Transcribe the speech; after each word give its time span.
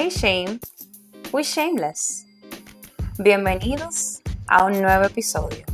Hey 0.00 0.10
Shame, 0.10 0.60
we 1.32 1.42
shameless. 1.42 2.24
Bienvenidos 3.18 4.22
a 4.46 4.64
un 4.64 4.80
nuevo 4.80 5.02
episodio. 5.06 5.64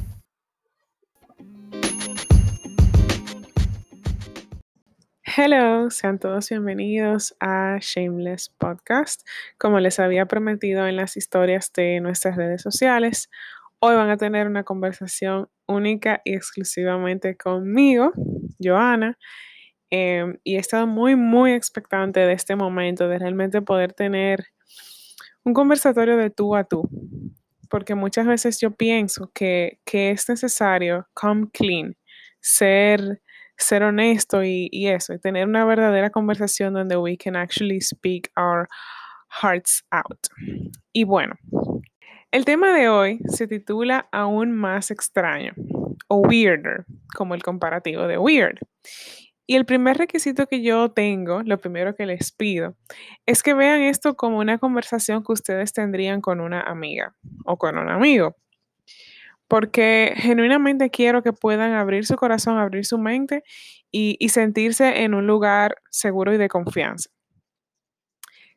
Hello, 5.25 5.91
sean 5.91 6.19
todos 6.19 6.49
bienvenidos 6.49 7.37
a 7.39 7.77
Shameless 7.83 8.49
Podcast. 8.57 9.29
Como 9.59 9.79
les 9.79 10.01
había 10.01 10.25
prometido 10.25 10.87
en 10.87 10.97
las 10.97 11.19
historias 11.19 11.71
de 11.75 12.01
nuestras 12.01 12.37
redes 12.37 12.63
sociales, 12.63 13.29
hoy 13.79 13.95
van 13.95 14.09
a 14.09 14.17
tener 14.17 14.47
una 14.47 14.65
conversación 14.65 15.51
única 15.67 16.23
y 16.25 16.35
exclusivamente 16.35 17.37
conmigo, 17.37 18.15
Joana. 18.59 19.19
Em, 19.97 20.39
y 20.43 20.57
he 20.57 20.59
estado 20.59 20.89
muy, 20.89 21.15
muy 21.15 21.53
expectante 21.53 22.19
de 22.19 22.33
este 22.33 22.57
momento, 22.57 23.07
de 23.07 23.17
realmente 23.17 23.63
poder 23.63 23.93
tener 23.93 24.45
un 25.45 25.55
conversatorio 25.55 26.17
de 26.17 26.31
tú 26.31 26.57
a 26.57 26.65
tú. 26.65 26.91
Porque 27.71 27.95
muchas 27.95 28.27
veces 28.27 28.59
yo 28.61 28.73
pienso 28.73 29.31
que, 29.33 29.79
que 29.85 30.11
es 30.11 30.29
necesario 30.29 31.07
come 31.15 31.47
clean, 31.53 31.97
ser 32.41 33.23
ser 33.57 33.85
honesto 33.85 34.43
y, 34.43 34.69
eso, 34.89 35.15
y 35.15 35.21
tener 35.21 35.47
una 35.47 35.65
verdadera 35.65 36.11
conversación 36.11 36.75
donde 36.75 36.97
we 36.97 37.17
can 37.17 37.37
actually 37.37 37.81
speak 37.81 38.29
our 38.37 38.67
hearts 39.31 39.85
out. 39.93 40.27
Y 40.93 41.05
bueno, 41.05 41.37
el 42.33 42.45
tema 42.45 42.77
de 42.77 42.89
hoy 42.89 43.21
se 43.29 43.47
titula 43.47 44.09
Aún 44.11 44.51
más 44.51 44.91
extraño 44.91 45.53
o 46.09 46.17
weirder, 46.17 46.85
como 47.17 47.37
el 47.37 47.45
comparativo 47.45 48.09
de 48.09 48.19
weird. 48.19 48.59
Y 49.47 49.57
el 49.57 49.67
primer 49.67 49.99
requisito 49.99 50.47
que 50.47 50.63
yo 50.63 50.91
tengo, 50.91 51.43
lo 51.43 51.61
primero 51.61 51.95
que 51.95 52.07
les 52.07 52.33
pido, 52.33 52.77
es 53.27 53.43
que 53.43 53.55
vean 53.55 53.83
esto 53.83 54.17
como 54.17 54.39
una 54.39 54.59
conversación 54.59 55.23
que 55.23 55.33
ustedes 55.33 55.73
tendrían 55.73 56.21
con 56.21 56.41
una 56.41 56.63
amiga 56.63 57.15
o 57.45 57.59
con 57.59 57.77
un 57.79 57.91
amigo 57.91 58.37
porque 59.49 60.15
genuinamente 60.17 60.91
quiero 60.91 61.23
que 61.23 61.33
puedan 61.33 61.73
abrir 61.73 62.07
su 62.07 62.17
corazón, 62.17 62.59
abrir 62.59 62.85
su 62.87 62.99
mente 62.99 63.45
y, 63.91 64.17
sentirse 64.29 65.03
en 65.05 65.15
un 65.15 65.27
lugar 65.27 65.77
seguro 65.91 66.35
y 66.35 66.39
de 66.39 66.49
confianza. 66.49 67.11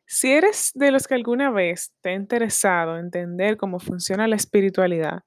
Si 0.06 0.32
eres 0.32 0.72
de 0.74 0.90
los 0.90 1.06
que 1.06 1.14
alguna 1.14 1.50
vez 1.50 1.92
te 2.00 2.10
ha 2.10 2.14
interesado 2.14 2.98
entender 2.98 3.56
cómo 3.56 3.78
funciona 3.78 4.26
la 4.26 4.36
espiritualidad, 4.36 5.22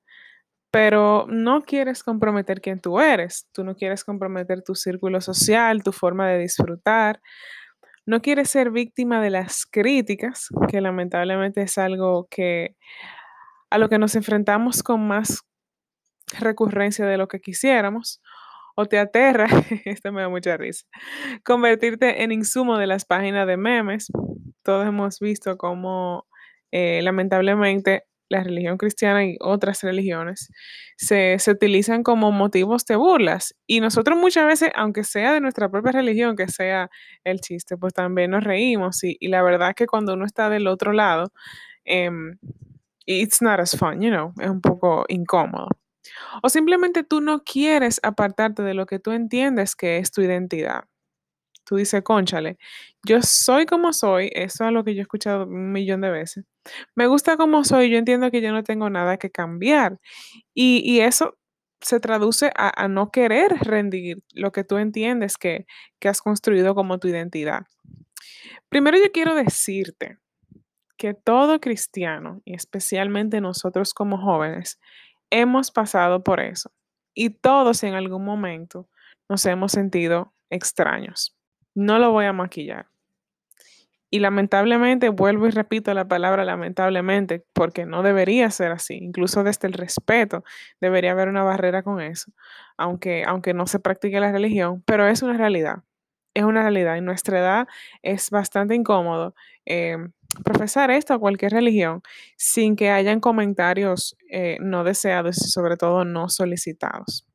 pero 0.71 1.27
no 1.29 1.61
quieres 1.61 2.03
comprometer 2.03 2.61
quién 2.61 2.79
tú 2.79 2.99
eres, 2.99 3.47
tú 3.51 3.63
no 3.63 3.75
quieres 3.75 4.03
comprometer 4.05 4.63
tu 4.63 4.73
círculo 4.75 5.19
social, 5.21 5.83
tu 5.83 5.91
forma 5.91 6.29
de 6.29 6.39
disfrutar, 6.39 7.21
no 8.05 8.21
quieres 8.21 8.49
ser 8.49 8.71
víctima 8.71 9.21
de 9.21 9.29
las 9.29 9.65
críticas, 9.65 10.47
que 10.69 10.81
lamentablemente 10.81 11.61
es 11.61 11.77
algo 11.77 12.27
que 12.29 12.75
a 13.69 13.77
lo 13.77 13.89
que 13.89 13.99
nos 13.99 14.15
enfrentamos 14.15 14.83
con 14.83 15.07
más 15.07 15.43
recurrencia 16.39 17.05
de 17.05 17.17
lo 17.17 17.27
que 17.27 17.41
quisiéramos, 17.41 18.21
o 18.75 18.85
te 18.85 18.97
aterra, 18.97 19.47
esto 19.85 20.11
me 20.11 20.21
da 20.21 20.29
mucha 20.29 20.57
risa, 20.57 20.85
convertirte 21.43 22.23
en 22.23 22.31
insumo 22.31 22.77
de 22.77 22.87
las 22.87 23.05
páginas 23.05 23.45
de 23.47 23.57
memes. 23.57 24.07
Todos 24.63 24.87
hemos 24.87 25.19
visto 25.19 25.57
cómo 25.57 26.27
eh, 26.71 27.01
lamentablemente 27.03 28.05
la 28.31 28.43
religión 28.43 28.77
cristiana 28.77 29.25
y 29.25 29.37
otras 29.41 29.81
religiones 29.83 30.49
se, 30.95 31.37
utilizan 31.47 32.01
como 32.01 32.31
motivos 32.31 32.85
de 32.85 32.95
burlas. 32.95 33.53
Y 33.67 33.81
nosotros 33.81 34.17
muchas 34.17 34.47
veces, 34.47 34.71
aunque 34.75 35.03
sea 35.03 35.33
de 35.33 35.41
nuestra 35.41 35.69
propia 35.69 35.91
religión, 35.91 36.35
que 36.37 36.47
sea 36.47 36.89
el 37.25 37.41
chiste, 37.41 37.75
pues 37.77 37.93
también 37.93 38.31
nos 38.31 38.43
reímos. 38.43 39.03
Y, 39.03 39.17
la 39.27 39.43
verdad 39.43 39.75
que 39.75 39.85
cuando 39.85 40.13
uno 40.13 40.25
está 40.25 40.49
del 40.49 40.67
otro 40.67 40.93
lado, 40.93 41.31
um, 41.85 42.37
it's 43.05 43.41
not 43.41 43.59
as 43.59 43.77
fun, 43.77 44.01
you 44.01 44.09
know, 44.09 44.33
es 44.39 44.49
un 44.49 44.61
poco 44.61 45.05
incómodo. 45.09 45.67
O 46.41 46.49
simplemente 46.49 47.03
tú 47.03 47.19
no 47.19 47.43
quieres 47.43 47.99
apartarte 48.01 48.63
de 48.63 48.73
lo 48.73 48.85
que 48.85 48.99
tú 48.99 49.11
entiendes 49.11 49.75
que 49.75 49.97
es 49.97 50.11
tu 50.11 50.21
identidad. 50.21 50.85
Tú 51.63 51.75
dices, 51.77 52.03
conchale, 52.03 52.57
yo 53.05 53.21
soy 53.21 53.65
como 53.65 53.93
soy, 53.93 54.29
eso 54.33 54.65
es 54.65 54.71
lo 54.71 54.83
que 54.83 54.93
yo 54.93 54.99
he 54.99 55.03
escuchado 55.03 55.45
un 55.45 55.71
millón 55.71 56.01
de 56.01 56.09
veces. 56.09 56.45
Me 56.95 57.07
gusta 57.07 57.37
como 57.37 57.63
soy, 57.63 57.89
yo 57.89 57.97
entiendo 57.97 58.31
que 58.31 58.41
yo 58.41 58.51
no 58.51 58.63
tengo 58.63 58.89
nada 58.89 59.17
que 59.17 59.31
cambiar. 59.31 59.99
Y, 60.53 60.99
eso 61.01 61.37
se 61.81 61.99
traduce 61.99 62.51
a, 62.55 62.87
no 62.87 63.11
querer 63.11 63.51
rendir 63.61 64.23
lo 64.33 64.51
que 64.51 64.63
tú 64.63 64.77
entiendes 64.77 65.37
que, 65.37 65.65
que 65.99 66.09
has 66.09 66.21
construido 66.21 66.75
como 66.75 66.99
tu 66.99 67.07
identidad. 67.07 67.65
Primero 68.69 68.97
yo 68.97 69.11
quiero 69.11 69.35
decirte 69.35 70.17
que 70.97 71.13
todo 71.15 71.59
cristiano, 71.59 72.41
y 72.45 72.53
especialmente 72.53 73.41
nosotros 73.41 73.93
como 73.93 74.17
jóvenes, 74.19 74.79
hemos 75.31 75.71
pasado 75.71 76.23
por 76.23 76.39
eso 76.39 76.71
y 77.13 77.31
todos 77.31 77.83
en 77.83 77.95
algún 77.95 78.23
momento 78.23 78.87
nos 79.29 79.45
hemos 79.45 79.71
sentido 79.71 80.33
extraños. 80.49 81.35
No 81.75 81.99
lo 81.99 82.11
voy 82.11 82.25
a 82.25 82.33
maquillar. 82.33 82.87
Y 84.13 84.19
lamentablemente, 84.19 85.07
vuelvo 85.09 85.47
y 85.47 85.51
repito 85.51 85.93
la 85.93 86.05
palabra 86.07 86.43
lamentablemente, 86.43 87.45
porque 87.53 87.85
no 87.85 88.03
debería 88.03 88.51
ser 88.51 88.71
así. 88.73 88.95
Incluso 88.97 89.43
desde 89.43 89.67
el 89.69 89.73
respeto 89.73 90.43
debería 90.81 91.11
haber 91.11 91.29
una 91.29 91.43
barrera 91.43 91.81
con 91.81 92.01
eso, 92.01 92.31
aunque, 92.77 93.23
aunque 93.25 93.53
no 93.53 93.67
se 93.67 93.79
practique 93.79 94.19
la 94.19 94.31
religión, 94.33 94.83
pero 94.85 95.07
es 95.07 95.21
una 95.23 95.37
realidad. 95.37 95.83
Es 96.33 96.43
una 96.43 96.61
realidad. 96.61 96.97
En 96.97 97.05
nuestra 97.05 97.39
edad 97.39 97.67
es 98.03 98.29
bastante 98.31 98.75
incómodo 98.75 99.33
eh, 99.65 99.97
profesar 100.43 100.91
esto 100.91 101.13
a 101.13 101.19
cualquier 101.19 101.53
religión 101.53 102.01
sin 102.37 102.75
que 102.75 102.89
hayan 102.91 103.19
comentarios 103.21 104.17
eh, 104.29 104.57
no 104.61 104.83
deseados 104.83 105.37
y 105.37 105.49
sobre 105.49 105.77
todo 105.77 106.03
no 106.05 106.27
solicitados. 106.29 107.25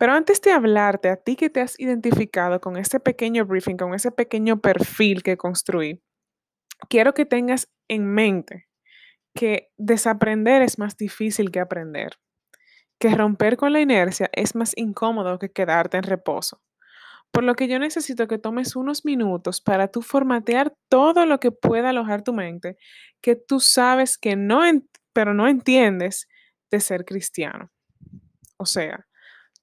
Pero 0.00 0.14
antes 0.14 0.40
de 0.40 0.50
hablarte 0.50 1.10
a 1.10 1.16
ti 1.16 1.36
que 1.36 1.50
te 1.50 1.60
has 1.60 1.78
identificado 1.78 2.58
con 2.58 2.78
este 2.78 3.00
pequeño 3.00 3.44
briefing, 3.44 3.76
con 3.76 3.92
ese 3.92 4.10
pequeño 4.10 4.58
perfil 4.58 5.22
que 5.22 5.36
construí, 5.36 6.02
quiero 6.88 7.12
que 7.12 7.26
tengas 7.26 7.68
en 7.86 8.06
mente 8.06 8.70
que 9.34 9.68
desaprender 9.76 10.62
es 10.62 10.78
más 10.78 10.96
difícil 10.96 11.50
que 11.50 11.60
aprender, 11.60 12.18
que 12.98 13.10
romper 13.10 13.58
con 13.58 13.74
la 13.74 13.82
inercia 13.82 14.30
es 14.32 14.54
más 14.54 14.72
incómodo 14.74 15.38
que 15.38 15.52
quedarte 15.52 15.98
en 15.98 16.04
reposo. 16.04 16.62
Por 17.30 17.44
lo 17.44 17.54
que 17.54 17.68
yo 17.68 17.78
necesito 17.78 18.26
que 18.26 18.38
tomes 18.38 18.76
unos 18.76 19.04
minutos 19.04 19.60
para 19.60 19.88
tú 19.88 20.00
formatear 20.00 20.72
todo 20.88 21.26
lo 21.26 21.40
que 21.40 21.52
pueda 21.52 21.90
alojar 21.90 22.22
tu 22.22 22.32
mente, 22.32 22.78
que 23.20 23.36
tú 23.36 23.60
sabes 23.60 24.16
que 24.16 24.34
no, 24.34 24.62
pero 25.12 25.34
no 25.34 25.46
entiendes 25.46 26.26
de 26.70 26.80
ser 26.80 27.04
cristiano. 27.04 27.70
O 28.56 28.64
sea, 28.64 29.06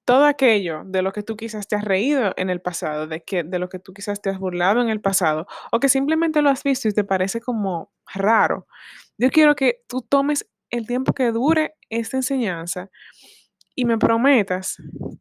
todo 0.08 0.24
aquello 0.24 0.84
de 0.86 1.02
lo 1.02 1.12
que 1.12 1.22
tú 1.22 1.36
quizás 1.36 1.68
te 1.68 1.76
has 1.76 1.84
reído 1.84 2.32
en 2.38 2.48
el 2.48 2.62
pasado, 2.62 3.06
de, 3.06 3.22
que, 3.22 3.44
de 3.44 3.58
lo 3.58 3.68
que 3.68 3.78
tú 3.78 3.92
quizás 3.92 4.22
te 4.22 4.30
has 4.30 4.38
burlado 4.38 4.80
en 4.80 4.88
el 4.88 5.02
pasado, 5.02 5.46
o 5.70 5.80
que 5.80 5.90
simplemente 5.90 6.40
lo 6.40 6.48
has 6.48 6.62
visto 6.62 6.88
y 6.88 6.94
te 6.94 7.04
parece 7.04 7.42
como 7.42 7.92
raro. 8.14 8.66
Yo 9.18 9.28
quiero 9.28 9.54
que 9.54 9.82
tú 9.86 10.00
tomes 10.00 10.48
el 10.70 10.86
tiempo 10.86 11.12
que 11.12 11.30
dure 11.30 11.74
esta 11.90 12.16
enseñanza 12.16 12.88
y 13.74 13.84
me 13.84 13.98
prometas 13.98 14.76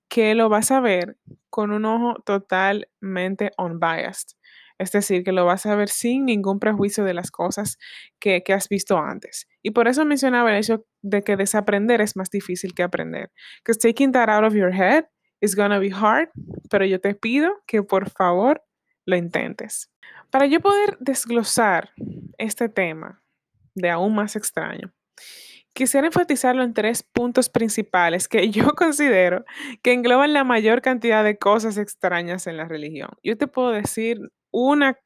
que 0.08 0.36
lo 0.36 0.48
vas 0.48 0.72
a 0.72 0.80
ver 0.80 1.18
con 1.50 1.72
un 1.72 1.84
ojo 1.84 2.22
totalmente 2.24 3.52
unbiased. 3.58 4.37
Es 4.78 4.92
decir, 4.92 5.24
que 5.24 5.32
lo 5.32 5.46
vas 5.46 5.66
a 5.66 5.76
ver 5.76 5.90
sin 5.90 6.26
ningún 6.26 6.60
prejuicio 6.60 7.04
de 7.04 7.14
las 7.14 7.32
cosas 7.32 7.78
que, 8.20 8.44
has 8.54 8.70
visto 8.70 8.98
antes. 8.98 9.48
Y 9.64 9.72
por 9.72 9.88
eso 9.88 10.06
mencionaba 10.06 10.52
el 10.52 10.58
hecho 10.58 10.86
de 11.02 11.24
que 11.24 11.36
desaprender 11.36 12.02
es 12.02 12.16
más 12.16 12.30
difícil 12.30 12.74
que 12.74 12.84
aprender. 12.84 13.32
Because 13.60 13.80
taking 13.80 14.12
that 14.12 14.30
out 14.30 14.44
of 14.44 14.54
your 14.54 14.74
head 14.74 15.06
is 15.42 15.56
gonna 15.56 15.80
be 15.80 15.92
hard, 15.92 16.30
pero 16.70 16.86
yo 16.86 17.00
te 17.00 17.16
pido 17.16 17.52
que 17.66 17.84
por 17.84 18.10
favor 18.10 18.64
lo 19.06 19.16
intentes. 19.16 19.92
Para 20.30 20.46
yo 20.46 20.60
poder 20.60 20.98
desglosar 21.00 21.92
este 22.38 22.70
tema 22.70 23.24
de 23.76 23.90
aún 23.90 24.16
más 24.16 24.36
extraño, 24.36 24.94
Quisiera 25.78 26.08
enfatizarlo 26.08 26.64
en 26.64 26.74
tres 26.74 27.04
puntos 27.04 27.50
principales 27.50 28.28
que 28.28 28.50
yo 28.50 28.74
considero 28.74 29.46
que 29.84 29.94
engloban 29.94 30.34
la 30.34 30.44
mayor 30.44 30.82
cantidad 30.82 31.24
de 31.24 31.38
cosas 31.38 31.78
extrañas 31.78 32.48
en 32.48 32.58
la 32.58 32.66
religión. 32.66 33.12
Yo 33.22 33.38
te 33.38 33.46
puedo 33.46 33.70
decir 33.70 34.18
una 34.58 34.98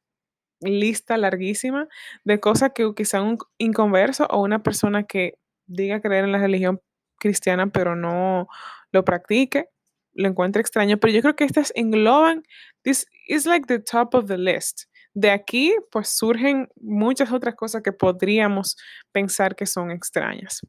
lista 0.62 1.18
larguísima 1.18 1.88
de 2.24 2.40
cosas 2.40 2.72
que 2.74 2.90
quizá 2.96 3.22
un 3.22 3.38
inconverso 3.58 4.28
o 4.30 4.42
una 4.42 4.64
persona 4.64 5.04
que 5.04 5.34
diga 5.66 6.02
creer 6.02 6.26
en 6.26 6.32
la 6.32 6.38
religión 6.38 6.82
cristiana 7.20 7.68
pero 7.68 7.96
no 7.96 8.48
lo 8.92 9.04
practique, 9.04 9.70
lo 10.14 10.28
encuentre 10.28 10.62
extraño, 10.62 10.98
pero 10.98 11.14
yo 11.14 11.22
creo 11.22 11.36
que 11.36 11.46
estas 11.46 11.72
engloban, 11.76 12.44
this 12.84 13.06
is 13.28 13.46
like 13.46 13.66
the 13.68 13.80
top 13.80 14.14
of 14.14 14.28
the 14.28 14.38
list. 14.38 14.84
De 15.14 15.30
aquí, 15.30 15.76
pues 15.92 16.10
surgen 16.10 16.70
muchas 16.80 17.32
otras 17.32 17.56
cosas 17.56 17.82
que 17.82 17.92
podríamos 17.92 18.78
pensar 19.12 19.56
que 19.56 19.66
son 19.66 19.92
extrañas. 19.92 20.62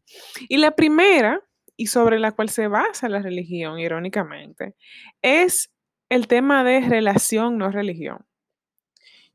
Y 0.49 0.57
la 0.57 0.73
primera, 0.73 1.41
y 1.77 1.87
sobre 1.87 2.19
la 2.19 2.33
cual 2.33 2.49
se 2.49 2.67
basa 2.67 3.09
la 3.09 3.21
religión, 3.21 3.79
irónicamente, 3.79 4.75
es 5.23 5.71
el 6.09 6.27
tema 6.27 6.65
de 6.65 6.81
relación 6.81 7.57
no 7.57 7.71
religión. 7.71 8.27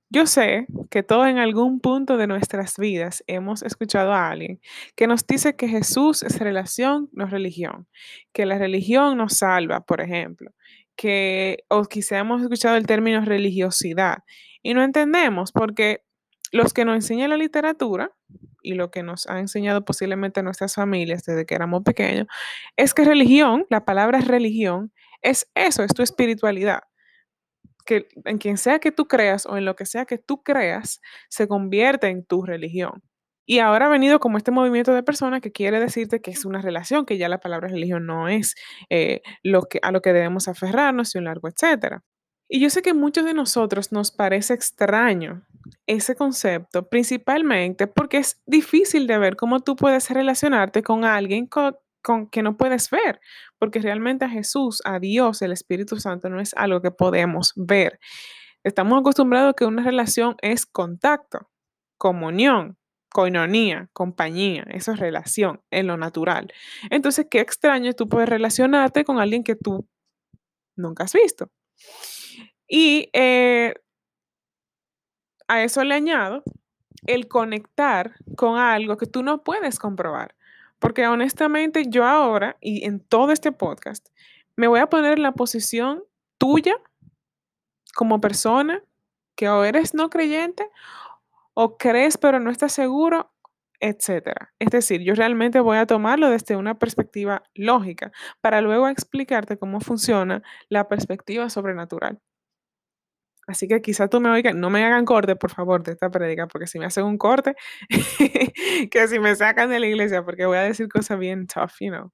Yo 0.10 0.26
sé 0.26 0.68
que 0.90 1.04
todos 1.04 1.28
en 1.28 1.38
algún 1.38 1.82
punto 1.82 2.16
de 2.16 2.28
nuestras 2.28 2.78
vidas 2.78 3.24
hemos 3.28 3.62
escuchado 3.62 4.14
a 4.14 4.30
alguien 4.30 4.62
que 4.96 5.06
nos 5.06 5.28
dice 5.28 5.58
que 5.58 5.68
Jesús 5.68 6.24
es 6.24 6.40
relación, 6.40 7.10
no 7.12 7.26
religión, 7.26 7.88
que 8.32 8.46
la 8.46 8.58
religión 8.58 9.18
nos 9.18 9.34
salva, 9.34 9.82
por 9.82 10.00
ejemplo, 10.00 10.52
que 10.96 11.66
o 11.68 11.84
quizá 11.84 12.20
hemos 12.20 12.42
escuchado 12.42 12.78
el 12.78 12.88
término 12.88 13.20
religiosidad 13.26 14.20
y 14.64 14.74
no 14.74 14.82
entendemos 14.82 15.52
porque 15.52 16.04
los 16.54 16.74
que 16.74 16.86
nos 16.86 16.96
enseñan 16.96 17.32
la 17.32 17.38
literatura 17.38 18.12
y 18.64 18.76
lo 18.76 18.92
que 18.92 19.04
nos 19.04 19.28
ha 19.28 19.40
enseñado 19.40 19.84
posiblemente 19.84 20.42
nuestras 20.42 20.76
familias 20.76 21.24
desde 21.26 21.46
que 21.46 21.56
éramos 21.56 21.84
pequeños 21.84 22.28
es 22.78 22.94
que 22.94 23.04
religión, 23.04 23.66
la 23.70 23.84
palabra 23.84 24.22
religión, 24.22 24.94
es 25.22 25.52
eso, 25.54 25.84
es 25.84 25.94
tu 25.94 26.02
espiritualidad 26.02 26.84
que 27.88 28.08
en 28.26 28.38
quien 28.38 28.58
sea 28.58 28.78
que 28.78 28.92
tú 28.92 29.08
creas 29.08 29.48
o 29.48 29.58
en 29.58 29.66
lo 29.66 29.76
que 29.76 29.88
sea 29.88 30.06
que 30.06 30.20
tú 30.20 30.44
creas, 30.44 31.02
se 31.30 31.48
convierte 31.48 32.08
en 32.08 32.24
tu 32.24 32.44
religión. 32.44 33.02
Y 33.48 33.60
ahora 33.60 33.88
ha 33.88 33.90
venido 33.90 34.20
como 34.20 34.38
este 34.38 34.52
movimiento 34.52 34.94
de 34.94 35.04
personas 35.04 35.42
que 35.42 35.54
quiere 35.54 35.80
decirte 35.80 36.22
que 36.22 36.32
es 36.32 36.46
una 36.46 36.62
relación, 36.62 37.06
que 37.06 37.18
ya 37.18 37.30
la 37.30 37.40
palabra 37.40 37.70
religión 37.70 38.06
no 38.06 38.28
es 38.28 38.56
eh, 38.90 39.22
lo 39.42 39.64
que, 39.64 39.80
a 39.82 39.92
lo 39.92 40.02
que 40.02 40.14
debemos 40.14 40.48
aferrarnos 40.50 41.16
y 41.16 41.18
un 41.18 41.24
largo 41.26 41.48
etcétera. 41.48 42.04
Y 42.50 42.60
yo 42.60 42.70
sé 42.70 42.82
que 42.82 42.94
muchos 42.94 43.26
de 43.26 43.34
nosotros 43.34 43.92
nos 43.92 44.12
parece 44.12 44.54
extraño 44.54 45.46
ese 45.86 46.16
concepto, 46.16 46.88
principalmente 46.88 47.88
porque 47.88 48.18
es 48.18 48.42
difícil 48.46 49.08
de 49.08 49.18
ver 49.18 49.36
cómo 49.36 49.62
tú 49.62 49.76
puedes 49.76 50.10
relacionarte 50.10 50.84
con 50.84 51.04
alguien 51.06 51.48
con, 51.48 51.76
que 52.32 52.42
no 52.42 52.58
puedes 52.58 52.90
ver, 52.90 53.20
porque 53.60 53.80
realmente 53.80 54.26
a 54.26 54.30
Jesús, 54.30 54.82
a 54.86 55.00
Dios, 55.00 55.42
el 55.42 55.52
Espíritu 55.52 56.00
Santo 56.00 56.30
no 56.30 56.40
es 56.40 56.54
algo 56.56 56.82
que 56.82 56.92
podemos 56.92 57.54
ver. 57.56 58.00
Estamos 58.64 59.00
acostumbrados 59.00 59.52
a 59.52 59.54
que 59.54 59.66
una 59.66 59.84
relación 59.84 60.36
es 60.42 60.66
contacto, 60.66 61.50
comunión, 61.98 62.78
coinonía, 63.10 63.90
compañía, 63.94 64.64
eso 64.70 64.92
es 64.92 65.00
relación 65.00 65.62
en 65.72 65.88
lo 65.88 65.98
natural. 65.98 66.54
Entonces, 66.90 67.28
qué 67.30 67.40
extraño 67.40 67.94
tú 67.94 68.08
puedes 68.08 68.30
relacionarte 68.30 69.04
con 69.04 69.20
alguien 69.20 69.44
que 69.44 69.56
tú 69.56 69.88
nunca 70.76 71.06
has 71.06 71.14
visto. 71.14 71.50
Y 72.68 73.10
eh, 73.14 73.74
a 75.48 75.64
eso 75.64 75.84
le 75.84 75.96
añado 75.96 76.44
el 77.06 77.28
conectar 77.28 78.16
con 78.36 78.60
algo 78.60 78.98
que 78.98 79.08
tú 79.08 79.24
no 79.24 79.44
puedes 79.44 79.80
comprobar. 79.80 80.36
Porque 80.80 81.08
honestamente 81.08 81.86
yo 81.88 82.06
ahora 82.06 82.58
y 82.62 82.86
en 82.86 83.00
todo 83.00 83.32
este 83.32 83.52
podcast 83.52 84.08
me 84.56 84.68
voy 84.68 84.80
a 84.80 84.88
poner 84.88 85.14
en 85.14 85.24
la 85.24 85.32
posición 85.32 86.04
tuya 86.38 86.76
como 87.96 88.22
persona 88.22 88.84
que 89.36 89.50
o 89.50 89.64
eres 89.64 89.94
no 89.94 90.10
creyente 90.10 90.70
o 91.54 91.78
crees 91.78 92.18
pero 92.18 92.40
no 92.40 92.52
estás 92.52 92.74
seguro, 92.74 93.32
etcétera. 93.80 94.54
Es 94.60 94.70
decir, 94.70 95.02
yo 95.02 95.16
realmente 95.16 95.60
voy 95.60 95.78
a 95.78 95.86
tomarlo 95.86 96.30
desde 96.30 96.56
una 96.56 96.78
perspectiva 96.78 97.44
lógica 97.56 98.12
para 98.42 98.62
luego 98.62 98.88
explicarte 98.88 99.58
cómo 99.58 99.80
funciona 99.80 100.44
la 100.70 100.88
perspectiva 100.88 101.50
sobrenatural. 101.50 102.20
Así 103.48 103.68
que 103.68 103.82
quizás 103.82 104.10
tú 104.10 104.20
me 104.20 104.30
oigas, 104.30 104.54
no 104.56 104.70
me 104.70 104.84
hagan 104.84 105.06
corte, 105.06 105.38
por 105.38 105.52
favor, 105.52 105.82
de 105.82 105.94
esta 105.94 106.12
prédica, 106.12 106.48
porque 106.48 106.68
si 106.68 106.80
me 106.80 106.86
hacen 106.86 107.06
un 107.06 107.18
corte, 107.18 107.56
que 108.92 109.08
si 109.08 109.20
me 109.20 109.36
sacan 109.36 109.70
de 109.70 109.80
la 109.80 109.88
iglesia, 109.88 110.24
porque 110.24 110.46
voy 110.46 110.58
a 110.58 110.64
decir 110.64 110.90
cosas 110.90 111.18
bien 111.18 111.48
tough, 111.48 111.72
you 111.80 111.90
know. 111.90 112.12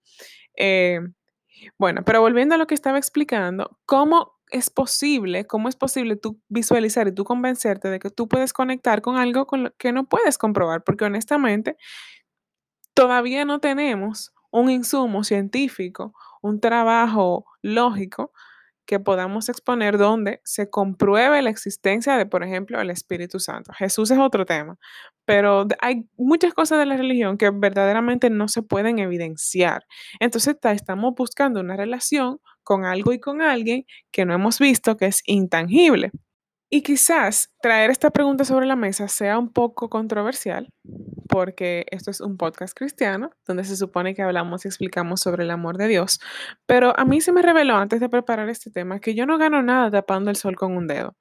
Eh, 0.55 0.99
bueno, 1.79 2.03
pero 2.05 2.21
volviendo 2.21 2.55
a 2.55 2.57
lo 2.59 2.67
que 2.67 2.75
estaba 2.75 2.99
explicando, 2.99 3.79
¿cómo 3.85 4.33
es 4.51 4.69
posible, 4.69 5.45
cómo 5.47 5.69
es 5.69 5.75
posible 5.75 6.15
tú 6.17 6.39
visualizar 6.49 7.07
y 7.07 7.11
tú 7.13 7.23
convencerte 7.23 7.89
de 7.89 7.97
que 7.99 8.11
tú 8.11 8.27
puedes 8.27 8.53
conectar 8.53 9.01
con 9.01 9.17
algo 9.17 9.47
que 9.79 9.91
no 9.91 10.05
puedes 10.05 10.37
comprobar? 10.37 10.83
Porque 10.83 11.05
honestamente, 11.05 11.77
todavía 12.93 13.45
no 13.45 13.59
tenemos 13.59 14.33
un 14.51 14.69
insumo 14.69 15.23
científico, 15.23 16.13
un 16.41 16.59
trabajo 16.59 17.45
lógico 17.63 18.31
que 18.85 18.99
podamos 18.99 19.49
exponer 19.49 19.97
donde 19.97 20.41
se 20.43 20.69
compruebe 20.69 21.41
la 21.41 21.49
existencia 21.49 22.17
de, 22.17 22.25
por 22.25 22.43
ejemplo, 22.43 22.79
el 22.81 22.89
Espíritu 22.89 23.39
Santo. 23.39 23.71
Jesús 23.73 24.11
es 24.11 24.19
otro 24.19 24.45
tema, 24.45 24.77
pero 25.25 25.65
hay 25.81 26.05
muchas 26.17 26.53
cosas 26.53 26.79
de 26.79 26.85
la 26.85 26.97
religión 26.97 27.37
que 27.37 27.49
verdaderamente 27.49 28.29
no 28.29 28.47
se 28.47 28.61
pueden 28.61 28.99
evidenciar. 28.99 29.85
Entonces 30.19 30.57
estamos 30.61 31.13
buscando 31.15 31.59
una 31.61 31.77
relación 31.77 32.39
con 32.63 32.85
algo 32.85 33.13
y 33.13 33.19
con 33.19 33.41
alguien 33.41 33.85
que 34.11 34.25
no 34.25 34.33
hemos 34.33 34.59
visto, 34.59 34.97
que 34.97 35.07
es 35.07 35.21
intangible. 35.25 36.11
Y 36.75 36.81
quizás 36.81 37.53
traer 37.61 37.91
esta 37.91 38.09
pregunta 38.09 38.45
sobre 38.45 38.65
la 38.65 38.75
mesa 38.75 39.07
sea 39.07 39.37
un 39.37 39.53
poco 39.53 39.91
controversial, 39.91 40.73
porque 41.29 41.85
esto 41.91 42.09
es 42.09 42.19
un 42.19 42.35
podcast 42.35 42.75
cristiano, 42.75 43.29
donde 43.45 43.63
se 43.63 43.77
supone 43.77 44.15
que 44.15 44.23
hablamos 44.23 44.65
y 44.65 44.69
explicamos 44.69 45.21
sobre 45.21 45.43
el 45.43 45.51
amor 45.51 45.77
de 45.77 45.87
Dios, 45.87 46.19
pero 46.65 46.99
a 46.99 47.05
mí 47.05 47.21
se 47.21 47.31
me 47.31 47.43
reveló 47.43 47.75
antes 47.75 47.99
de 47.99 48.09
preparar 48.09 48.49
este 48.49 48.71
tema 48.71 48.99
que 48.99 49.13
yo 49.13 49.27
no 49.27 49.37
gano 49.37 49.61
nada 49.61 49.91
tapando 49.91 50.31
el 50.31 50.35
sol 50.35 50.55
con 50.55 50.75
un 50.75 50.87
dedo 50.87 51.15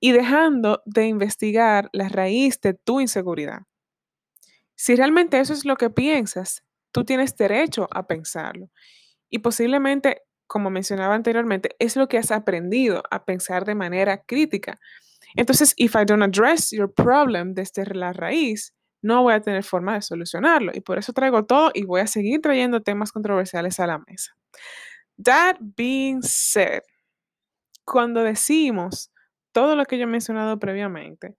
y 0.00 0.12
dejando 0.12 0.80
de 0.86 1.06
investigar 1.06 1.90
la 1.92 2.08
raíz 2.08 2.58
de 2.62 2.72
tu 2.72 2.98
inseguridad. 2.98 3.64
Si 4.74 4.96
realmente 4.96 5.38
eso 5.38 5.52
es 5.52 5.66
lo 5.66 5.76
que 5.76 5.90
piensas, 5.90 6.64
tú 6.92 7.04
tienes 7.04 7.36
derecho 7.36 7.88
a 7.90 8.06
pensarlo. 8.06 8.70
Y 9.28 9.40
posiblemente 9.40 10.22
como 10.46 10.70
mencionaba 10.70 11.14
anteriormente, 11.14 11.76
es 11.78 11.96
lo 11.96 12.08
que 12.08 12.18
has 12.18 12.30
aprendido 12.30 13.02
a 13.10 13.24
pensar 13.24 13.64
de 13.64 13.74
manera 13.74 14.22
crítica. 14.22 14.78
Entonces, 15.36 15.74
if 15.76 15.94
I 15.94 16.04
don't 16.04 16.22
address 16.22 16.70
your 16.70 16.92
problem 16.92 17.54
desde 17.54 17.84
la 17.94 18.12
raíz, 18.12 18.74
no 19.02 19.22
voy 19.22 19.34
a 19.34 19.40
tener 19.40 19.64
forma 19.64 19.94
de 19.94 20.02
solucionarlo. 20.02 20.72
Y 20.74 20.80
por 20.80 20.98
eso 20.98 21.12
traigo 21.12 21.44
todo 21.44 21.70
y 21.74 21.84
voy 21.84 22.00
a 22.00 22.06
seguir 22.06 22.40
trayendo 22.40 22.80
temas 22.82 23.12
controversiales 23.12 23.78
a 23.80 23.86
la 23.86 23.98
mesa. 24.06 24.34
That 25.22 25.56
being 25.60 26.22
said, 26.22 26.80
cuando 27.84 28.22
decimos 28.22 29.12
todo 29.52 29.76
lo 29.76 29.84
que 29.84 29.98
yo 29.98 30.04
he 30.04 30.06
mencionado 30.06 30.58
previamente, 30.58 31.36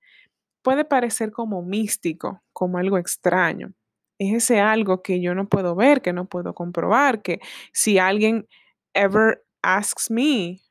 puede 0.62 0.86
parecer 0.86 1.32
como 1.32 1.62
místico, 1.64 2.42
como 2.54 2.78
algo 2.78 2.98
extraño. 2.98 3.74
Es 4.20 4.34
ese 4.34 4.60
algo 4.60 5.02
que 5.02 5.22
yo 5.22 5.36
no 5.36 5.50
puedo 5.50 5.76
ver, 5.76 6.02
que 6.02 6.14
no 6.14 6.26
puedo 6.26 6.54
comprobar, 6.54 7.22
que 7.22 7.40
si 7.74 8.00
alguien 8.00 8.48
ever 8.96 9.44
asks 9.62 10.10
me, 10.10 10.62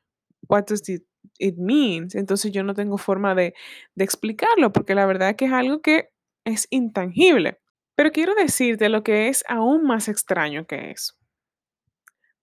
what 0.49 0.65
does 0.67 0.87
it, 0.89 1.03
it 1.39 1.55
means? 1.57 2.15
Entonces 2.15 2.51
yo 2.51 2.63
no 2.63 2.73
tengo 2.73 2.97
forma 2.97 3.35
de, 3.35 3.53
de 3.95 4.03
explicarlo 4.03 4.73
porque 4.73 4.95
la 4.95 5.05
verdad 5.05 5.35
que 5.35 5.45
es 5.45 5.53
algo 5.53 5.81
que 5.81 6.09
es 6.43 6.67
intangible. 6.69 7.59
Pero 7.95 8.11
quiero 8.11 8.35
decirte 8.35 8.89
lo 8.89 9.03
que 9.03 9.29
es 9.29 9.43
aún 9.47 9.83
más 9.85 10.07
extraño 10.09 10.67
que 10.67 10.91
eso. 10.91 11.13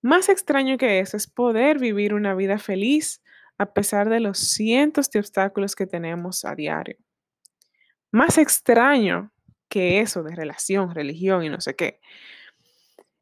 Más 0.00 0.28
extraño 0.28 0.78
que 0.78 1.00
eso 1.00 1.16
es 1.16 1.28
poder 1.28 1.78
vivir 1.78 2.14
una 2.14 2.34
vida 2.34 2.58
feliz 2.58 3.22
a 3.58 3.72
pesar 3.72 4.08
de 4.08 4.20
los 4.20 4.38
cientos 4.38 5.10
de 5.10 5.20
obstáculos 5.20 5.76
que 5.76 5.86
tenemos 5.86 6.44
a 6.44 6.54
diario. 6.54 6.96
Más 8.10 8.38
extraño 8.38 9.32
que 9.68 10.00
eso 10.00 10.22
de 10.22 10.34
relación, 10.34 10.94
religión 10.94 11.44
y 11.44 11.48
no 11.48 11.60
sé 11.60 11.76
qué, 11.76 12.00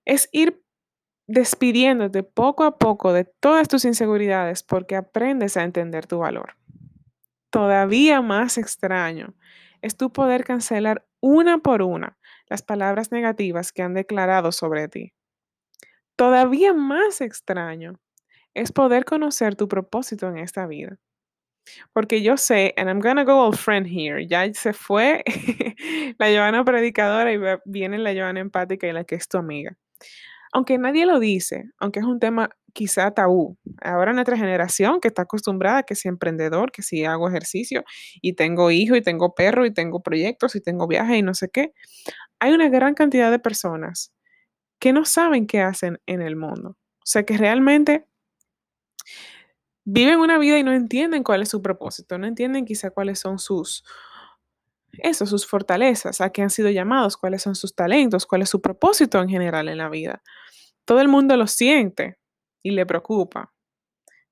es 0.05 0.29
ir 0.33 0.63
despidiéndote 1.31 2.25
poco 2.25 2.65
a 2.65 2.77
poco 2.77 3.13
de 3.13 3.25
todas 3.25 3.69
tus 3.69 3.85
inseguridades 3.85 4.65
porque 4.65 4.97
aprendes 4.97 5.57
a 5.57 5.63
entender 5.63 6.09
tu 6.09 6.19
valor. 6.19 6.57
Todavía 7.51 8.21
más 8.21 8.59
extraño 8.59 9.35
es 9.81 9.97
tu 9.97 10.13
poder 10.13 10.43
cancelar 10.43 11.07
una 11.21 11.59
por 11.59 11.83
una 11.83 12.19
las 12.49 12.63
palabras 12.63 13.13
negativas 13.13 13.71
que 13.71 13.83
han 13.83 13.95
declarado 13.95 14.51
sobre 14.51 14.89
ti. 14.89 15.13
Todavía 16.17 16.75
más 16.75 17.21
extraño 17.21 18.01
es 18.53 18.73
poder 18.73 19.05
conocer 19.05 19.55
tu 19.55 19.69
propósito 19.69 20.29
en 20.29 20.39
esta 20.39 20.67
vida. 20.67 20.99
Porque 21.93 22.23
yo 22.23 22.37
sé, 22.37 22.75
and 22.77 22.89
I'm 22.89 22.99
gonna 22.99 23.23
go 23.23 23.47
all 23.47 23.57
friend 23.57 23.87
here, 23.87 24.27
ya 24.27 24.53
se 24.53 24.73
fue 24.73 25.23
la 26.19 26.27
Joana 26.27 26.65
predicadora 26.65 27.33
y 27.33 27.39
viene 27.65 27.99
la 27.99 28.13
Joana 28.13 28.41
empática 28.41 28.89
y 28.89 28.93
la 28.93 29.05
que 29.05 29.15
es 29.15 29.29
tu 29.29 29.39
amiga 29.39 29.77
aunque 30.53 30.79
nadie 30.79 31.07
lo 31.07 31.19
dice, 31.19 31.71
aunque 31.79 32.01
es 32.01 32.07
un 32.07 32.19
tema 32.19 32.51
quizá 32.73 33.11
tabú. 33.13 33.57
Ahora 33.83 34.13
nuestra 34.13 34.37
generación 34.37 35.01
que 35.01 35.09
está 35.09 35.23
acostumbrada 35.23 35.79
a 35.79 35.83
que 35.83 35.95
si 35.95 36.09
emprendedor, 36.09 36.73
que 36.73 36.83
si 36.83 37.05
hago 37.05 37.29
ejercicio 37.29 37.85
y 38.21 38.35
tengo 38.35 38.71
hijo 38.71 38.97
y 38.97 39.03
tengo 39.03 39.35
perro 39.35 39.67
y 39.67 39.73
tengo 39.73 40.03
proyectos 40.03 40.55
y 40.57 40.61
tengo 40.61 40.87
viajes 40.87 41.19
y 41.19 41.23
no 41.23 41.35
sé 41.35 41.49
qué, 41.51 41.73
hay 42.39 42.53
una 42.53 42.69
gran 42.69 42.95
cantidad 42.95 43.31
de 43.31 43.39
personas 43.39 44.13
que 44.79 44.93
no 44.93 45.05
saben 45.05 45.47
qué 45.47 45.61
hacen 45.61 46.01
en 46.07 46.23
el 46.23 46.37
mundo. 46.37 46.71
O 46.71 47.07
sea, 47.07 47.25
que 47.25 47.37
realmente 47.37 48.07
viven 49.85 50.21
una 50.21 50.39
vida 50.39 50.59
y 50.59 50.63
no 50.63 50.73
entienden 50.73 51.23
cuál 51.25 51.43
es 51.43 51.49
su 51.49 51.63
propósito, 51.63 52.19
no 52.19 52.27
entienden 52.27 52.65
quizá 52.65 52.91
cuáles 52.91 53.19
son 53.19 53.39
sus, 53.39 53.85
eso, 54.99 55.27
sus 55.27 55.47
fortalezas, 55.47 56.21
a 56.21 56.31
qué 56.31 56.43
han 56.43 56.51
sido 56.51 56.71
llamados, 56.71 57.17
cuáles 57.17 57.43
son 57.43 57.55
sus 57.55 57.75
talentos, 57.75 58.27
cuál 58.27 58.43
es 58.43 58.51
su 58.51 58.61
propósito 58.61 59.21
en 59.21 59.29
general 59.29 59.69
en 59.69 59.79
la 59.79 59.89
vida. 59.89 60.23
Todo 60.91 61.01
el 61.03 61.07
mundo 61.07 61.37
lo 61.37 61.47
siente 61.47 62.19
y 62.65 62.73
le 62.73 62.85
preocupa, 62.85 63.53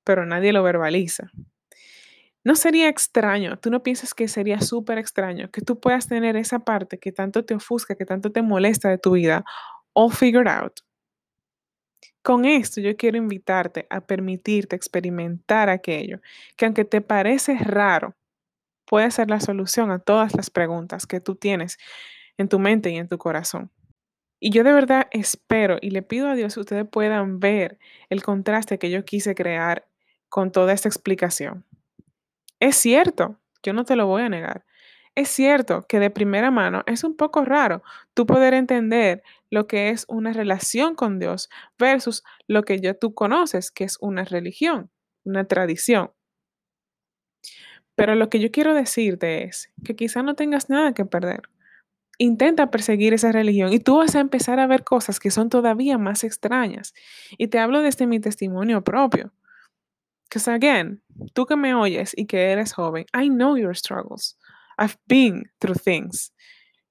pero 0.02 0.26
nadie 0.26 0.52
lo 0.52 0.64
verbaliza. 0.64 1.30
No 2.42 2.56
sería 2.56 2.88
extraño, 2.88 3.60
tú 3.60 3.70
no 3.70 3.84
piensas 3.84 4.12
que 4.12 4.26
sería 4.26 4.60
súper 4.60 4.98
extraño 4.98 5.52
que 5.52 5.60
tú 5.60 5.78
puedas 5.78 6.08
tener 6.08 6.34
esa 6.34 6.58
parte 6.58 6.98
que 6.98 7.12
tanto 7.12 7.44
te 7.44 7.54
ofusca, 7.54 7.94
que 7.94 8.04
tanto 8.04 8.32
te 8.32 8.42
molesta 8.42 8.88
de 8.88 8.98
tu 8.98 9.12
vida, 9.12 9.44
all 9.92 10.10
figured 10.10 10.48
out. 10.48 10.80
Con 12.22 12.44
esto 12.44 12.80
yo 12.80 12.96
quiero 12.96 13.18
invitarte 13.18 13.86
a 13.88 14.00
permitirte 14.00 14.74
experimentar 14.74 15.68
aquello 15.68 16.18
que 16.56 16.64
aunque 16.66 16.84
te 16.84 17.00
parece 17.00 17.56
raro, 17.56 18.16
puede 18.84 19.12
ser 19.12 19.30
la 19.30 19.38
solución 19.38 19.92
a 19.92 20.00
todas 20.00 20.34
las 20.34 20.50
preguntas 20.50 21.06
que 21.06 21.20
tú 21.20 21.36
tienes 21.36 21.78
en 22.36 22.48
tu 22.48 22.58
mente 22.58 22.90
y 22.90 22.96
en 22.96 23.06
tu 23.06 23.16
corazón. 23.16 23.70
Y 24.40 24.50
yo 24.50 24.64
de 24.64 24.72
verdad 24.72 25.08
espero 25.10 25.78
y 25.80 25.90
le 25.90 26.02
pido 26.02 26.28
a 26.28 26.34
Dios 26.34 26.54
que 26.54 26.60
ustedes 26.60 26.86
puedan 26.88 27.40
ver 27.40 27.78
el 28.08 28.22
contraste 28.22 28.78
que 28.78 28.90
yo 28.90 29.04
quise 29.04 29.34
crear 29.34 29.88
con 30.28 30.52
toda 30.52 30.72
esta 30.72 30.88
explicación. 30.88 31.64
Es 32.60 32.76
cierto, 32.76 33.38
yo 33.62 33.72
no 33.72 33.84
te 33.84 33.96
lo 33.96 34.06
voy 34.06 34.22
a 34.22 34.28
negar. 34.28 34.64
Es 35.14 35.28
cierto 35.28 35.86
que 35.88 35.98
de 35.98 36.10
primera 36.10 36.50
mano 36.50 36.84
es 36.86 37.02
un 37.04 37.16
poco 37.16 37.44
raro 37.44 37.82
tú 38.14 38.26
poder 38.26 38.54
entender 38.54 39.22
lo 39.50 39.66
que 39.66 39.90
es 39.90 40.04
una 40.08 40.32
relación 40.32 40.94
con 40.94 41.18
Dios 41.18 41.48
versus 41.78 42.22
lo 42.46 42.62
que 42.62 42.80
ya 42.80 42.94
tú 42.94 43.14
conoces, 43.14 43.70
que 43.72 43.84
es 43.84 43.98
una 44.00 44.24
religión, 44.24 44.90
una 45.24 45.44
tradición. 45.46 46.12
Pero 47.96 48.14
lo 48.14 48.30
que 48.30 48.38
yo 48.40 48.50
quiero 48.50 48.74
decirte 48.74 49.42
es 49.44 49.70
que 49.84 49.96
quizá 49.96 50.22
no 50.22 50.34
tengas 50.34 50.70
nada 50.70 50.94
que 50.94 51.04
perder. 51.04 51.42
Intenta 52.18 52.70
perseguir 52.70 53.14
esa 53.14 53.30
religión 53.30 53.72
y 53.72 53.78
tú 53.78 53.98
vas 53.98 54.16
a 54.16 54.20
empezar 54.20 54.58
a 54.58 54.66
ver 54.66 54.82
cosas 54.82 55.20
que 55.20 55.30
son 55.30 55.48
todavía 55.48 55.98
más 55.98 56.24
extrañas. 56.24 56.92
Y 57.38 57.48
te 57.48 57.60
hablo 57.60 57.80
desde 57.80 58.06
mi 58.06 58.18
testimonio 58.20 58.82
propio. 58.82 59.32
Because 60.24 60.50
again, 60.50 61.02
tú 61.32 61.46
que 61.46 61.56
me 61.56 61.74
oyes 61.74 62.12
y 62.16 62.26
que 62.26 62.50
eres 62.50 62.72
joven, 62.74 63.06
I 63.14 63.28
know 63.28 63.56
your 63.56 63.74
struggles. 63.76 64.36
I've 64.78 64.96
been 65.06 65.50
through 65.58 65.78
things. 65.78 66.32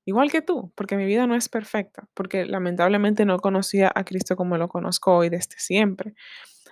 Igual 0.06 0.32
que 0.32 0.42
tú, 0.42 0.72
porque 0.76 0.96
mi 0.96 1.06
vida 1.06 1.28
no 1.28 1.36
es 1.36 1.50
perfecta, 1.50 2.08
porque 2.14 2.46
lamentablemente 2.46 3.26
no 3.26 3.40
conocía 3.40 3.92
a 3.94 4.06
Cristo 4.06 4.38
como 4.38 4.58
lo 4.58 4.70
conozco 4.70 5.16
hoy 5.18 5.30
desde 5.30 5.60
siempre. 5.60 6.14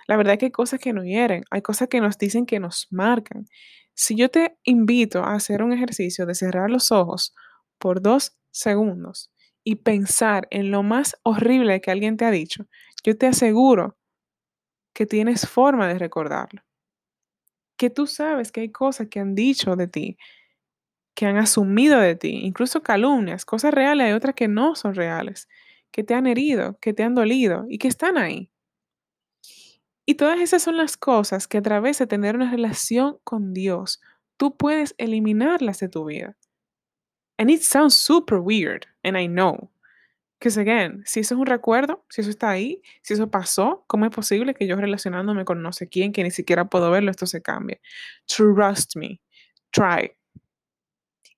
La 0.06 0.16
verdad 0.16 0.34
es 0.34 0.38
que 0.38 0.46
hay 0.46 0.52
cosas 0.52 0.80
que 0.80 0.94
nos 0.94 1.04
hieren, 1.04 1.44
hay 1.50 1.60
cosas 1.60 1.88
que 1.88 2.00
nos 2.00 2.16
dicen 2.16 2.46
que 2.46 2.60
nos 2.60 2.86
marcan. 2.90 3.46
Si 3.92 4.16
yo 4.16 4.30
te 4.30 4.56
invito 4.64 5.22
a 5.22 5.34
hacer 5.34 5.62
un 5.62 5.72
ejercicio 5.72 6.24
de 6.24 6.34
cerrar 6.34 6.70
los 6.70 6.90
ojos 6.92 7.34
por 7.78 8.00
dos 8.00 8.36
segundos 8.58 9.30
y 9.64 9.76
pensar 9.76 10.46
en 10.50 10.70
lo 10.70 10.82
más 10.82 11.16
horrible 11.22 11.80
que 11.80 11.90
alguien 11.90 12.16
te 12.16 12.24
ha 12.24 12.30
dicho, 12.30 12.66
yo 13.04 13.16
te 13.16 13.26
aseguro 13.26 13.96
que 14.94 15.06
tienes 15.06 15.48
forma 15.48 15.88
de 15.88 15.98
recordarlo. 15.98 16.62
Que 17.76 17.90
tú 17.90 18.06
sabes 18.06 18.52
que 18.52 18.62
hay 18.62 18.70
cosas 18.72 19.08
que 19.08 19.20
han 19.20 19.34
dicho 19.34 19.76
de 19.76 19.86
ti, 19.88 20.16
que 21.14 21.26
han 21.26 21.36
asumido 21.36 21.98
de 22.00 22.14
ti, 22.14 22.30
incluso 22.44 22.82
calumnias, 22.82 23.44
cosas 23.44 23.74
reales 23.74 24.10
y 24.10 24.12
otras 24.12 24.34
que 24.34 24.48
no 24.48 24.74
son 24.74 24.94
reales, 24.94 25.48
que 25.90 26.04
te 26.04 26.14
han 26.14 26.26
herido, 26.26 26.78
que 26.80 26.92
te 26.92 27.02
han 27.02 27.14
dolido 27.14 27.66
y 27.68 27.78
que 27.78 27.88
están 27.88 28.18
ahí. 28.18 28.50
Y 30.06 30.14
todas 30.14 30.40
esas 30.40 30.62
son 30.62 30.76
las 30.76 30.96
cosas 30.96 31.48
que 31.48 31.58
a 31.58 31.62
través 31.62 31.98
de 31.98 32.06
tener 32.06 32.36
una 32.36 32.50
relación 32.50 33.18
con 33.24 33.52
Dios, 33.52 34.00
tú 34.36 34.56
puedes 34.56 34.94
eliminarlas 34.98 35.80
de 35.80 35.88
tu 35.88 36.04
vida. 36.04 36.36
And 37.38 37.50
it 37.50 37.62
sounds 37.62 37.94
super 37.94 38.40
weird, 38.40 38.86
and 39.04 39.16
I 39.16 39.26
know. 39.26 39.70
Because 40.38 40.58
again, 40.58 41.02
si 41.06 41.20
eso 41.20 41.34
es 41.34 41.40
un 41.40 41.46
recuerdo, 41.46 42.04
si 42.10 42.20
eso 42.22 42.30
está 42.30 42.50
ahí, 42.50 42.82
si 43.02 43.14
eso 43.14 43.30
pasó, 43.30 43.84
¿cómo 43.86 44.04
es 44.06 44.10
posible 44.10 44.54
que 44.54 44.66
yo 44.66 44.76
relacionándome 44.76 45.44
con 45.46 45.62
no 45.62 45.72
sé 45.72 45.88
quién, 45.88 46.12
que 46.12 46.22
ni 46.22 46.30
siquiera 46.30 46.66
puedo 46.66 46.90
verlo, 46.90 47.10
esto 47.10 47.26
se 47.26 47.42
cambie? 47.42 47.80
Trust 48.26 48.96
me. 48.96 49.20
Try. 49.72 50.12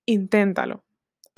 Inténtalo. 0.07 0.83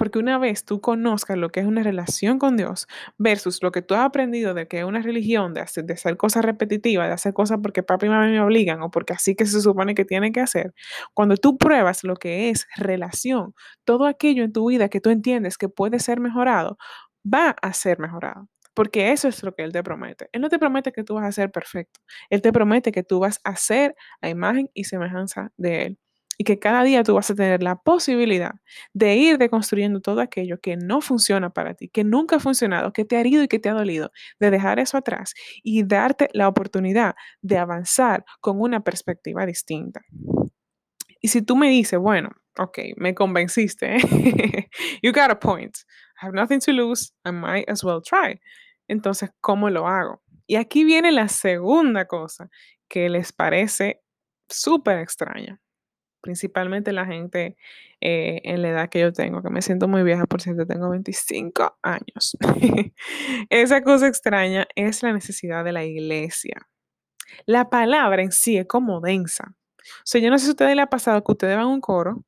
Porque 0.02 0.18
una 0.18 0.40
vez 0.40 0.66
tú 0.66 0.82
conozcas 0.82 1.38
lo 1.38 1.52
que 1.52 1.60
es 1.60 1.68
una 1.68 1.84
relación 1.84 2.40
con 2.40 2.58
Dios 2.58 2.88
versus 3.20 3.62
lo 3.62 3.72
que 3.72 3.84
tú 3.84 3.94
has 3.94 4.04
aprendido 4.04 4.56
de 4.56 4.68
que 4.68 4.80
es 4.80 4.84
una 4.84 5.00
religión, 5.04 5.54
de 5.54 5.62
hacer, 5.62 6.18
cosas 6.18 6.44
repetitivas, 6.44 7.08
de 7.08 7.14
hacer 7.14 7.34
cosas 7.36 7.60
porque 7.62 7.84
papi 7.84 8.08
y 8.08 8.10
mamá 8.10 8.26
me 8.26 8.42
obligan 8.42 8.82
o 8.82 8.90
porque 8.90 9.14
así 9.14 9.36
que 9.36 9.46
se 9.46 9.62
supone 9.62 9.94
que 9.94 10.04
tienen 10.04 10.34
que 10.34 10.40
hacer, 10.40 10.74
cuando 11.14 11.38
tú 11.38 11.60
pruebas 11.60 12.04
lo 12.04 12.16
que 12.16 12.50
es 12.50 12.66
relación, 12.76 13.54
todo 13.84 14.08
aquello 14.08 14.44
en 14.44 14.52
tu 14.52 14.68
vida 14.68 14.90
que 14.90 15.02
tú 15.02 15.12
entiendes 15.12 15.56
que 15.60 15.70
puede 15.70 16.00
ser 16.00 16.20
mejorado, 16.20 16.80
va 17.24 17.52
a 17.62 17.72
ser 17.74 18.00
mejorado. 18.00 18.48
Porque 18.74 19.12
eso 19.12 19.28
es 19.28 19.44
lo 19.44 19.54
que 19.54 19.62
Él 19.62 19.72
te 19.72 19.84
promete. 19.84 20.30
Él 20.32 20.42
no 20.42 20.50
te 20.50 20.58
promete 20.58 20.92
que 20.92 21.04
tú 21.04 21.14
vas 21.14 21.26
a 21.26 21.32
ser 21.32 21.52
perfecto. 21.52 22.00
Él 22.32 22.42
te 22.42 22.52
promete 22.52 22.92
que 22.92 23.04
tú 23.04 23.20
vas 23.20 23.40
a 23.44 23.56
ser 23.56 23.96
a 24.20 24.30
imagen 24.30 24.68
y 24.74 24.86
semejanza 24.86 25.52
de 25.58 25.86
Él 25.86 26.00
y 26.42 26.44
que 26.44 26.58
cada 26.58 26.82
día 26.82 27.04
tú 27.04 27.14
vas 27.14 27.30
a 27.30 27.36
tener 27.36 27.62
la 27.62 27.76
posibilidad 27.76 28.56
de 28.94 29.16
ir 29.16 29.38
deconstruyendo 29.38 30.02
todo 30.02 30.22
aquello 30.22 30.60
que 30.60 30.76
no 30.76 31.00
funciona 31.00 31.52
para 31.52 31.76
ti, 31.76 31.88
que 31.88 32.04
nunca 32.04 32.38
ha 32.38 32.40
funcionado, 32.40 32.94
que 32.94 33.06
te 33.06 33.16
ha 33.16 33.20
herido 33.20 33.44
y 33.44 33.48
que 33.48 33.60
te 33.60 33.70
ha 33.70 33.74
dolido, 33.74 34.12
de 34.40 34.50
dejar 34.50 34.80
eso 34.80 34.98
atrás 34.98 35.36
y 35.62 35.84
darte 35.84 36.30
la 36.34 36.48
oportunidad 36.48 37.14
de 37.44 37.60
avanzar 37.60 38.26
con 38.40 38.60
una 38.60 38.84
perspectiva 38.84 39.46
distinta. 39.46 40.02
Y 41.20 41.28
si 41.28 41.44
tú 41.44 41.56
me 41.56 41.70
dices, 41.70 42.00
bueno, 42.00 42.32
ok, 42.58 42.80
me 42.96 43.14
convenciste, 43.14 43.98
you 45.04 45.12
got 45.12 45.30
a 45.30 45.40
point, 45.40 45.78
I 46.20 46.26
have 46.26 46.34
nothing 46.34 46.60
to 46.62 46.72
lose, 46.72 47.14
I 47.24 47.32
might 47.32 47.70
as 47.70 47.84
well 47.84 48.02
try. 48.02 48.42
Entonces, 48.88 49.30
¿cómo 49.42 49.70
lo 49.70 49.88
hago? 49.88 50.24
Y 50.48 50.56
aquí 50.56 50.86
viene 50.86 51.12
la 51.12 51.28
segunda 51.28 52.06
cosa 52.06 52.50
que 52.90 53.10
les 53.10 53.32
parece 53.32 54.02
súper 54.50 54.98
extraña 54.98 55.62
principalmente 56.22 56.92
la 56.92 57.06
gente 57.06 57.58
eh, 58.00 58.42
en 58.44 58.62
la 58.62 58.70
edad 58.70 58.90
que 58.90 59.00
yo 59.00 59.14
tengo, 59.14 59.42
que 59.42 59.50
me 59.50 59.62
siento 59.62 59.88
muy 59.88 60.04
vieja, 60.04 60.26
por 60.26 60.42
cierto, 60.42 60.66
tengo 60.66 60.90
25 60.90 61.78
años. 61.82 62.38
Esa 63.50 63.82
cosa 63.84 64.08
extraña 64.08 64.68
es 64.76 65.04
la 65.04 65.14
necesidad 65.14 65.64
de 65.64 65.72
la 65.72 65.84
iglesia. 65.84 66.68
La 67.46 67.70
palabra 67.70 68.22
en 68.22 68.32
sí 68.32 68.58
es 68.58 68.68
como 68.68 69.02
densa. 69.02 69.56
O 69.82 70.06
sea, 70.06 70.22
yo 70.22 70.30
no 70.30 70.38
sé 70.38 70.46
si 70.46 70.50
a 70.50 70.54
ustedes 70.54 70.76
les 70.76 70.84
ha 70.84 70.90
pasado 70.90 71.24
que 71.24 71.32
ustedes 71.32 71.56
van 71.56 71.66
a 71.66 71.68
un 71.68 71.82
coro 71.82 72.24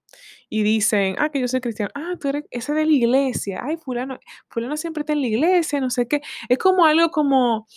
y 0.50 0.64
dicen, 0.64 1.16
ah, 1.20 1.30
que 1.30 1.40
yo 1.40 1.48
soy 1.48 1.62
cristiano, 1.62 1.92
ah, 1.96 2.16
tú 2.20 2.30
eres 2.30 2.44
ese 2.52 2.74
de 2.74 2.86
la 2.86 2.92
iglesia, 2.92 3.62
ay, 3.64 3.78
fulano, 3.78 4.20
fulano 4.50 4.78
siempre 4.78 5.02
está 5.02 5.14
en 5.14 5.22
la 5.22 5.28
iglesia, 5.28 5.80
no 5.80 5.90
sé 5.90 6.08
qué. 6.08 6.22
Es 6.50 6.58
como 6.58 6.86
algo 6.86 7.10
como, 7.10 7.68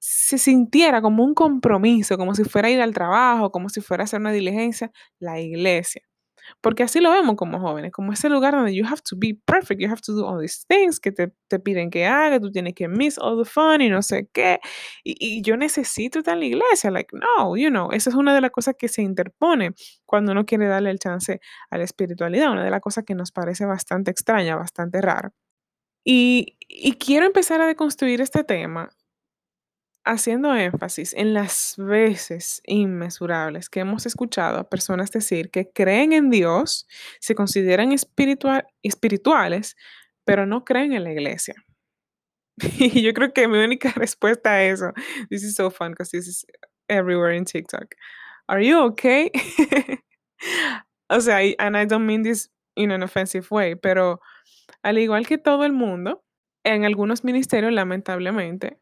se 0.00 0.38
sintiera 0.38 1.02
como 1.02 1.24
un 1.24 1.34
compromiso, 1.34 2.16
como 2.18 2.34
si 2.34 2.44
fuera 2.44 2.70
ir 2.70 2.80
al 2.80 2.94
trabajo, 2.94 3.52
como 3.52 3.68
si 3.68 3.80
fuera 3.80 4.04
hacer 4.04 4.20
una 4.20 4.32
diligencia, 4.32 4.90
la 5.18 5.40
iglesia. 5.40 6.02
Porque 6.60 6.82
así 6.82 7.00
lo 7.00 7.10
vemos 7.10 7.36
como 7.36 7.60
jóvenes, 7.60 7.92
como 7.92 8.12
ese 8.12 8.28
lugar 8.28 8.54
donde 8.54 8.74
you 8.74 8.84
have 8.86 9.02
to 9.08 9.16
be 9.16 9.38
perfect, 9.44 9.80
you 9.80 9.88
have 9.88 10.00
to 10.00 10.12
do 10.12 10.26
all 10.26 10.40
these 10.40 10.64
things 10.68 10.98
que 10.98 11.12
te, 11.12 11.28
piden 11.60 11.90
que 11.90 12.06
hagas, 12.06 12.40
tú 12.40 12.50
tienes 12.50 12.74
que 12.74 12.88
miss 12.88 13.18
all 13.18 13.42
the 13.42 13.48
fun 13.48 13.82
y 13.82 13.88
no 13.90 14.02
sé 14.02 14.28
qué. 14.32 14.58
Y, 15.04 15.16
y, 15.18 15.42
yo 15.42 15.56
necesito 15.56 16.20
estar 16.20 16.34
en 16.34 16.40
la 16.40 16.46
iglesia, 16.46 16.90
like, 16.90 17.14
no, 17.16 17.56
you 17.56 17.68
know, 17.68 17.92
esa 17.92 18.10
es 18.10 18.16
una 18.16 18.34
de 18.34 18.40
las 18.40 18.50
cosas 18.50 18.74
que 18.78 18.88
se 18.88 19.02
interpone 19.02 19.72
cuando 20.06 20.32
uno 20.32 20.46
quiere 20.46 20.66
darle 20.66 20.90
el 20.90 20.98
chance 20.98 21.40
a 21.70 21.78
la 21.78 21.84
espiritualidad, 21.84 22.50
una 22.50 22.64
de 22.64 22.70
las 22.70 22.80
cosas 22.80 23.04
que 23.04 23.14
nos 23.14 23.32
parece 23.32 23.66
bastante 23.66 24.10
extraña, 24.10 24.56
bastante 24.56 25.00
rara. 25.00 25.32
Y, 26.04 26.56
y 26.68 26.94
quiero 26.94 27.26
empezar 27.26 27.60
a 27.60 27.66
deconstruir 27.66 28.20
este 28.22 28.44
tema 28.44 28.90
haciendo 30.04 30.54
énfasis 30.54 31.14
en 31.14 31.34
las 31.34 31.74
veces 31.76 32.62
inmesurables 32.64 33.68
que 33.68 33.80
hemos 33.80 34.06
escuchado 34.06 34.58
a 34.58 34.68
personas 34.68 35.10
decir 35.10 35.50
que 35.50 35.70
creen 35.70 36.12
en 36.12 36.30
Dios, 36.30 36.86
se 37.20 37.34
consideran 37.34 37.92
espirituales, 37.92 39.76
pero 40.24 40.46
no 40.46 40.64
creen 40.64 40.92
en 40.92 41.04
la 41.04 41.12
iglesia. 41.12 41.54
Y 42.78 43.02
yo 43.02 43.12
creo 43.14 43.32
que 43.32 43.48
mi 43.48 43.58
única 43.58 43.90
respuesta 43.96 44.52
a 44.52 44.64
eso, 44.64 44.92
this 45.28 45.42
is 45.42 45.54
so 45.54 45.70
fun 45.70 45.92
because 45.92 46.10
this 46.10 46.26
is 46.26 46.46
everywhere 46.88 47.34
in 47.34 47.44
TikTok. 47.44 47.94
Are 48.48 48.62
you 48.62 48.78
okay? 48.86 49.30
o 51.08 51.20
sea, 51.20 51.54
and 51.58 51.76
I 51.76 51.86
don't 51.86 52.06
mean 52.06 52.22
this 52.22 52.50
in 52.76 52.90
an 52.90 53.02
offensive 53.02 53.46
way, 53.50 53.76
pero 53.76 54.20
al 54.82 54.98
igual 54.98 55.26
que 55.26 55.38
todo 55.38 55.64
el 55.64 55.72
mundo, 55.72 56.24
en 56.64 56.84
algunos 56.84 57.24
ministerios, 57.24 57.72
lamentablemente, 57.72 58.78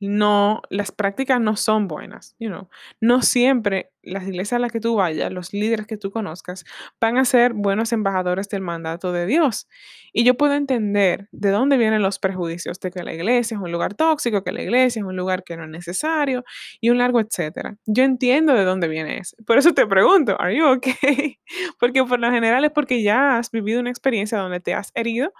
no, 0.00 0.62
las 0.70 0.92
prácticas 0.92 1.40
no 1.40 1.56
son 1.56 1.86
buenas, 1.86 2.34
you 2.38 2.48
know. 2.48 2.68
No 3.00 3.20
siempre 3.20 3.92
las 4.02 4.24
iglesias 4.24 4.54
a 4.54 4.58
las 4.58 4.72
que 4.72 4.80
tú 4.80 4.94
vayas, 4.94 5.30
los 5.30 5.52
líderes 5.52 5.86
que 5.86 5.98
tú 5.98 6.10
conozcas, 6.10 6.64
van 6.98 7.18
a 7.18 7.26
ser 7.26 7.52
buenos 7.52 7.92
embajadores 7.92 8.48
del 8.48 8.62
mandato 8.62 9.12
de 9.12 9.26
Dios. 9.26 9.68
Y 10.14 10.24
yo 10.24 10.36
puedo 10.36 10.54
entender 10.54 11.28
de 11.32 11.50
dónde 11.50 11.76
vienen 11.76 12.00
los 12.00 12.18
prejuicios 12.18 12.80
de 12.80 12.90
que 12.90 13.02
la 13.02 13.12
iglesia 13.12 13.56
es 13.56 13.60
un 13.60 13.70
lugar 13.70 13.94
tóxico, 13.94 14.42
que 14.42 14.52
la 14.52 14.62
iglesia 14.62 15.00
es 15.00 15.06
un 15.06 15.16
lugar 15.16 15.44
que 15.44 15.56
no 15.58 15.64
es 15.64 15.70
necesario 15.70 16.44
y 16.80 16.88
un 16.88 16.96
largo 16.96 17.20
etcétera. 17.20 17.76
Yo 17.84 18.02
entiendo 18.02 18.54
de 18.54 18.64
dónde 18.64 18.88
viene 18.88 19.18
eso. 19.18 19.36
Por 19.46 19.58
eso 19.58 19.74
te 19.74 19.86
pregunto, 19.86 20.40
¿are 20.40 20.56
you 20.56 20.66
okay? 20.66 21.38
porque 21.78 22.02
por 22.04 22.18
lo 22.18 22.30
general 22.30 22.64
es 22.64 22.70
porque 22.70 23.02
ya 23.02 23.36
has 23.36 23.50
vivido 23.50 23.80
una 23.80 23.90
experiencia 23.90 24.38
donde 24.38 24.60
te 24.60 24.72
has 24.72 24.92
herido 24.94 25.32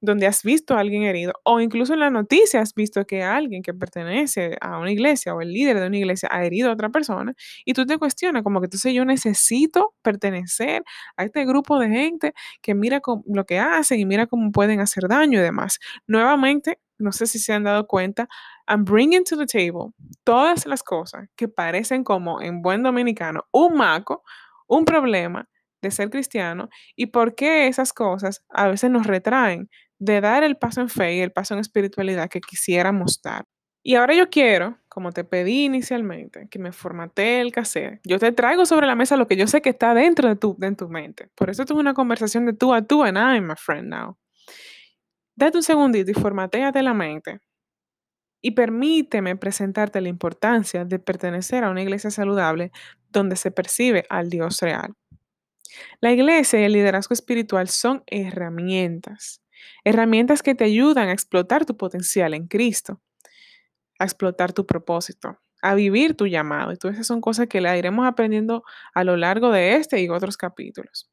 donde 0.00 0.26
has 0.26 0.42
visto 0.42 0.74
a 0.74 0.80
alguien 0.80 1.02
herido 1.02 1.32
o 1.44 1.60
incluso 1.60 1.94
en 1.94 2.00
la 2.00 2.10
noticia 2.10 2.60
has 2.60 2.74
visto 2.74 3.04
que 3.06 3.22
alguien 3.22 3.62
que 3.62 3.74
pertenece 3.74 4.56
a 4.60 4.78
una 4.78 4.92
iglesia 4.92 5.34
o 5.34 5.40
el 5.40 5.52
líder 5.52 5.80
de 5.80 5.86
una 5.86 5.96
iglesia 5.96 6.28
ha 6.32 6.44
herido 6.44 6.70
a 6.70 6.74
otra 6.74 6.90
persona 6.90 7.34
y 7.64 7.72
tú 7.72 7.86
te 7.86 7.98
cuestionas 7.98 8.42
como 8.42 8.60
que 8.60 8.66
entonces 8.66 8.92
yo 8.94 9.04
necesito 9.04 9.94
pertenecer 10.02 10.84
a 11.16 11.24
este 11.24 11.44
grupo 11.44 11.78
de 11.78 11.88
gente 11.88 12.34
que 12.62 12.74
mira 12.74 13.00
lo 13.26 13.44
que 13.46 13.58
hacen 13.58 14.00
y 14.00 14.06
mira 14.06 14.26
cómo 14.26 14.52
pueden 14.52 14.80
hacer 14.80 15.08
daño 15.08 15.38
y 15.40 15.42
demás. 15.42 15.78
Nuevamente, 16.06 16.78
no 16.98 17.12
sé 17.12 17.26
si 17.26 17.38
se 17.38 17.52
han 17.52 17.64
dado 17.64 17.86
cuenta, 17.86 18.28
I'm 18.68 18.84
bringing 18.84 19.24
to 19.24 19.36
the 19.36 19.46
table 19.46 19.92
todas 20.24 20.66
las 20.66 20.82
cosas 20.82 21.28
que 21.36 21.48
parecen 21.48 22.04
como 22.04 22.40
en 22.40 22.62
buen 22.62 22.82
dominicano 22.82 23.44
un 23.52 23.74
maco, 23.76 24.22
un 24.66 24.84
problema 24.84 25.48
de 25.82 25.90
ser 25.90 26.10
cristiano 26.10 26.68
y 26.96 27.06
por 27.06 27.34
qué 27.34 27.68
esas 27.68 27.92
cosas 27.92 28.42
a 28.48 28.68
veces 28.68 28.90
nos 28.90 29.06
retraen 29.06 29.68
de 29.98 30.20
dar 30.20 30.44
el 30.44 30.56
paso 30.56 30.80
en 30.80 30.88
fe 30.88 31.16
y 31.16 31.20
el 31.20 31.32
paso 31.32 31.54
en 31.54 31.60
espiritualidad 31.60 32.28
que 32.28 32.40
quisiéramos 32.40 33.20
dar. 33.22 33.44
Y 33.82 33.94
ahora 33.94 34.14
yo 34.14 34.28
quiero, 34.30 34.78
como 34.88 35.12
te 35.12 35.22
pedí 35.22 35.64
inicialmente, 35.64 36.48
que 36.50 36.58
me 36.58 36.72
formatee 36.72 37.40
el 37.40 37.52
cassette. 37.52 38.00
Yo 38.04 38.18
te 38.18 38.32
traigo 38.32 38.66
sobre 38.66 38.86
la 38.86 38.96
mesa 38.96 39.16
lo 39.16 39.28
que 39.28 39.36
yo 39.36 39.46
sé 39.46 39.62
que 39.62 39.70
está 39.70 39.94
dentro 39.94 40.28
de 40.28 40.34
tu, 40.34 40.56
de 40.58 40.74
tu 40.74 40.88
mente. 40.88 41.30
Por 41.36 41.50
eso 41.50 41.62
es 41.62 41.70
una 41.70 41.94
conversación 41.94 42.46
de 42.46 42.52
tú 42.52 42.74
a 42.74 42.82
tú 42.82 43.04
and 43.04 43.16
I'm 43.16 43.50
a 43.52 43.56
friend 43.56 43.88
now. 43.88 44.18
Date 45.36 45.58
un 45.58 45.62
segundito 45.62 46.10
y 46.10 46.14
formateate 46.14 46.82
la 46.82 46.94
mente. 46.94 47.40
Y 48.42 48.52
permíteme 48.52 49.36
presentarte 49.36 50.00
la 50.00 50.08
importancia 50.08 50.84
de 50.84 50.98
pertenecer 50.98 51.62
a 51.62 51.70
una 51.70 51.82
iglesia 51.82 52.10
saludable 52.10 52.72
donde 53.10 53.36
se 53.36 53.52
percibe 53.52 54.04
al 54.08 54.30
Dios 54.30 54.60
real. 54.60 54.94
La 56.00 56.10
iglesia 56.10 56.60
y 56.60 56.64
el 56.64 56.72
liderazgo 56.72 57.12
espiritual 57.12 57.68
son 57.68 58.02
herramientas, 58.06 59.42
herramientas 59.84 60.42
que 60.42 60.54
te 60.54 60.64
ayudan 60.64 61.08
a 61.08 61.12
explotar 61.12 61.64
tu 61.66 61.76
potencial 61.76 62.34
en 62.34 62.46
Cristo, 62.46 63.00
a 63.98 64.04
explotar 64.04 64.52
tu 64.52 64.66
propósito, 64.66 65.38
a 65.62 65.74
vivir 65.74 66.16
tu 66.16 66.26
llamado. 66.26 66.72
Y 66.72 66.76
todas 66.76 66.96
esas 66.96 67.06
son 67.06 67.20
cosas 67.20 67.46
que 67.48 67.60
la 67.60 67.76
iremos 67.76 68.06
aprendiendo 68.06 68.64
a 68.94 69.04
lo 69.04 69.16
largo 69.16 69.50
de 69.50 69.76
este 69.76 70.00
y 70.00 70.08
otros 70.08 70.36
capítulos. 70.36 71.10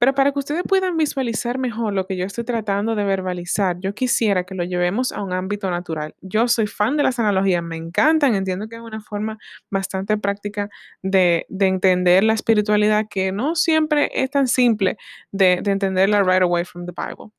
Pero 0.00 0.14
para 0.14 0.32
que 0.32 0.38
ustedes 0.38 0.62
puedan 0.66 0.96
visualizar 0.96 1.58
mejor 1.58 1.92
lo 1.92 2.06
que 2.06 2.16
yo 2.16 2.24
estoy 2.24 2.42
tratando 2.44 2.94
de 2.94 3.04
verbalizar, 3.04 3.76
yo 3.80 3.94
quisiera 3.94 4.44
que 4.44 4.54
lo 4.54 4.64
llevemos 4.64 5.12
a 5.12 5.22
un 5.22 5.34
ámbito 5.34 5.70
natural. 5.70 6.14
Yo 6.22 6.48
soy 6.48 6.66
fan 6.66 6.96
de 6.96 7.02
las 7.02 7.18
analogías, 7.18 7.62
me 7.62 7.76
encantan, 7.76 8.34
entiendo 8.34 8.66
que 8.66 8.76
es 8.76 8.80
una 8.80 9.02
forma 9.02 9.36
bastante 9.70 10.16
práctica 10.16 10.70
de, 11.02 11.44
entender 11.50 12.24
la 12.24 12.32
espiritualidad 12.32 13.08
que 13.10 13.30
no 13.30 13.54
siempre 13.54 14.10
es 14.14 14.30
tan 14.30 14.48
simple 14.48 14.96
de, 15.32 15.60
de 15.62 15.70
entenderla 15.70 16.22
right 16.22 16.42
away 16.42 16.64
from 16.64 16.86
the 16.86 16.92
Bible. 16.96 17.30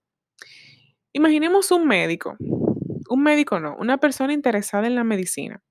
Imaginemos 1.13 1.71
un 1.71 1.87
médico, 1.87 2.35
un 3.09 3.23
médico 3.23 3.59
no, 3.59 3.75
una 3.77 3.97
persona 3.97 4.33
interesada 4.33 4.87
en 4.87 4.95
la 4.95 5.03
medicina 5.03 5.61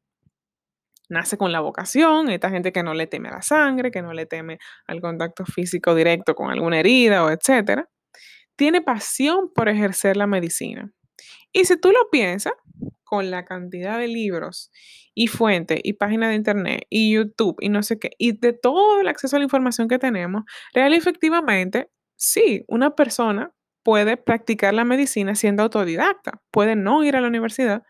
nace 1.10 1.36
con 1.36 1.52
la 1.52 1.60
vocación, 1.60 2.30
esta 2.30 2.50
gente 2.50 2.72
que 2.72 2.82
no 2.82 2.94
le 2.94 3.06
teme 3.06 3.28
a 3.28 3.32
la 3.32 3.42
sangre, 3.42 3.90
que 3.90 4.00
no 4.00 4.14
le 4.14 4.26
teme 4.26 4.58
al 4.86 5.00
contacto 5.00 5.44
físico 5.44 5.94
directo 5.94 6.34
con 6.34 6.50
alguna 6.50 6.78
herida 6.78 7.24
o 7.24 7.30
etcétera, 7.30 7.90
tiene 8.56 8.80
pasión 8.80 9.52
por 9.52 9.68
ejercer 9.68 10.16
la 10.16 10.26
medicina. 10.26 10.90
Y 11.52 11.64
si 11.64 11.78
tú 11.78 11.90
lo 11.90 12.08
piensas, 12.10 12.54
con 13.02 13.30
la 13.32 13.44
cantidad 13.44 13.98
de 13.98 14.06
libros 14.06 14.70
y 15.14 15.26
fuentes 15.26 15.80
y 15.82 15.94
páginas 15.94 16.28
de 16.28 16.36
internet 16.36 16.86
y 16.88 17.12
YouTube 17.12 17.56
y 17.60 17.68
no 17.68 17.82
sé 17.82 17.98
qué, 17.98 18.10
y 18.18 18.38
de 18.38 18.52
todo 18.52 19.00
el 19.00 19.08
acceso 19.08 19.34
a 19.34 19.40
la 19.40 19.44
información 19.44 19.88
que 19.88 19.98
tenemos, 19.98 20.44
real 20.72 20.94
y 20.94 20.96
efectivamente, 20.96 21.90
sí, 22.14 22.64
una 22.68 22.94
persona 22.94 23.52
puede 23.82 24.16
practicar 24.16 24.74
la 24.74 24.84
medicina 24.84 25.34
siendo 25.34 25.62
autodidacta, 25.62 26.42
puede 26.50 26.76
no 26.76 27.04
ir 27.04 27.16
a 27.16 27.20
la 27.20 27.28
universidad, 27.28 27.82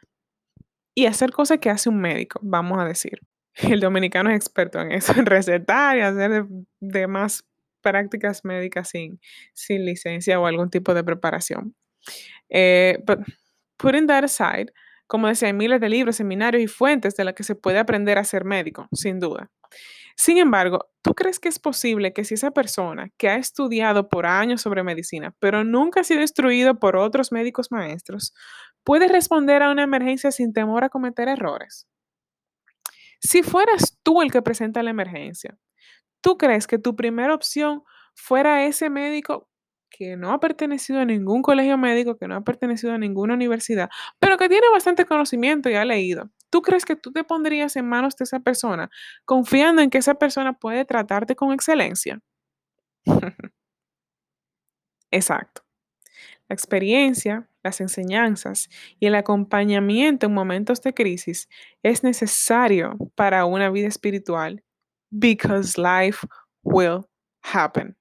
y 0.94 1.06
hacer 1.06 1.30
cosas 1.30 1.58
que 1.58 1.70
hace 1.70 1.88
un 1.88 2.00
médico, 2.00 2.40
vamos 2.42 2.78
a 2.80 2.84
decir. 2.84 3.18
El 3.54 3.80
dominicano 3.80 4.30
es 4.30 4.36
experto 4.36 4.80
en 4.80 4.92
eso, 4.92 5.12
en 5.18 5.26
recetar 5.26 5.96
y 5.96 6.00
hacer 6.00 6.46
demás 6.80 7.44
prácticas 7.82 8.44
médicas 8.44 8.90
sin, 8.90 9.20
sin 9.54 9.84
licencia 9.84 10.38
o 10.38 10.46
algún 10.46 10.70
tipo 10.70 10.94
de 10.94 11.02
preparación. 11.02 11.74
Eh, 12.48 12.98
but 13.06 13.20
putting 13.76 14.06
that 14.06 14.24
aside, 14.24 14.72
como 15.06 15.28
decía, 15.28 15.48
hay 15.48 15.54
miles 15.54 15.80
de 15.80 15.88
libros, 15.88 16.16
seminarios 16.16 16.62
y 16.62 16.66
fuentes 16.66 17.16
de 17.16 17.24
las 17.24 17.34
que 17.34 17.42
se 17.42 17.54
puede 17.54 17.78
aprender 17.78 18.18
a 18.18 18.24
ser 18.24 18.44
médico, 18.44 18.88
sin 18.92 19.18
duda. 19.18 19.50
Sin 20.16 20.38
embargo, 20.38 20.90
¿tú 21.02 21.14
crees 21.14 21.40
que 21.40 21.48
es 21.48 21.58
posible 21.58 22.12
que 22.12 22.24
si 22.24 22.34
esa 22.34 22.50
persona 22.50 23.10
que 23.16 23.28
ha 23.28 23.36
estudiado 23.36 24.08
por 24.08 24.26
años 24.26 24.60
sobre 24.62 24.82
medicina, 24.82 25.34
pero 25.38 25.64
nunca 25.64 26.00
ha 26.00 26.04
sido 26.04 26.20
instruido 26.22 26.78
por 26.78 26.96
otros 26.96 27.32
médicos 27.32 27.72
maestros, 27.72 28.34
puede 28.84 29.08
responder 29.08 29.62
a 29.62 29.70
una 29.70 29.82
emergencia 29.84 30.30
sin 30.32 30.52
temor 30.52 30.84
a 30.84 30.88
cometer 30.90 31.28
errores? 31.28 31.86
Si 33.20 33.42
fueras 33.42 33.98
tú 34.02 34.22
el 34.22 34.32
que 34.32 34.42
presenta 34.42 34.82
la 34.82 34.90
emergencia, 34.90 35.58
¿tú 36.22 36.38
crees 36.38 36.66
que 36.66 36.78
tu 36.78 36.96
primera 36.96 37.34
opción 37.34 37.84
fuera 38.14 38.64
ese 38.66 38.90
médico 38.90 39.49
que 39.90 40.16
no 40.16 40.32
ha 40.32 40.40
pertenecido 40.40 41.00
a 41.00 41.04
ningún 41.04 41.42
colegio 41.42 41.76
médico, 41.78 42.16
que 42.16 42.28
no 42.28 42.36
ha 42.36 42.40
pertenecido 42.42 42.92
a 42.94 42.98
ninguna 42.98 43.34
universidad, 43.34 43.90
pero 44.18 44.38
que 44.38 44.48
tiene 44.48 44.68
bastante 44.72 45.04
conocimiento 45.06 45.68
y 45.70 45.74
ha 45.74 45.84
leído? 45.84 46.30
¿Tú 46.50 46.62
crees 46.62 46.84
que 46.84 46.96
tú 46.96 47.12
te 47.12 47.24
pondrías 47.24 47.76
en 47.76 47.88
manos 47.88 48.16
de 48.16 48.24
esa 48.24 48.40
persona 48.40 48.90
confiando 49.24 49.82
en 49.82 49.90
que 49.90 49.98
esa 49.98 50.14
persona 50.14 50.54
puede 50.54 50.84
tratarte 50.84 51.36
con 51.36 51.52
excelencia? 51.52 52.20
Exacto. 55.10 55.62
La 56.48 56.54
experiencia, 56.54 57.48
las 57.62 57.80
enseñanzas 57.80 58.68
y 58.98 59.06
el 59.06 59.14
acompañamiento 59.14 60.26
en 60.26 60.34
momentos 60.34 60.82
de 60.82 60.94
crisis 60.94 61.48
es 61.82 62.02
necesario 62.02 62.96
para 63.14 63.44
una 63.44 63.70
vida 63.70 63.88
espiritual 63.88 64.62
because 65.10 65.80
life 65.80 66.26
will 66.64 67.06
happen. 67.42 67.96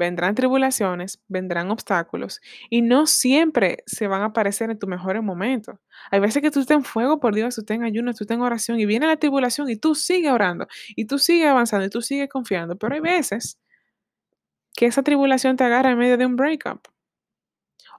Vendrán 0.00 0.34
tribulaciones, 0.34 1.20
vendrán 1.28 1.70
obstáculos 1.70 2.40
y 2.70 2.80
no 2.80 3.06
siempre 3.06 3.84
se 3.84 4.06
van 4.06 4.22
a 4.22 4.26
aparecer 4.26 4.70
en 4.70 4.78
tus 4.78 4.88
mejores 4.88 5.22
momentos. 5.22 5.78
Hay 6.10 6.20
veces 6.20 6.40
que 6.40 6.50
tú 6.50 6.60
estás 6.60 6.78
en 6.78 6.84
fuego 6.84 7.20
por 7.20 7.34
Dios, 7.34 7.54
tú 7.54 7.60
estás 7.60 7.74
en 7.74 7.84
ayuno, 7.84 8.14
tú 8.14 8.24
estás 8.24 8.34
en 8.36 8.40
oración 8.40 8.80
y 8.80 8.86
viene 8.86 9.06
la 9.06 9.18
tribulación 9.18 9.68
y 9.68 9.76
tú 9.76 9.94
sigues 9.94 10.32
orando 10.32 10.66
y 10.96 11.04
tú 11.04 11.18
sigues 11.18 11.48
avanzando 11.48 11.84
y 11.84 11.90
tú 11.90 12.00
sigues 12.00 12.30
confiando. 12.30 12.78
Pero 12.78 12.94
hay 12.94 13.00
veces 13.00 13.58
que 14.74 14.86
esa 14.86 15.02
tribulación 15.02 15.56
te 15.56 15.64
agarra 15.64 15.90
en 15.90 15.98
medio 15.98 16.16
de 16.16 16.24
un 16.24 16.34
breakup 16.36 16.80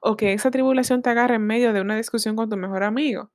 o 0.01 0.17
que 0.17 0.33
esa 0.33 0.49
tribulación 0.49 1.03
te 1.03 1.11
agarre 1.11 1.35
en 1.35 1.45
medio 1.45 1.71
de 1.71 1.81
una 1.81 1.95
discusión 1.95 2.35
con 2.35 2.49
tu 2.49 2.57
mejor 2.57 2.81
amigo 2.83 3.31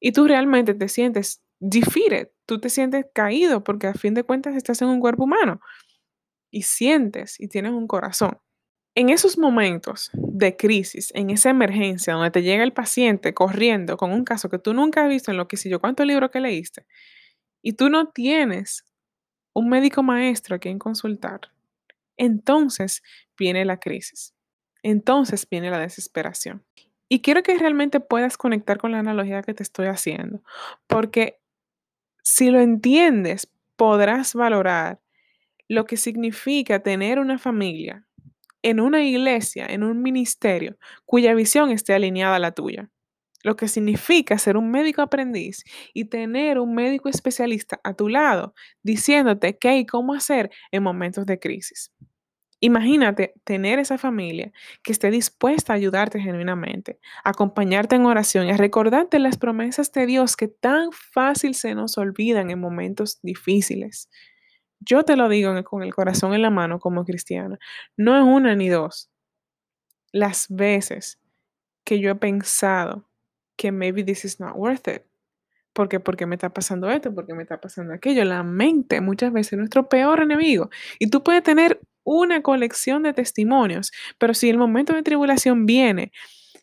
y 0.00 0.12
tú 0.12 0.26
realmente 0.26 0.72
te 0.72 0.88
sientes 0.88 1.42
defeated, 1.60 2.30
tú 2.46 2.60
te 2.60 2.70
sientes 2.70 3.04
caído 3.12 3.62
porque 3.62 3.88
a 3.88 3.94
fin 3.94 4.14
de 4.14 4.24
cuentas 4.24 4.56
estás 4.56 4.80
en 4.80 4.88
un 4.88 5.00
cuerpo 5.00 5.24
humano 5.24 5.60
y 6.54 6.62
sientes 6.62 7.40
y 7.40 7.48
tienes 7.48 7.72
un 7.72 7.86
corazón. 7.86 8.38
En 8.94 9.08
esos 9.08 9.38
momentos 9.38 10.10
de 10.12 10.56
crisis, 10.56 11.10
en 11.14 11.30
esa 11.30 11.50
emergencia 11.50 12.14
donde 12.14 12.30
te 12.30 12.42
llega 12.42 12.62
el 12.62 12.72
paciente 12.72 13.34
corriendo 13.34 13.96
con 13.96 14.12
un 14.12 14.24
caso 14.24 14.48
que 14.48 14.58
tú 14.58 14.72
nunca 14.72 15.02
has 15.02 15.08
visto 15.08 15.30
en 15.30 15.36
lo 15.36 15.48
que 15.48 15.56
sé 15.56 15.68
yo, 15.68 15.80
cuántos 15.80 16.06
libros 16.06 16.30
que 16.30 16.40
leíste, 16.40 16.86
y 17.62 17.72
tú 17.72 17.88
no 17.90 18.08
tienes 18.10 18.84
un 19.52 19.68
médico 19.68 20.02
maestro 20.02 20.56
a 20.56 20.58
quien 20.58 20.78
consultar, 20.78 21.40
entonces 22.16 23.02
viene 23.36 23.64
la 23.64 23.80
crisis 23.80 24.34
entonces 24.84 25.48
viene 25.50 25.70
la 25.70 25.80
desesperación. 25.80 26.62
Y 27.08 27.22
quiero 27.22 27.42
que 27.42 27.58
realmente 27.58 28.00
puedas 28.00 28.36
conectar 28.36 28.78
con 28.78 28.92
la 28.92 29.00
analogía 29.00 29.42
que 29.42 29.54
te 29.54 29.62
estoy 29.62 29.86
haciendo, 29.86 30.42
porque 30.86 31.40
si 32.22 32.50
lo 32.50 32.60
entiendes, 32.60 33.50
podrás 33.76 34.34
valorar 34.34 35.00
lo 35.74 35.86
que 35.86 35.96
significa 35.96 36.80
tener 36.82 37.18
una 37.18 37.38
familia 37.38 38.06
en 38.62 38.80
una 38.80 39.04
iglesia, 39.04 39.66
en 39.66 39.84
un 39.84 40.02
ministerio, 40.02 40.78
cuya 41.04 41.34
visión 41.34 41.70
esté 41.70 41.92
alineada 41.92 42.36
a 42.36 42.38
la 42.38 42.52
tuya. 42.52 42.90
Lo 43.42 43.56
que 43.56 43.68
significa 43.68 44.38
ser 44.38 44.56
un 44.56 44.70
médico 44.70 45.02
aprendiz 45.02 45.64
y 45.92 46.06
tener 46.06 46.58
un 46.58 46.74
médico 46.74 47.10
especialista 47.10 47.78
a 47.84 47.92
tu 47.92 48.08
lado 48.08 48.54
diciéndote 48.82 49.58
qué 49.58 49.76
y 49.76 49.86
cómo 49.86 50.14
hacer 50.14 50.50
en 50.72 50.82
momentos 50.82 51.26
de 51.26 51.38
crisis. 51.38 51.92
Imagínate 52.60 53.34
tener 53.44 53.78
esa 53.78 53.98
familia 53.98 54.50
que 54.82 54.92
esté 54.92 55.10
dispuesta 55.10 55.74
a 55.74 55.76
ayudarte 55.76 56.18
genuinamente, 56.18 56.98
a 57.22 57.30
acompañarte 57.30 57.96
en 57.96 58.06
oración 58.06 58.46
y 58.46 58.52
a 58.52 58.56
recordarte 58.56 59.18
las 59.18 59.36
promesas 59.36 59.92
de 59.92 60.06
Dios 60.06 60.34
que 60.36 60.48
tan 60.48 60.90
fácil 60.92 61.54
se 61.54 61.74
nos 61.74 61.98
olvidan 61.98 62.48
en 62.50 62.60
momentos 62.60 63.18
difíciles. 63.22 64.08
Yo 64.84 65.02
te 65.04 65.16
lo 65.16 65.28
digo 65.28 65.52
con 65.64 65.82
el 65.82 65.94
corazón 65.94 66.34
en 66.34 66.42
la 66.42 66.50
mano 66.50 66.78
como 66.78 67.04
cristiana. 67.04 67.58
No 67.96 68.16
es 68.16 68.24
una 68.24 68.54
ni 68.54 68.68
dos. 68.68 69.10
Las 70.12 70.46
veces 70.48 71.18
que 71.84 72.00
yo 72.00 72.10
he 72.10 72.14
pensado 72.14 73.08
que 73.56 73.72
maybe 73.72 74.02
this 74.04 74.24
is 74.24 74.40
not 74.40 74.54
worth 74.56 74.88
it. 74.88 75.02
Porque, 75.72 75.98
porque 75.98 76.26
me 76.26 76.36
está 76.36 76.50
pasando 76.50 76.88
esto, 76.88 77.12
porque 77.14 77.34
me 77.34 77.42
está 77.42 77.60
pasando 77.60 77.94
aquello. 77.94 78.24
La 78.24 78.42
mente 78.42 79.00
muchas 79.00 79.32
veces 79.32 79.54
es 79.54 79.58
nuestro 79.58 79.88
peor 79.88 80.20
enemigo. 80.20 80.70
Y 80.98 81.10
tú 81.10 81.22
puedes 81.22 81.42
tener 81.42 81.80
una 82.04 82.42
colección 82.42 83.02
de 83.02 83.12
testimonios. 83.12 83.90
Pero 84.18 84.34
si 84.34 84.50
el 84.50 84.58
momento 84.58 84.92
de 84.92 85.02
tribulación 85.02 85.66
viene 85.66 86.12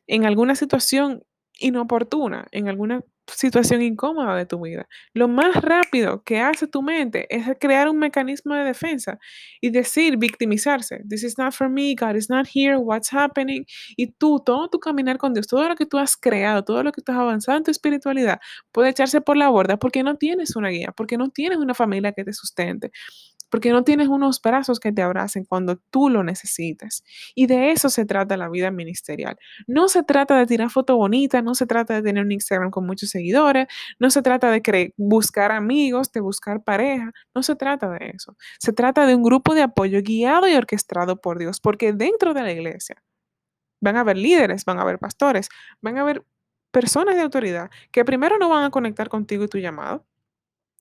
en 0.08 0.26
alguna 0.26 0.56
situación 0.56 1.24
inoportuna, 1.60 2.48
en 2.52 2.70
alguna 2.70 3.02
situación 3.36 3.82
incómoda 3.82 4.36
de 4.36 4.46
tu 4.46 4.60
vida. 4.62 4.88
Lo 5.14 5.28
más 5.28 5.56
rápido 5.62 6.24
que 6.24 6.40
hace 6.40 6.68
tu 6.68 6.82
mente 6.82 7.28
es 7.30 7.46
crear 7.60 7.90
un 7.90 7.98
mecanismo 7.98 8.54
de 8.56 8.64
defensa 8.64 9.20
y 9.60 9.70
decir, 9.70 10.18
victimizarse. 10.18 11.02
This 11.10 11.24
is 11.24 11.38
not 11.38 11.54
for 11.54 11.70
me, 11.70 11.96
God 11.96 12.16
is 12.16 12.30
not 12.30 12.48
here, 12.54 12.78
what's 12.78 13.12
happening? 13.12 13.66
Y 13.96 14.08
tú, 14.08 14.40
todo 14.46 14.70
tu 14.70 14.80
caminar 14.80 15.18
con 15.18 15.34
Dios, 15.34 15.48
todo 15.48 15.68
lo 15.68 15.76
que 15.76 15.86
tú 15.86 15.98
has 15.98 16.16
creado, 16.18 16.64
todo 16.64 16.84
lo 16.84 16.92
que 16.92 17.02
tú 17.02 17.12
has 17.12 17.18
avanzado 17.18 17.58
en 17.58 17.64
tu 17.64 17.72
espiritualidad, 17.72 18.40
puede 18.72 18.90
echarse 18.90 19.22
por 19.22 19.38
la 19.38 19.50
borda 19.50 19.78
porque 19.78 20.04
no 20.04 20.16
tienes 20.16 20.56
una 20.56 20.70
guía, 20.70 20.94
porque 20.96 21.18
no 21.18 21.30
tienes 21.30 21.58
una 21.58 21.74
familia 21.74 22.12
que 22.12 22.24
te 22.24 22.34
sustente, 22.34 22.92
porque 23.52 23.72
no 23.72 23.84
tienes 23.84 24.08
unos 24.08 24.42
brazos 24.42 24.80
que 24.80 24.92
te 24.94 25.02
abracen 25.02 25.44
cuando 25.46 25.76
tú 25.76 26.10
lo 26.10 26.24
necesites. 26.24 27.04
Y 27.36 27.48
de 27.48 27.72
eso 27.72 27.90
se 27.90 28.06
trata 28.06 28.38
la 28.38 28.50
vida 28.50 28.72
ministerial. 28.72 29.38
No 29.68 29.90
se 29.90 30.04
trata 30.04 30.38
de 30.38 30.46
tirar 30.48 30.70
fotos 30.70 30.96
bonitas, 30.96 31.44
no 31.44 31.54
se 31.54 31.68
trata 31.68 31.96
de 31.96 32.02
tener 32.02 32.24
un 32.24 32.32
Instagram 32.32 32.72
con 32.72 32.88
muchos 32.88 33.10
seguidores, 33.10 33.68
no 34.00 34.10
se 34.10 34.22
trata 34.22 34.50
de 34.50 34.94
buscar 34.98 35.52
amigos, 35.52 36.12
de 36.14 36.22
buscar 36.22 36.64
pareja, 36.64 37.12
no 37.36 37.44
se 37.44 37.56
trata 37.56 37.90
de 37.90 38.14
eso. 38.16 38.38
Se 38.58 38.72
trata 38.72 39.06
de 39.06 39.16
un 39.16 39.24
grupo 39.24 39.54
de 39.54 39.64
apoyo 39.64 40.02
guiado 40.02 40.48
y 40.48 40.56
orquestado 40.56 41.20
por 41.20 41.38
Dios, 41.38 41.60
porque 41.60 41.92
dentro 41.92 42.34
de 42.34 42.44
la 42.44 42.54
iglesia 42.54 43.04
van 43.82 43.98
a 43.98 44.02
haber 44.02 44.18
líderes, 44.18 44.64
van 44.64 44.80
a 44.80 44.84
haber 44.84 44.98
pastores, 44.98 45.50
van 45.82 45.98
a 45.98 46.02
haber 46.02 46.26
personas 46.72 47.16
de 47.16 47.22
autoridad 47.22 47.70
que 47.92 48.06
primero 48.06 48.38
no 48.38 48.48
van 48.48 48.64
a 48.64 48.70
conectar 48.70 49.10
contigo 49.10 49.44
y 49.44 49.48
tu 49.50 49.58
llamado. 49.58 50.06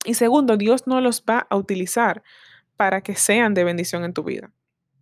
Y 0.04 0.14
segundo, 0.14 0.56
Dios 0.56 0.86
no 0.86 1.00
los 1.00 1.24
va 1.28 1.46
a 1.50 1.56
utilizar 1.56 2.22
para 2.80 3.02
que 3.02 3.14
sean 3.14 3.52
de 3.52 3.62
bendición 3.62 4.04
en 4.04 4.14
tu 4.14 4.24
vida. 4.24 4.54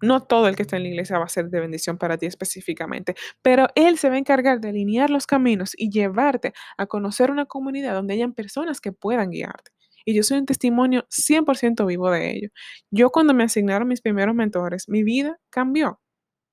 No 0.03 0.25
todo 0.25 0.49
el 0.49 0.57
que 0.57 0.62
está 0.62 0.77
en 0.77 0.83
la 0.83 0.88
iglesia 0.88 1.17
va 1.17 1.27
a 1.27 1.29
ser 1.29 1.49
de 1.49 1.61
bendición 1.61 1.97
para 1.97 2.19
ti 2.19 2.27
específicamente, 2.27 3.14
pero 3.41 3.69
Él 3.77 3.99
se 3.99 4.09
va 4.09 4.17
a 4.17 4.19
encargar 4.19 4.61
de 4.61 4.71
alinear 4.71 5.11
los 5.11 5.29
caminos 5.29 5.75
y 5.77 5.88
llevarte 5.88 6.55
a 6.77 6.87
conocer 6.87 7.31
una 7.31 7.47
comunidad 7.47 7.95
donde 7.95 8.14
hayan 8.14 8.33
personas 8.33 8.81
que 8.81 8.91
puedan 8.91 9.31
guiarte. 9.31 9.71
Y 10.05 10.12
yo 10.17 10.25
soy 10.25 10.38
un 10.38 10.47
testimonio 10.47 11.07
100% 11.09 11.87
vivo 11.87 12.11
de 12.11 12.33
ello. 12.33 12.49
Yo 12.91 13.11
cuando 13.11 13.33
me 13.33 13.45
asignaron 13.45 13.87
mis 13.87 14.01
primeros 14.01 14.35
mentores, 14.35 14.88
mi 14.88 15.05
vida 15.05 15.38
cambió, 15.49 16.01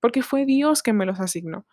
porque 0.02 0.22
fue 0.22 0.46
Dios 0.46 0.84
que 0.84 0.94
me 0.94 1.08
los 1.08 1.20
asignó. 1.20 1.66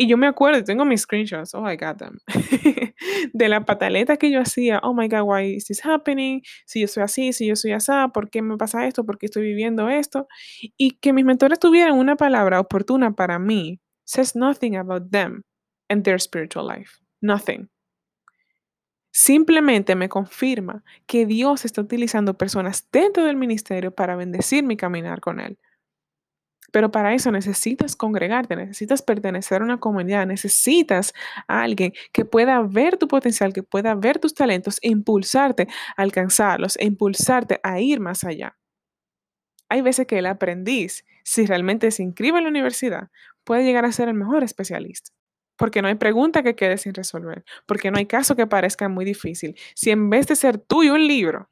Y 0.00 0.06
yo 0.06 0.16
me 0.16 0.26
acuerdo, 0.26 0.64
tengo 0.64 0.86
mis 0.86 1.02
screenshots, 1.02 1.54
oh, 1.54 1.70
I 1.70 1.76
got 1.76 1.98
them, 1.98 2.16
de 3.34 3.48
la 3.50 3.66
pataleta 3.66 4.16
que 4.16 4.30
yo 4.30 4.40
hacía, 4.40 4.80
oh 4.82 4.94
my 4.94 5.08
God, 5.08 5.24
why 5.26 5.54
is 5.56 5.66
this 5.66 5.84
happening? 5.84 6.40
Si 6.64 6.80
yo 6.80 6.88
soy 6.88 7.02
así, 7.02 7.34
si 7.34 7.46
yo 7.46 7.54
soy 7.54 7.72
así, 7.72 7.92
¿por 8.14 8.30
qué 8.30 8.40
me 8.40 8.56
pasa 8.56 8.86
esto? 8.86 9.04
¿Por 9.04 9.18
qué 9.18 9.26
estoy 9.26 9.42
viviendo 9.42 9.90
esto? 9.90 10.26
Y 10.78 10.92
que 10.92 11.12
mis 11.12 11.26
mentores 11.26 11.58
tuvieran 11.58 11.98
una 11.98 12.16
palabra 12.16 12.60
oportuna 12.60 13.12
para 13.12 13.38
mí, 13.38 13.78
says 14.06 14.34
nothing 14.34 14.74
about 14.74 15.10
them 15.10 15.42
and 15.90 16.02
their 16.02 16.18
spiritual 16.18 16.66
life. 16.66 16.92
Nothing. 17.20 17.68
Simplemente 19.10 19.96
me 19.96 20.08
confirma 20.08 20.82
que 21.04 21.26
Dios 21.26 21.66
está 21.66 21.82
utilizando 21.82 22.38
personas 22.38 22.88
dentro 22.90 23.24
del 23.24 23.36
ministerio 23.36 23.94
para 23.94 24.16
bendecir 24.16 24.64
mi 24.64 24.78
caminar 24.78 25.20
con 25.20 25.40
Él. 25.40 25.58
Pero 26.70 26.90
para 26.90 27.14
eso 27.14 27.30
necesitas 27.30 27.96
congregarte, 27.96 28.56
necesitas 28.56 29.02
pertenecer 29.02 29.62
a 29.62 29.64
una 29.64 29.78
comunidad, 29.78 30.26
necesitas 30.26 31.12
a 31.48 31.62
alguien 31.62 31.92
que 32.12 32.24
pueda 32.24 32.60
ver 32.62 32.96
tu 32.96 33.08
potencial, 33.08 33.52
que 33.52 33.62
pueda 33.62 33.94
ver 33.94 34.18
tus 34.18 34.34
talentos 34.34 34.78
e 34.82 34.88
impulsarte 34.90 35.68
a 35.96 36.02
alcanzarlos, 36.02 36.76
e 36.78 36.84
impulsarte 36.86 37.60
a 37.62 37.80
ir 37.80 38.00
más 38.00 38.24
allá. 38.24 38.56
Hay 39.68 39.82
veces 39.82 40.06
que 40.06 40.18
el 40.18 40.26
aprendiz, 40.26 41.04
si 41.24 41.46
realmente 41.46 41.90
se 41.90 42.02
inscribe 42.02 42.38
en 42.38 42.44
la 42.44 42.50
universidad, 42.50 43.10
puede 43.44 43.64
llegar 43.64 43.84
a 43.84 43.92
ser 43.92 44.08
el 44.08 44.14
mejor 44.14 44.42
especialista. 44.42 45.12
Porque 45.56 45.82
no 45.82 45.88
hay 45.88 45.94
pregunta 45.94 46.42
que 46.42 46.56
quede 46.56 46.78
sin 46.78 46.94
resolver, 46.94 47.44
porque 47.66 47.90
no 47.90 47.98
hay 47.98 48.06
caso 48.06 48.34
que 48.34 48.46
parezca 48.46 48.88
muy 48.88 49.04
difícil. 49.04 49.56
Si 49.74 49.90
en 49.90 50.08
vez 50.08 50.26
de 50.26 50.36
ser 50.36 50.58
tú 50.58 50.82
y 50.82 50.90
un 50.90 51.06
libro, 51.06 51.50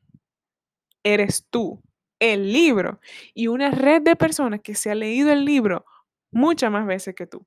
eres 1.05 1.47
tú 1.51 1.83
el 2.21 2.53
libro 2.53 3.01
y 3.35 3.49
una 3.49 3.71
red 3.71 4.03
de 4.03 4.17
personas 4.17 4.61
que 4.61 4.75
se 4.75 4.91
ha 4.91 4.95
leído 4.95 5.31
el 5.31 5.45
libro 5.45 5.85
muchas 6.31 6.71
más 6.71 6.87
veces 6.87 7.15
que 7.15 7.27
tú. 7.27 7.47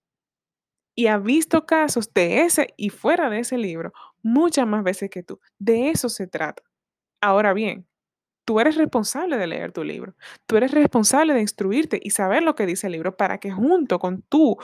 Y 0.95 1.07
ha 1.07 1.17
visto 1.17 1.65
casos 1.65 2.13
de 2.13 2.41
ese 2.41 2.73
y 2.77 2.89
fuera 2.89 3.29
de 3.29 3.39
ese 3.39 3.57
libro 3.57 3.93
muchas 4.21 4.67
más 4.67 4.83
veces 4.83 5.09
que 5.09 5.23
tú. 5.23 5.39
De 5.57 5.89
eso 5.89 6.09
se 6.09 6.27
trata. 6.27 6.63
Ahora 7.21 7.53
bien, 7.53 7.87
tú 8.45 8.59
eres 8.59 8.75
responsable 8.75 9.37
de 9.37 9.47
leer 9.47 9.71
tu 9.71 9.83
libro. 9.83 10.15
Tú 10.45 10.57
eres 10.57 10.71
responsable 10.71 11.33
de 11.33 11.41
instruirte 11.41 11.99
y 12.01 12.09
saber 12.11 12.43
lo 12.43 12.55
que 12.55 12.65
dice 12.65 12.87
el 12.87 12.93
libro 12.93 13.15
para 13.15 13.39
que 13.39 13.51
junto 13.51 13.99
con 13.99 14.21
tu 14.23 14.57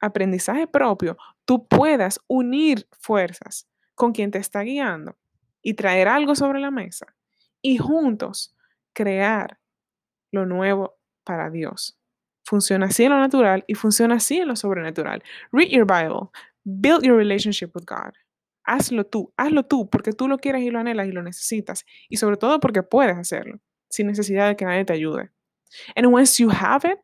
aprendizaje 0.00 0.66
propio, 0.66 1.16
tú 1.44 1.66
puedas 1.66 2.20
unir 2.28 2.86
fuerzas 3.00 3.68
con 3.94 4.12
quien 4.12 4.30
te 4.30 4.38
está 4.38 4.60
guiando 4.62 5.16
y 5.62 5.74
traer 5.74 6.08
algo 6.08 6.34
sobre 6.34 6.60
la 6.60 6.70
mesa. 6.70 7.14
Y 7.62 7.78
juntos 7.78 8.55
crear 8.96 9.58
lo 10.32 10.46
nuevo 10.46 10.96
para 11.24 11.50
Dios. 11.50 11.98
Funciona 12.44 12.86
así 12.86 13.04
en 13.04 13.10
lo 13.10 13.18
natural 13.18 13.64
y 13.66 13.74
funciona 13.74 14.16
así 14.16 14.38
en 14.38 14.48
lo 14.48 14.56
sobrenatural. 14.56 15.22
Read 15.52 15.68
your 15.68 15.86
Bible. 15.86 16.30
Build 16.64 17.04
your 17.04 17.16
relationship 17.16 17.70
with 17.74 17.84
God. 17.86 18.12
Hazlo 18.64 19.04
tú, 19.04 19.32
hazlo 19.36 19.62
tú 19.64 19.88
porque 19.88 20.12
tú 20.12 20.26
lo 20.26 20.38
quieres 20.38 20.62
y 20.62 20.70
lo 20.70 20.80
anhelas 20.80 21.06
y 21.06 21.12
lo 21.12 21.22
necesitas. 21.22 21.84
Y 22.08 22.16
sobre 22.16 22.36
todo 22.36 22.58
porque 22.58 22.82
puedes 22.82 23.16
hacerlo 23.16 23.60
sin 23.88 24.08
necesidad 24.08 24.48
de 24.48 24.56
que 24.56 24.64
nadie 24.64 24.84
te 24.84 24.94
ayude. 24.94 25.30
And 25.94 26.06
once 26.06 26.42
you 26.42 26.50
have 26.50 26.84
it, 26.84 26.98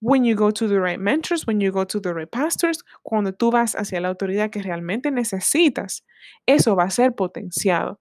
when 0.00 0.24
you 0.24 0.34
go 0.34 0.50
to 0.50 0.66
the 0.66 0.80
right 0.80 0.98
mentors, 0.98 1.46
when 1.46 1.60
you 1.60 1.70
go 1.70 1.84
to 1.84 2.00
the 2.00 2.12
right 2.12 2.30
pastors, 2.30 2.82
cuando 3.02 3.32
tú 3.32 3.50
vas 3.50 3.74
hacia 3.74 4.00
la 4.00 4.08
autoridad 4.08 4.50
que 4.50 4.62
realmente 4.62 5.10
necesitas, 5.10 6.04
eso 6.46 6.74
va 6.74 6.84
a 6.84 6.90
ser 6.90 7.14
potenciado. 7.14 8.00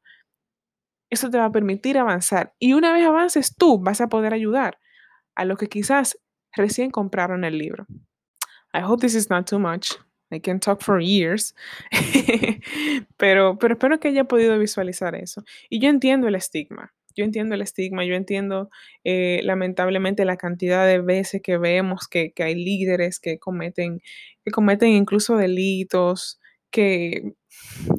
Eso 1.10 1.30
te 1.30 1.38
va 1.38 1.45
a 1.45 1.52
permitir 1.52 1.98
avanzar. 1.98 2.54
Y 2.60 2.74
una 2.74 2.93
vez 2.93 3.06
avances, 3.06 3.56
tú 3.56 3.80
vas 3.80 4.02
a 4.02 4.10
poder 4.10 4.34
ayudar 4.34 4.80
a 5.36 5.45
los 5.45 5.58
que 5.58 5.67
quizás 5.67 6.19
recién 6.54 6.91
compraron 6.91 7.43
el 7.43 7.58
libro. 7.58 7.86
I 8.74 8.82
hope 8.84 9.02
this 9.02 9.15
is 9.15 9.30
not 9.30 9.50
too 9.50 9.60
much. 9.60 9.93
I 10.32 10.39
can 10.39 10.60
talk 10.60 10.82
for 10.82 11.02
years. 11.02 11.56
pero, 13.17 13.58
pero 13.58 13.74
espero 13.74 14.00
que 14.00 14.10
haya 14.10 14.26
podido 14.26 14.58
visualizar 14.60 15.15
eso. 15.15 15.43
Y 15.69 15.80
yo 15.80 15.89
entiendo 15.89 16.28
el 16.28 16.36
estigma. 16.36 16.93
Yo 17.15 17.26
entiendo 17.26 17.56
el 17.56 17.62
estigma, 17.62 18.06
yo 18.06 18.13
entiendo 18.13 18.69
eh, 19.04 19.41
lamentablemente 19.43 20.26
la 20.26 20.38
cantidad 20.38 20.86
de 20.86 21.02
veces 21.02 21.41
que 21.41 21.58
vemos 21.58 22.08
que, 22.08 22.32
que 22.32 22.43
hay 22.43 22.56
líderes 22.56 23.19
que 23.19 23.39
cometen, 23.39 24.02
que 24.45 24.52
cometen 24.52 24.89
incluso 24.89 25.36
delitos, 25.36 26.38
que 26.71 27.34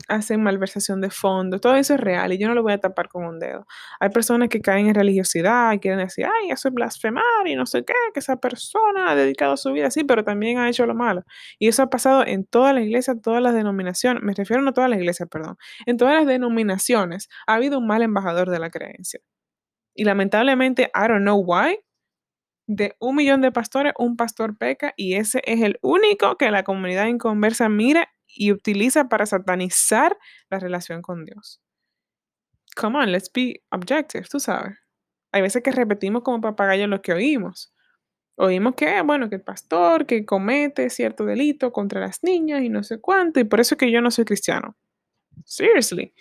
hacen 0.08 0.42
malversación 0.42 1.00
de 1.00 1.10
fondos, 1.10 1.60
todo 1.60 1.74
eso 1.74 1.94
es 1.94 2.00
real 2.00 2.32
y 2.32 2.38
yo 2.38 2.48
no 2.48 2.54
lo 2.54 2.62
voy 2.62 2.72
a 2.72 2.78
tapar 2.78 3.08
con 3.08 3.24
un 3.24 3.38
dedo. 3.38 3.66
Hay 4.00 4.10
personas 4.10 4.48
que 4.48 4.60
caen 4.60 4.88
en 4.88 4.94
religiosidad 4.94 5.72
y 5.72 5.78
quieren 5.80 6.00
decir, 6.00 6.26
ay, 6.26 6.50
eso 6.50 6.68
es 6.68 6.74
blasfemar 6.74 7.46
y 7.46 7.54
no 7.56 7.66
sé 7.66 7.84
qué, 7.84 7.94
que 8.14 8.20
esa 8.20 8.36
persona 8.36 9.10
ha 9.10 9.14
dedicado 9.14 9.56
su 9.56 9.72
vida 9.72 9.88
así, 9.88 10.04
pero 10.04 10.24
también 10.24 10.58
ha 10.58 10.68
hecho 10.68 10.86
lo 10.86 10.94
malo. 10.94 11.24
Y 11.58 11.68
eso 11.68 11.82
ha 11.82 11.90
pasado 11.90 12.24
en 12.26 12.44
todas 12.44 12.74
las 12.74 12.84
iglesias, 12.84 13.16
todas 13.22 13.42
las 13.42 13.54
denominaciones, 13.54 14.22
me 14.22 14.34
refiero 14.34 14.66
a 14.68 14.72
todas 14.72 14.90
las 14.90 14.98
iglesias, 14.98 15.28
perdón, 15.30 15.56
en 15.86 15.96
todas 15.96 16.14
las 16.14 16.26
denominaciones 16.26 17.28
ha 17.46 17.54
habido 17.54 17.78
un 17.78 17.86
mal 17.86 18.02
embajador 18.02 18.50
de 18.50 18.58
la 18.58 18.70
creencia. 18.70 19.20
Y 19.94 20.04
lamentablemente, 20.04 20.90
I 20.94 21.08
don't 21.08 21.22
know 21.22 21.42
why, 21.44 21.78
de 22.66 22.94
un 23.00 23.16
millón 23.16 23.40
de 23.40 23.50
pastores, 23.50 23.92
un 23.98 24.16
pastor 24.16 24.56
peca 24.56 24.94
y 24.96 25.14
ese 25.14 25.42
es 25.44 25.60
el 25.60 25.78
único 25.82 26.36
que 26.36 26.50
la 26.52 26.62
comunidad 26.62 27.06
inconversa 27.06 27.68
mira 27.68 28.08
y 28.34 28.52
utiliza 28.52 29.08
para 29.08 29.26
satanizar 29.26 30.16
la 30.48 30.58
relación 30.58 31.02
con 31.02 31.24
Dios. 31.24 31.60
Come 32.76 32.98
on, 32.98 33.12
let's 33.12 33.30
be 33.32 33.62
objective, 33.70 34.26
tú 34.30 34.40
sabes. 34.40 34.78
Hay 35.32 35.42
veces 35.42 35.62
que 35.62 35.72
repetimos 35.72 36.22
como 36.22 36.40
papagayo 36.40 36.86
lo 36.86 37.02
que 37.02 37.12
oímos. 37.12 37.72
Oímos 38.36 38.74
que, 38.74 39.00
bueno, 39.02 39.28
que 39.28 39.36
el 39.36 39.42
pastor 39.42 40.06
que 40.06 40.24
comete 40.24 40.88
cierto 40.90 41.24
delito 41.24 41.72
contra 41.72 42.00
las 42.00 42.22
niñas 42.22 42.62
y 42.62 42.68
no 42.68 42.82
sé 42.82 43.00
cuánto, 43.00 43.40
y 43.40 43.44
por 43.44 43.60
eso 43.60 43.74
es 43.74 43.78
que 43.78 43.90
yo 43.90 44.00
no 44.00 44.10
soy 44.10 44.24
cristiano. 44.24 44.76
Seriously. 45.44 46.14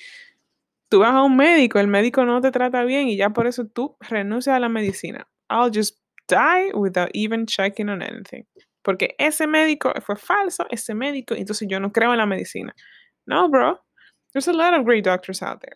Tú 0.90 1.00
vas 1.00 1.14
a 1.14 1.24
un 1.24 1.38
médico, 1.38 1.80
el 1.80 1.88
médico 1.88 2.26
no 2.26 2.42
te 2.42 2.52
trata 2.52 2.84
bien 2.84 3.08
y 3.08 3.16
ya 3.16 3.30
por 3.30 3.48
eso 3.48 3.68
tú 3.68 3.96
renuncias 4.00 4.56
a 4.56 4.60
la 4.60 4.70
medicina. 4.70 5.28
I'll 5.50 5.72
just 5.74 5.98
die 6.28 6.72
without 6.74 7.10
even 7.14 7.46
checking 7.46 7.90
on 7.90 8.02
anything 8.02 8.46
porque 8.90 9.14
ese 9.20 9.46
médico 9.46 9.94
fue 10.02 10.16
falso, 10.16 10.66
ese 10.72 10.96
médico, 10.96 11.36
entonces 11.36 11.68
yo 11.70 11.80
no 11.80 11.92
creo 11.92 12.12
en 12.12 12.18
la 12.18 12.26
medicina. 12.26 12.74
No, 13.28 13.48
bro. 13.48 13.80
There's 14.34 14.48
a 14.48 14.52
lot 14.52 14.74
of 14.74 14.84
great 14.84 15.06
doctors 15.06 15.44
out 15.44 15.62
there. 15.62 15.76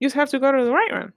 You 0.00 0.08
just 0.08 0.16
have 0.16 0.30
to 0.30 0.40
go 0.40 0.50
to 0.50 0.64
the 0.64 0.72
right 0.72 0.92
one. 0.92 1.12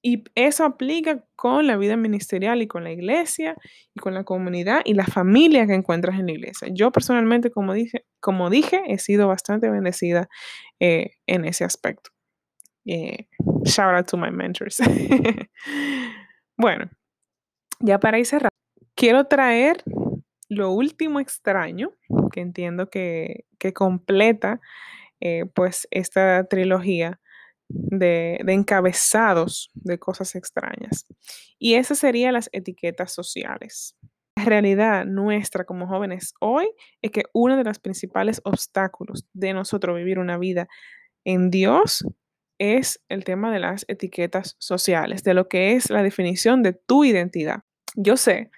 Y 0.00 0.22
eso 0.36 0.64
aplica 0.64 1.24
con 1.34 1.66
la 1.66 1.76
vida 1.76 1.96
ministerial 1.96 2.62
y 2.62 2.68
con 2.68 2.84
la 2.84 2.92
iglesia 2.92 3.56
y 3.96 3.98
con 4.00 4.14
la 4.14 4.22
comunidad 4.22 4.82
y 4.84 4.94
la 4.94 5.06
familia 5.06 5.66
que 5.66 5.74
encuentras 5.74 6.20
en 6.20 6.26
la 6.26 6.32
iglesia. 6.32 6.68
Yo 6.70 6.92
personalmente, 6.92 7.50
como 7.50 7.72
dije, 7.74 8.04
como 8.20 8.48
dije 8.48 8.82
he 8.86 8.98
sido 8.98 9.26
bastante 9.26 9.68
bendecida 9.70 10.28
eh, 10.78 11.16
en 11.26 11.46
ese 11.46 11.64
aspecto. 11.64 12.10
Eh, 12.86 13.26
shout 13.64 13.96
out 13.96 14.06
to 14.06 14.16
my 14.16 14.30
mentors. 14.30 14.78
bueno, 16.56 16.90
Ya 17.80 17.98
para 17.98 18.18
ir 18.18 18.26
cerrando, 18.26 18.54
quiero 18.94 19.24
traer 19.26 19.82
lo 20.48 20.70
último 20.72 21.20
extraño, 21.20 21.92
que 22.32 22.40
entiendo 22.40 22.90
que, 22.90 23.46
que 23.58 23.72
completa 23.72 24.60
eh, 25.20 25.44
pues 25.54 25.88
esta 25.90 26.44
trilogía 26.44 27.20
de, 27.68 28.40
de, 28.44 28.52
encabezados 28.52 29.70
de 29.74 29.98
cosas 29.98 30.34
extrañas. 30.34 31.06
Y 31.58 31.74
esas 31.74 31.98
serían 31.98 32.34
las 32.34 32.50
etiquetas 32.52 33.12
sociales. 33.12 33.96
La 34.36 34.44
realidad 34.44 35.06
nuestra 35.06 35.64
como 35.64 35.86
jóvenes 35.86 36.34
hoy 36.40 36.68
es 37.00 37.10
que 37.10 37.22
uno 37.32 37.56
de 37.56 37.64
los 37.64 37.78
principales 37.78 38.40
obstáculos 38.44 39.26
de 39.32 39.54
nosotros 39.54 39.96
vivir 39.96 40.18
una 40.18 40.38
vida 40.38 40.68
en 41.24 41.50
Dios 41.50 42.04
es 42.58 43.00
el 43.08 43.24
tema 43.24 43.52
de 43.52 43.60
las 43.60 43.84
etiquetas 43.88 44.56
sociales, 44.58 45.22
de 45.24 45.34
lo 45.34 45.48
que 45.48 45.74
es 45.74 45.90
la 45.90 46.02
definición 46.02 46.62
de 46.62 46.72
tu 46.72 47.04
identidad. 47.04 47.60
Yo 47.96 48.16
sé, 48.16 48.50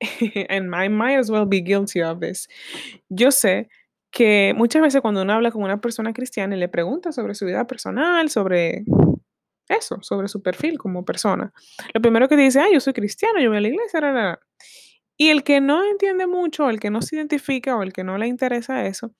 and 0.48 0.74
I 0.74 0.88
might 0.88 1.18
as 1.18 1.30
well 1.30 1.46
be 1.46 1.60
guilty 1.60 2.02
of 2.02 2.20
this, 2.20 2.48
yo 3.08 3.30
sé 3.30 3.68
que 4.10 4.54
muchas 4.56 4.82
veces 4.82 5.00
cuando 5.00 5.22
uno 5.22 5.32
habla 5.32 5.50
con 5.50 5.62
una 5.62 5.80
persona 5.80 6.12
cristiana 6.12 6.56
y 6.56 6.58
le 6.58 6.68
pregunta 6.68 7.12
sobre 7.12 7.34
su 7.34 7.46
vida 7.46 7.66
personal, 7.66 8.28
sobre 8.28 8.84
eso, 9.68 9.98
sobre 10.02 10.28
su 10.28 10.42
perfil 10.42 10.78
como 10.78 11.04
persona, 11.04 11.52
lo 11.94 12.00
primero 12.00 12.28
que 12.28 12.36
dice, 12.36 12.60
ah, 12.60 12.68
yo 12.72 12.80
soy 12.80 12.92
cristiano, 12.92 13.40
yo 13.40 13.50
voy 13.50 13.58
a 13.58 13.60
la 13.60 13.68
iglesia, 13.68 14.38
y 15.16 15.28
el 15.28 15.44
que 15.44 15.60
no 15.60 15.84
entiende 15.84 16.26
mucho, 16.26 16.70
el 16.70 16.80
que 16.80 16.90
no 16.90 17.02
se 17.02 17.16
identifica 17.16 17.76
o 17.76 17.82
el 17.82 17.92
que 17.92 18.04
no 18.04 18.16
le 18.16 18.26
interesa 18.26 18.86
eso, 18.86 19.12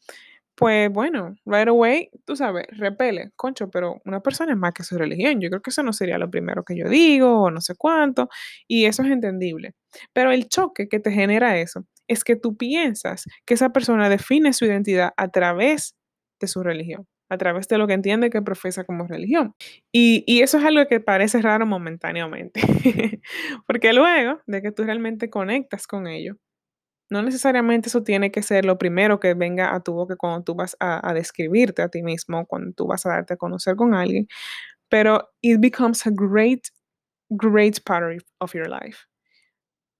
pues 0.60 0.92
bueno, 0.92 1.36
right 1.46 1.68
away, 1.68 2.10
tú 2.26 2.36
sabes, 2.36 2.66
repele, 2.68 3.30
concho, 3.34 3.70
pero 3.70 4.02
una 4.04 4.20
persona 4.20 4.52
es 4.52 4.58
más 4.58 4.74
que 4.74 4.84
su 4.84 4.98
religión. 4.98 5.40
Yo 5.40 5.48
creo 5.48 5.62
que 5.62 5.70
eso 5.70 5.82
no 5.82 5.94
sería 5.94 6.18
lo 6.18 6.30
primero 6.30 6.64
que 6.64 6.76
yo 6.76 6.86
digo 6.86 7.44
o 7.44 7.50
no 7.50 7.62
sé 7.62 7.74
cuánto, 7.76 8.28
y 8.68 8.84
eso 8.84 9.02
es 9.02 9.10
entendible. 9.10 9.72
Pero 10.12 10.32
el 10.32 10.50
choque 10.50 10.86
que 10.86 11.00
te 11.00 11.12
genera 11.12 11.56
eso 11.58 11.86
es 12.08 12.24
que 12.24 12.36
tú 12.36 12.58
piensas 12.58 13.24
que 13.46 13.54
esa 13.54 13.70
persona 13.70 14.10
define 14.10 14.52
su 14.52 14.66
identidad 14.66 15.14
a 15.16 15.28
través 15.28 15.96
de 16.38 16.46
su 16.46 16.62
religión, 16.62 17.06
a 17.30 17.38
través 17.38 17.66
de 17.66 17.78
lo 17.78 17.86
que 17.86 17.94
entiende 17.94 18.28
que 18.28 18.42
profesa 18.42 18.84
como 18.84 19.06
religión. 19.06 19.54
Y, 19.90 20.24
y 20.26 20.42
eso 20.42 20.58
es 20.58 20.64
algo 20.66 20.86
que 20.88 21.00
parece 21.00 21.40
raro 21.40 21.64
momentáneamente, 21.64 22.60
porque 23.66 23.94
luego 23.94 24.40
de 24.46 24.60
que 24.60 24.72
tú 24.72 24.84
realmente 24.84 25.30
conectas 25.30 25.86
con 25.86 26.06
ello, 26.06 26.36
no 27.10 27.22
necesariamente 27.22 27.88
eso 27.88 28.02
tiene 28.02 28.30
que 28.30 28.42
ser 28.42 28.64
lo 28.64 28.78
primero 28.78 29.20
que 29.20 29.34
venga 29.34 29.74
a 29.74 29.80
tu 29.80 29.92
boca 29.92 30.16
cuando 30.16 30.42
tú 30.42 30.54
vas 30.54 30.76
a, 30.80 31.08
a, 31.08 31.12
describirte 31.12 31.82
a 31.82 31.88
ti 31.88 32.02
mismo, 32.02 32.46
cuando 32.46 32.72
tú 32.72 32.86
vas 32.86 33.04
a 33.04 33.10
darte 33.10 33.34
a 33.34 33.36
conocer 33.36 33.76
con 33.76 33.94
alguien, 33.94 34.28
pero 34.88 35.30
it 35.40 35.60
becomes 35.60 36.06
a 36.06 36.10
great, 36.12 36.68
great 37.28 37.82
part 37.84 38.22
of 38.38 38.54
your 38.54 38.68
life. 38.68 38.98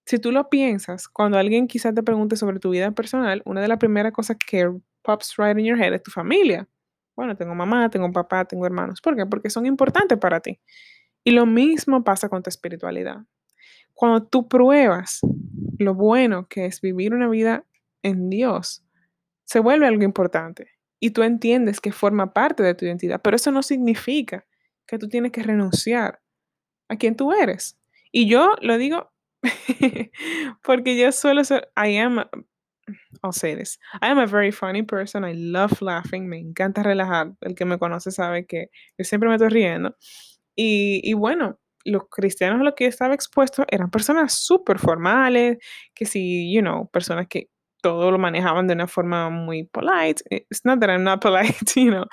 Si 0.06 0.18
tú 0.18 0.32
lo 0.32 0.48
piensas, 0.50 1.08
cuando 1.08 1.38
alguien 1.38 1.68
quizás 1.68 1.94
te 1.94 2.02
pregunte 2.02 2.36
sobre 2.36 2.58
tu 2.58 2.70
vida 2.70 2.90
personal, 2.90 3.42
una 3.44 3.60
de 3.60 3.68
las 3.68 3.78
primeras 3.78 4.12
cosas 4.12 4.36
que 4.36 4.68
pops 5.02 5.36
right 5.36 5.56
in 5.58 5.64
your 5.64 5.80
head 5.80 5.94
es 5.94 6.02
tu 6.02 6.10
familia. 6.10 6.68
Bueno, 7.14 7.36
tengo 7.36 7.54
mamá, 7.54 7.88
tengo 7.90 8.10
papá, 8.10 8.44
tengo 8.44 8.66
hermanos. 8.66 9.00
¿Por 9.00 9.16
qué? 9.16 9.26
Porque 9.26 9.50
son 9.50 9.66
importantes 9.66 10.18
para 10.18 10.40
ti. 10.40 10.58
Y 11.22 11.32
lo 11.32 11.46
mismo 11.46 12.02
pasa 12.02 12.28
con 12.28 12.42
tu 12.42 12.48
espiritualidad. 12.48 13.18
Cuando 13.94 14.24
tú 14.24 14.48
pruebas 14.48 15.20
lo 15.80 15.94
bueno 15.94 16.46
que 16.48 16.66
es 16.66 16.80
vivir 16.80 17.14
una 17.14 17.28
vida 17.28 17.64
en 18.02 18.30
Dios, 18.30 18.84
se 19.44 19.60
vuelve 19.60 19.86
algo 19.86 20.04
importante 20.04 20.68
y 21.00 21.10
tú 21.10 21.22
entiendes 21.22 21.80
que 21.80 21.92
forma 21.92 22.32
parte 22.32 22.62
de 22.62 22.74
tu 22.74 22.84
identidad, 22.84 23.20
pero 23.22 23.36
eso 23.36 23.50
no 23.50 23.62
significa 23.62 24.46
que 24.86 24.98
tú 24.98 25.08
tienes 25.08 25.32
que 25.32 25.42
renunciar 25.42 26.20
a 26.88 26.96
quien 26.96 27.16
tú 27.16 27.32
eres. 27.32 27.78
Y 28.12 28.28
yo 28.28 28.56
lo 28.60 28.76
digo 28.76 29.10
porque 30.62 30.98
yo 30.98 31.10
suelo 31.12 31.44
ser, 31.44 31.70
I 31.76 31.96
am, 31.96 32.18
I'll 33.22 33.32
say 33.32 33.56
this, 33.56 33.78
I 34.02 34.08
am 34.08 34.18
a 34.18 34.26
very 34.26 34.52
funny 34.52 34.82
person, 34.82 35.24
I 35.24 35.34
love 35.34 35.80
laughing, 35.80 36.28
me 36.28 36.38
encanta 36.38 36.82
relajar, 36.82 37.34
el 37.40 37.54
que 37.54 37.64
me 37.64 37.78
conoce 37.78 38.10
sabe 38.10 38.46
que 38.46 38.70
yo 38.98 39.04
siempre 39.04 39.28
me 39.28 39.36
estoy 39.36 39.48
riendo. 39.48 39.96
Y, 40.54 41.00
y 41.04 41.14
bueno, 41.14 41.58
los 41.84 42.04
cristianos 42.10 42.60
a 42.60 42.64
los 42.64 42.74
que 42.74 42.84
yo 42.84 42.88
estaba 42.88 43.14
expuesto 43.14 43.64
eran 43.68 43.90
personas 43.90 44.34
súper 44.34 44.78
formales, 44.78 45.58
que 45.94 46.06
sí, 46.06 46.52
you 46.52 46.60
know, 46.60 46.88
personas 46.90 47.26
que 47.28 47.48
todo 47.80 48.10
lo 48.10 48.18
manejaban 48.18 48.66
de 48.66 48.74
una 48.74 48.86
forma 48.86 49.30
muy 49.30 49.64
polite. 49.64 50.22
It's 50.30 50.64
not 50.64 50.80
that 50.80 50.90
I'm 50.90 51.02
not 51.02 51.20
polite, 51.22 51.72
you 51.74 51.90
know, 51.90 52.04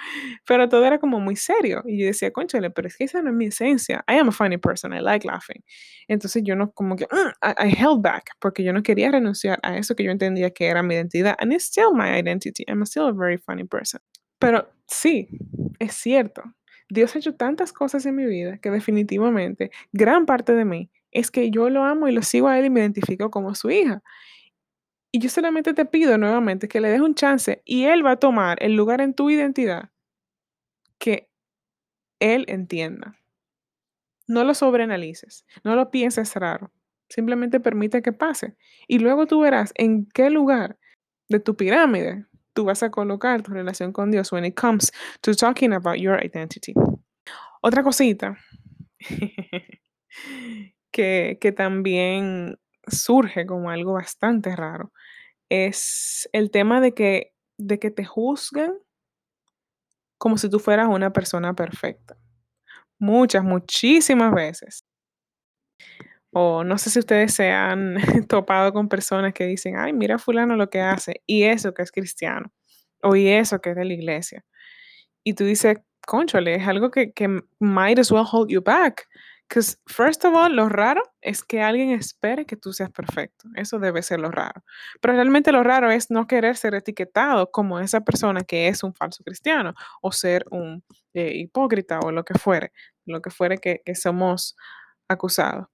pero 0.46 0.68
todo 0.70 0.86
era 0.86 1.00
como 1.00 1.20
muy 1.20 1.36
serio. 1.36 1.84
Y 1.86 2.00
yo 2.00 2.08
decía, 2.08 2.32
conchale, 2.32 2.70
pero 2.70 2.88
es 2.88 2.98
que 2.98 3.04
esa 3.06 3.22
no 3.22 3.30
es 3.30 3.36
mi 3.36 3.48
esencia. 3.48 4.04
I 4.08 4.18
am 4.18 4.30
a 4.30 4.32
funny 4.32 4.58
person, 4.58 4.94
I 4.94 5.02
like 5.02 5.28
laughing. 5.28 5.64
Entonces 6.08 6.44
yo 6.46 6.56
no, 6.56 6.72
como 6.72 6.96
que, 6.96 7.06
mm, 7.06 7.32
I, 7.44 7.68
I, 7.68 7.76
held 7.76 8.02
back, 8.02 8.32
porque 8.40 8.64
yo 8.64 8.74
no 8.74 8.82
quería 8.82 9.12
renunciar 9.12 9.60
a 9.64 9.78
eso 9.78 9.96
que 9.96 10.04
yo 10.04 10.12
entendía 10.12 10.52
que 10.52 10.68
era 10.68 10.84
mi 10.84 10.96
identidad. 10.96 11.36
And 11.40 11.54
it's 11.54 11.66
still 11.66 11.94
my 11.94 12.18
identity. 12.18 12.64
I'm 12.68 12.82
still 12.84 13.08
a 13.08 13.14
very 13.14 13.38
funny 13.38 13.66
person. 13.66 14.02
Pero 14.40 14.70
sí, 14.88 15.28
es 15.80 15.94
cierto. 15.94 16.44
Dios 16.90 17.16
ha 17.16 17.20
hecho 17.20 17.36
tantas 17.36 17.74
cosas 17.74 18.06
en 18.06 18.16
mi 18.16 18.26
vida 18.26 18.58
que 18.60 18.72
definitivamente 18.72 19.72
gran 19.92 20.26
parte 20.26 20.54
de 20.54 20.66
mí 20.66 20.90
es 21.12 21.32
que 21.32 21.50
yo 21.50 21.70
lo 21.70 21.84
amo 21.84 22.08
y 22.08 22.12
lo 22.12 22.22
sigo 22.22 22.48
a 22.48 22.60
Él 22.60 22.66
y 22.66 22.70
me 22.70 22.82
identifico 22.82 23.32
como 23.32 23.56
su 23.56 23.72
hija. 23.72 24.04
Y 25.12 25.20
yo 25.20 25.30
solamente 25.30 25.74
te 25.74 25.86
pido 25.86 26.18
nuevamente 26.18 26.68
que 26.68 26.80
le 26.80 26.90
des 26.90 27.02
un 27.02 27.16
chance 27.16 27.62
y 27.66 27.86
Él 27.86 28.06
va 28.06 28.12
a 28.12 28.20
tomar 28.20 28.62
el 28.62 28.76
lugar 28.76 29.02
en 29.02 29.14
tu 29.14 29.30
identidad 29.30 29.90
que 31.00 31.30
Él 32.20 32.46
entienda. 32.48 33.18
No 34.28 34.44
lo 34.44 34.54
sobreanalices, 34.54 35.46
no 35.64 35.76
lo 35.76 35.90
pienses 35.90 36.36
raro, 36.36 36.72
simplemente 37.10 37.60
permite 37.60 38.02
que 38.02 38.14
pase. 38.14 38.56
Y 38.88 39.00
luego 39.00 39.26
tú 39.26 39.40
verás 39.40 39.72
en 39.76 40.06
qué 40.14 40.30
lugar 40.30 40.78
de 41.30 41.40
tu 41.40 41.56
pirámide 41.56 42.27
tú 42.58 42.66
vas 42.66 42.82
a 42.82 42.90
colocar 42.90 43.44
tu 43.44 43.52
relación 43.52 43.94
con 43.94 44.10
Dios 44.10 44.32
when 44.32 44.44
it 44.44 44.60
comes 44.60 44.92
to 45.22 45.36
talking 45.36 45.74
about 45.74 45.98
your 45.98 46.20
identity. 46.26 46.74
Otra 47.62 47.84
cosita 47.84 48.36
que, 50.92 51.38
que 51.40 51.52
también 51.52 52.58
surge 52.88 53.46
como 53.46 53.70
algo 53.70 53.94
bastante 53.94 54.56
raro 54.56 54.92
es 55.50 56.28
el 56.34 56.50
tema 56.50 56.82
de 56.82 56.96
que, 56.96 57.36
de 57.60 57.78
que 57.78 57.92
te 57.92 58.06
juzgan 58.06 58.74
como 60.18 60.40
si 60.40 60.50
tú 60.50 60.58
fueras 60.58 60.88
una 60.88 61.14
persona 61.14 61.54
perfecta. 61.54 62.18
Muchas, 62.98 63.44
muchísimas 63.44 64.34
veces. 64.34 64.84
O 66.32 66.64
no 66.64 66.78
sé 66.78 66.90
si 66.90 67.00
ustedes 67.00 67.34
se 67.34 67.52
han 67.52 67.96
topado 68.28 68.74
con 68.74 68.90
personas 68.90 69.34
que 69.34 69.46
dicen, 69.46 69.78
ay, 69.78 69.94
mira 69.94 70.18
fulano 70.20 70.56
lo 70.56 70.70
que 70.70 70.82
hace, 70.82 71.22
y 71.26 71.44
eso 71.44 71.74
que 71.74 71.84
es 71.84 71.92
cristiano, 71.92 72.52
o 73.02 73.16
y 73.16 73.30
eso 73.30 73.60
que 73.60 73.72
es 73.72 73.76
de 73.76 73.86
la 73.86 73.94
iglesia. 73.94 74.46
Y 75.24 75.34
tú 75.36 75.46
dices, 75.46 75.78
conchole, 76.08 76.56
es 76.56 76.68
algo 76.68 76.92
que, 76.92 77.12
que 77.14 77.28
might 77.60 78.00
as 78.00 78.12
well 78.12 78.26
hold 78.30 78.50
you 78.50 78.62
back. 78.62 79.08
Because, 79.50 79.78
first 79.88 80.26
of 80.26 80.34
all, 80.36 80.54
lo 80.54 80.68
raro 80.68 81.02
es 81.22 81.44
que 81.44 81.62
alguien 81.62 81.92
espere 81.92 82.46
que 82.46 82.58
tú 82.58 82.74
seas 82.74 82.92
perfecto. 82.92 83.48
Eso 83.56 83.80
debe 83.80 84.02
ser 84.04 84.20
lo 84.20 84.30
raro. 84.30 84.64
Pero 85.02 85.14
realmente 85.14 85.54
lo 85.54 85.64
raro 85.64 85.90
es 85.90 86.12
no 86.12 86.28
querer 86.28 86.58
ser 86.58 86.76
etiquetado 86.76 87.50
como 87.52 87.80
esa 87.80 88.02
persona 88.02 88.42
que 88.42 88.68
es 88.68 88.84
un 88.84 88.94
falso 88.94 89.24
cristiano 89.24 89.74
o 90.02 90.12
ser 90.12 90.46
un 90.52 90.84
eh, 91.14 91.32
hipócrita 91.36 92.00
o 92.02 92.12
lo 92.12 92.26
que 92.26 92.34
fuere, 92.34 92.74
lo 93.06 93.22
que 93.22 93.30
fuere 93.30 93.58
que, 93.58 93.82
que 93.86 93.96
somos 93.96 94.58
acusados. 95.08 95.68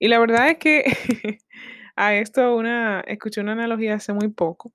Y 0.00 0.08
la 0.08 0.18
verdad 0.18 0.48
es 0.50 0.58
que 0.58 0.84
a 1.94 2.14
esto 2.14 2.56
una, 2.56 3.00
escuché 3.02 3.40
una 3.42 3.52
analogía 3.52 3.94
hace 3.94 4.12
muy 4.12 4.28
poco 4.28 4.72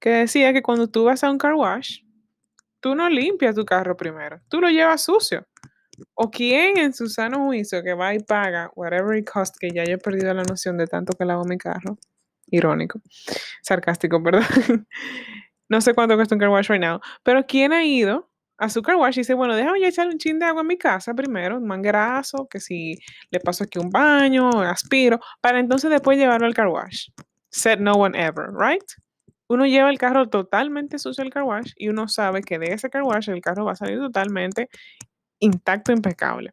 que 0.00 0.10
decía 0.10 0.52
que 0.52 0.62
cuando 0.62 0.90
tú 0.90 1.04
vas 1.04 1.24
a 1.24 1.30
un 1.30 1.38
car 1.38 1.54
wash, 1.54 2.00
tú 2.80 2.94
no 2.94 3.08
limpias 3.08 3.54
tu 3.54 3.64
carro 3.64 3.96
primero, 3.96 4.40
tú 4.48 4.60
lo 4.60 4.68
llevas 4.68 5.02
sucio. 5.02 5.46
O 6.14 6.28
quién 6.28 6.76
en 6.76 6.92
su 6.92 7.08
sano 7.08 7.46
juicio 7.46 7.82
que 7.84 7.94
va 7.94 8.14
y 8.14 8.18
paga 8.18 8.70
whatever 8.74 9.16
it 9.16 9.30
cost, 9.30 9.56
que 9.58 9.70
ya 9.70 9.84
yo 9.84 9.94
he 9.94 9.98
perdido 9.98 10.34
la 10.34 10.42
noción 10.42 10.76
de 10.76 10.88
tanto 10.88 11.12
que 11.16 11.24
lavo 11.24 11.44
mi 11.44 11.56
carro. 11.56 11.96
Irónico, 12.48 13.00
sarcástico, 13.62 14.20
perdón. 14.22 14.44
no 15.68 15.80
sé 15.80 15.94
cuánto 15.94 16.16
cuesta 16.16 16.34
un 16.34 16.40
car 16.40 16.48
wash 16.48 16.68
right 16.68 16.82
now, 16.82 17.00
pero 17.22 17.46
quién 17.46 17.72
ha 17.72 17.84
ido 17.84 18.28
a 18.58 18.68
su 18.68 18.82
car 18.82 18.96
wash 18.96 19.16
y 19.18 19.20
dice, 19.20 19.34
bueno, 19.34 19.56
déjame 19.56 19.80
ya 19.80 19.88
echarle 19.88 20.12
un 20.12 20.18
chin 20.18 20.38
de 20.38 20.46
agua 20.46 20.62
en 20.62 20.68
mi 20.68 20.78
casa 20.78 21.14
primero, 21.14 21.58
un 21.58 21.66
manguerazo, 21.66 22.46
que 22.48 22.60
si 22.60 22.98
le 23.30 23.40
paso 23.40 23.64
aquí 23.64 23.78
un 23.78 23.90
baño, 23.90 24.50
aspiro, 24.62 25.20
para 25.40 25.58
entonces 25.58 25.90
después 25.90 26.18
llevarlo 26.18 26.46
al 26.46 26.54
car 26.54 26.68
wash. 26.68 27.08
Said 27.50 27.78
no 27.80 27.92
one 27.94 28.18
ever, 28.18 28.46
right? 28.52 28.84
Uno 29.48 29.66
lleva 29.66 29.90
el 29.90 29.98
carro 29.98 30.28
totalmente 30.28 30.98
sucio 30.98 31.22
al 31.22 31.30
car 31.30 31.42
wash 31.42 31.72
y 31.76 31.88
uno 31.88 32.08
sabe 32.08 32.42
que 32.42 32.58
de 32.58 32.72
ese 32.72 32.88
car 32.90 33.02
wash 33.02 33.28
el 33.28 33.40
carro 33.40 33.64
va 33.64 33.72
a 33.72 33.76
salir 33.76 33.98
totalmente 33.98 34.68
intacto, 35.40 35.92
impecable. 35.92 36.52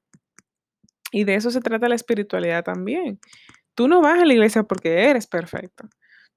Y 1.11 1.23
de 1.23 1.35
eso 1.35 1.51
se 1.51 1.61
trata 1.61 1.89
la 1.89 1.95
espiritualidad 1.95 2.63
también. 2.63 3.19
Tú 3.75 3.87
no 3.87 4.01
vas 4.01 4.19
a 4.19 4.25
la 4.25 4.33
iglesia 4.33 4.63
porque 4.63 5.09
eres 5.09 5.27
perfecto. 5.27 5.87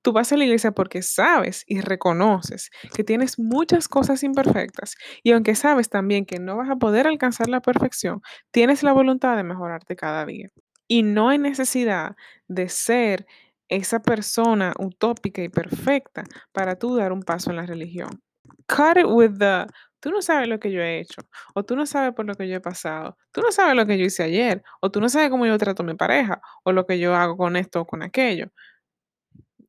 Tú 0.05 0.12
vas 0.12 0.31
a 0.31 0.37
la 0.37 0.45
iglesia 0.45 0.71
porque 0.73 1.01
sabes 1.01 1.64
y 1.67 1.81
reconoces 1.81 2.69
que 2.95 3.05
tienes 3.05 3.38
muchas 3.38 3.88
cosas 3.88 4.23
imperfectas 4.23 4.97
y 5.23 5.33
aunque 5.33 5.55
sabes 5.55 5.88
también 5.88 6.27
que 6.27 6.38
no 6.38 6.59
vas 6.59 6.69
a 6.69 6.77
poder 6.77 7.07
alcanzar 7.07 7.49
la 7.49 7.62
perfección, 7.62 8.21
tienes 8.51 8.83
la 8.83 8.93
voluntad 8.93 9.35
de 9.35 9.45
mejorarte 9.45 9.97
cada 9.97 10.27
día. 10.27 10.51
Y 10.88 11.05
no 11.05 11.31
hay 11.31 11.38
necesidad 11.38 12.17
de 12.49 12.69
ser 12.69 13.27
esa 13.71 14.01
persona 14.03 14.75
utópica 14.79 15.43
y 15.43 15.49
perfecta 15.49 16.25
para 16.53 16.79
tú 16.79 16.97
dar 16.97 17.11
un 17.11 17.23
paso 17.23 17.49
en 17.49 17.57
la 17.57 17.64
religión. 17.64 18.21
Cut 18.69 18.99
it 18.99 19.07
with 19.07 19.38
the, 19.38 19.64
tú 20.01 20.11
no 20.11 20.21
sabes 20.21 20.49
lo 20.49 20.61
que 20.61 20.71
yo 20.71 20.83
he 20.83 21.01
hecho, 21.01 21.23
o 21.55 21.64
tú 21.64 21.77
no 21.77 21.87
sabes 21.87 22.12
por 22.12 22.27
lo 22.27 22.35
que 22.35 22.47
yo 22.47 22.57
he 22.57 22.61
pasado, 22.61 23.17
tú 23.33 23.40
no 23.40 23.51
sabes 23.53 23.75
lo 23.75 23.87
que 23.87 23.97
yo 23.97 24.05
hice 24.05 24.23
ayer, 24.23 24.62
o 24.83 24.90
tú 24.90 25.01
no 25.01 25.09
sabes 25.09 25.31
cómo 25.31 25.47
yo 25.47 25.57
trato 25.57 25.83
a 25.83 25.87
mi 25.87 25.95
pareja, 25.95 26.43
o 26.62 26.73
lo 26.73 26.85
que 26.85 26.99
yo 26.99 27.14
hago 27.14 27.38
con 27.38 27.57
esto 27.57 27.81
o 27.81 27.87
con 27.87 28.03
aquello. 28.03 28.51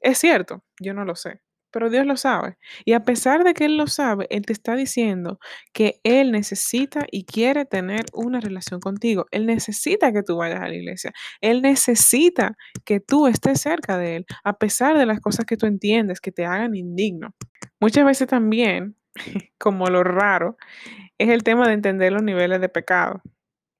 Es 0.06 0.20
cierto, 0.20 0.64
yo 0.80 0.94
no 0.94 1.04
lo 1.04 1.16
sé, 1.16 1.42
pero 1.72 1.90
Dios 1.90 2.06
lo 2.06 2.16
sabe. 2.16 2.60
Y 2.86 2.94
a 2.94 3.04
pesar 3.04 3.44
de 3.44 3.56
que 3.56 3.66
Él 3.66 3.76
lo 3.76 3.88
sabe, 3.88 4.28
Él 4.30 4.46
te 4.46 4.54
está 4.54 4.76
diciendo 4.76 5.40
que 5.74 6.00
Él 6.04 6.32
necesita 6.32 7.08
y 7.10 7.26
quiere 7.26 7.66
tener 7.66 8.06
una 8.14 8.40
relación 8.40 8.80
contigo. 8.82 9.26
Él 9.32 9.48
necesita 9.48 10.14
que 10.14 10.22
tú 10.22 10.38
vayas 10.38 10.62
a 10.62 10.68
la 10.68 10.76
iglesia. 10.76 11.12
Él 11.42 11.64
necesita 11.64 12.56
que 12.86 13.00
tú 13.00 13.26
estés 13.26 13.60
cerca 13.62 13.98
de 13.98 14.18
Él, 14.18 14.26
a 14.44 14.60
pesar 14.60 14.96
de 14.96 15.08
las 15.08 15.20
cosas 15.22 15.46
que 15.46 15.58
tú 15.58 15.66
entiendes 15.66 16.22
que 16.22 16.32
te 16.32 16.46
hagan 16.46 16.76
indigno. 16.76 17.34
Muchas 17.80 18.06
veces 18.06 18.28
también, 18.28 18.96
como 19.58 19.88
lo 19.88 20.04
raro, 20.04 20.56
es 21.18 21.30
el 21.30 21.42
tema 21.42 21.68
de 21.68 21.74
entender 21.74 22.14
los 22.14 22.22
niveles 22.22 22.62
de 22.62 22.70
pecado. 22.70 23.24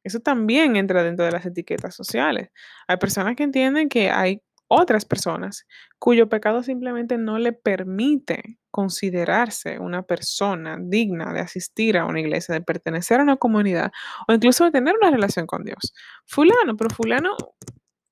Eso 0.04 0.20
también 0.22 0.76
entra 0.76 1.04
dentro 1.04 1.26
de 1.26 1.32
las 1.32 1.46
etiquetas 1.46 1.96
sociales. 1.96 2.50
Hay 2.88 2.98
personas 2.98 3.36
que 3.36 3.44
entienden 3.44 3.90
que 3.90 4.12
hay 4.12 4.42
otras 4.68 5.06
personas 5.06 5.66
cuyo 6.00 6.30
pecado 6.30 6.64
simplemente 6.64 7.18
no 7.18 7.38
le 7.38 7.54
permite 7.54 8.58
considerarse 8.72 9.80
una 9.80 10.04
persona 10.04 10.78
digna 10.80 11.34
de 11.34 11.40
asistir 11.40 11.98
a 11.98 12.06
una 12.06 12.20
iglesia, 12.20 12.54
de 12.54 12.62
pertenecer 12.62 13.20
a 13.20 13.24
una 13.24 13.38
comunidad 13.38 13.92
o 14.28 14.34
incluso 14.34 14.66
de 14.66 14.72
tener 14.72 14.96
una 15.02 15.12
relación 15.12 15.48
con 15.48 15.64
Dios. 15.64 15.94
Fulano, 16.26 16.76
pero 16.76 16.90
fulano 16.90 17.36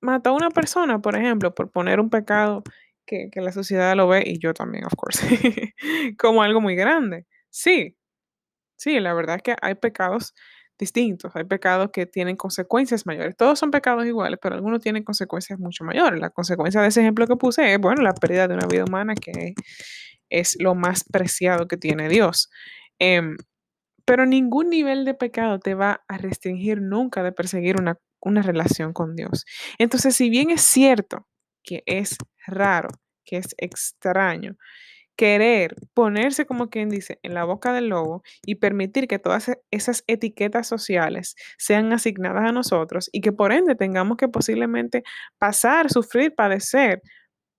mató 0.02 0.32
a 0.32 0.34
una 0.34 0.52
persona, 0.52 1.00
por 1.00 1.16
ejemplo, 1.16 1.54
por 1.54 1.72
poner 1.72 2.00
un 2.00 2.10
pecado 2.10 2.64
que, 3.06 3.30
que 3.32 3.42
la 3.42 3.52
sociedad 3.52 3.96
lo 3.96 4.08
ve, 4.08 4.24
y 4.26 4.40
yo 4.40 4.54
también, 4.54 4.86
of 4.86 4.94
course, 4.96 5.26
como 6.18 6.44
algo 6.44 6.62
muy 6.62 6.76
grande. 6.76 7.26
Sí, 7.50 7.98
sí, 8.78 9.00
la 9.00 9.14
verdad 9.14 9.38
es 9.38 9.44
que 9.44 9.56
hay 9.62 9.76
pecados 9.76 10.34
distintos. 10.78 11.36
Hay 11.36 11.44
pecados 11.46 11.90
que 11.92 12.06
tienen 12.06 12.36
consecuencias 12.36 13.06
mayores. 13.06 13.36
Todos 13.38 13.60
son 13.60 13.72
pecados 13.72 14.06
iguales, 14.06 14.40
pero 14.42 14.56
algunos 14.56 14.82
tienen 14.82 15.04
consecuencias 15.04 15.60
mucho 15.60 15.84
mayores. 15.84 16.20
La 16.20 16.30
consecuencia 16.30 16.82
de 16.82 16.88
ese 16.88 17.02
ejemplo 17.02 17.28
que 17.28 17.36
puse 17.36 17.74
es, 17.74 17.80
bueno, 17.80 18.02
la 18.02 18.14
pérdida 18.14 18.48
de 18.48 18.56
una 18.56 18.68
vida 18.68 18.86
humana 18.86 19.14
que 19.16 19.54
es 20.30 20.58
lo 20.60 20.76
más 20.76 21.04
preciado 21.04 21.68
que 21.68 21.78
tiene 21.78 22.10
Dios. 22.10 22.50
Em, 23.00 23.38
pero 24.06 24.26
ningún 24.26 24.70
nivel 24.70 25.06
de 25.06 25.14
pecado 25.14 25.60
te 25.60 25.76
va 25.76 26.04
a 26.08 26.18
restringir 26.18 26.82
nunca 26.82 27.24
de 27.24 27.32
perseguir 27.32 27.80
una, 27.80 27.98
una 28.22 28.42
relación 28.42 28.94
con 28.94 29.16
Dios. 29.16 29.46
Entonces, 29.80 30.16
si 30.16 30.30
bien 30.30 30.50
es 30.50 30.62
cierto 30.62 31.28
que 31.64 31.84
es 31.86 32.18
raro, 32.46 32.90
que 33.26 33.38
es 33.38 33.56
extraño, 33.58 34.58
querer 35.16 35.76
ponerse, 35.94 36.46
como 36.46 36.70
quien 36.70 36.90
dice, 36.90 37.20
en 37.24 37.34
la 37.34 37.44
boca 37.44 37.74
del 37.74 37.90
lobo 37.90 38.24
y 38.46 38.56
permitir 38.56 39.08
que 39.08 39.20
todas 39.20 39.50
e, 39.50 39.62
esas 39.72 40.04
etiquetas 40.08 40.68
sociales 40.68 41.36
sean 41.58 41.94
asignadas 41.94 42.50
a 42.50 42.52
nosotros 42.52 43.10
y 43.12 43.22
que 43.22 43.32
por 43.32 43.52
ende 43.52 43.76
tengamos 43.76 44.18
que 44.18 44.28
posiblemente 44.28 45.04
pasar, 45.38 45.92
sufrir, 45.92 46.34
padecer 46.36 47.02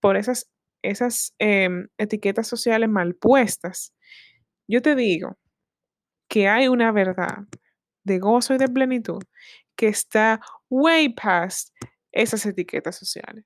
por 0.01 0.17
esas, 0.17 0.51
esas 0.83 1.35
em, 1.39 1.89
etiquetas 1.99 2.47
sociales 2.49 2.89
mal 2.89 3.15
puestas. 3.15 3.95
Yo 4.69 4.83
te 4.83 4.95
digo 4.95 5.39
que 6.29 6.49
hay 6.49 6.69
una 6.69 6.93
verdad 6.93 7.45
de 8.05 8.19
gozo 8.19 8.55
y 8.55 8.59
de 8.59 8.69
plenitud 8.69 9.23
que 9.77 9.89
está 9.89 10.41
way 10.71 11.11
past 11.15 11.71
esas 12.13 12.47
etiquetas 12.47 12.97
sociales. 12.97 13.45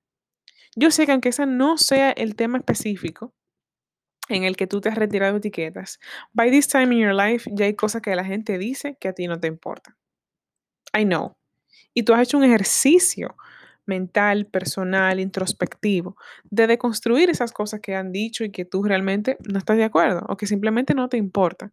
Yo 0.76 0.90
sé 0.90 1.06
que 1.06 1.12
aunque 1.12 1.30
ese 1.30 1.46
no 1.46 1.78
sea 1.78 2.12
el 2.12 2.36
tema 2.36 2.58
específico, 2.58 3.34
en 4.28 4.44
el 4.44 4.56
que 4.56 4.66
tú 4.66 4.80
te 4.80 4.88
has 4.88 4.96
retirado 4.96 5.36
etiquetas. 5.36 5.98
By 6.32 6.50
this 6.50 6.68
time 6.68 6.94
in 6.94 7.00
your 7.00 7.14
life 7.14 7.50
ya 7.52 7.66
hay 7.66 7.74
cosas 7.74 8.02
que 8.02 8.14
la 8.14 8.24
gente 8.24 8.58
dice 8.58 8.96
que 9.00 9.08
a 9.08 9.12
ti 9.12 9.26
no 9.26 9.40
te 9.40 9.48
importan. 9.48 9.96
I 10.96 11.04
know. 11.04 11.36
Y 11.94 12.02
tú 12.02 12.14
has 12.14 12.22
hecho 12.22 12.38
un 12.38 12.44
ejercicio 12.44 13.36
mental, 13.86 14.46
personal, 14.46 15.18
introspectivo, 15.18 16.16
de 16.44 16.66
deconstruir 16.66 17.30
esas 17.30 17.52
cosas 17.52 17.80
que 17.80 17.96
han 17.96 18.12
dicho 18.12 18.44
y 18.44 18.50
que 18.50 18.64
tú 18.64 18.82
realmente 18.82 19.38
no 19.50 19.58
estás 19.58 19.78
de 19.78 19.84
acuerdo 19.84 20.24
o 20.28 20.36
que 20.36 20.46
simplemente 20.46 20.94
no 20.94 21.08
te 21.08 21.16
importan. 21.16 21.72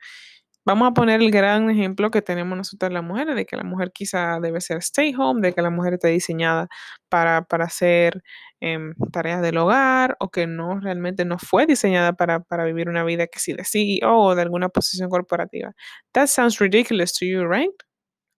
Vamos 0.66 0.90
a 0.90 0.94
poner 0.96 1.22
el 1.22 1.30
gran 1.30 1.70
ejemplo 1.70 2.10
que 2.10 2.24
tenemos 2.24 2.58
nosotras 2.58 2.92
las 2.92 3.04
mujeres, 3.04 3.36
de 3.36 3.46
que 3.46 3.56
la 3.56 3.64
mujer 3.64 3.92
quizá 3.94 4.40
debe 4.40 4.60
ser 4.62 4.78
stay 4.78 5.14
home, 5.16 5.42
de 5.42 5.54
que 5.54 5.62
la 5.62 5.70
mujer 5.70 5.94
está 5.94 6.08
diseñada 6.08 6.68
para, 7.08 7.44
para 7.44 7.66
hacer 7.66 8.24
em, 8.62 8.96
tareas 9.12 9.44
del 9.44 9.58
hogar 9.58 10.18
o 10.20 10.30
que 10.32 10.48
no 10.48 10.80
realmente 10.80 11.24
no 11.24 11.38
fue 11.38 11.68
diseñada 11.68 12.14
para, 12.14 12.40
para 12.40 12.66
vivir 12.66 12.90
una 12.90 13.04
vida 13.04 13.28
que 13.28 13.38
sí 13.40 13.54
de 13.54 13.64
CEO 13.64 14.18
o 14.18 14.34
de 14.34 14.42
alguna 14.42 14.70
posición 14.70 15.08
corporativa. 15.08 15.72
That 16.14 16.28
sounds 16.28 16.58
ridiculous 16.60 17.14
to 17.20 17.26
you, 17.26 17.48
right? 17.48 17.70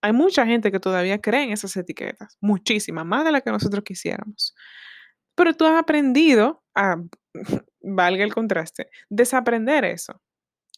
Hay 0.02 0.12
mucha 0.12 0.46
gente 0.46 0.70
que 0.70 0.82
todavía 0.82 1.22
cree 1.22 1.44
en 1.44 1.52
esas 1.54 1.78
etiquetas, 1.78 2.38
muchísima, 2.42 3.06
más 3.06 3.24
de 3.24 3.32
la 3.32 3.42
que 3.42 3.52
nosotros 3.52 3.84
quisiéramos. 3.86 4.54
Pero 5.36 5.54
tú 5.54 5.66
has 5.66 5.80
aprendido 5.80 6.62
a, 6.76 6.98
valga 7.82 8.24
el 8.26 8.34
contraste, 8.34 8.90
desaprender 9.10 9.86
eso. 9.86 10.22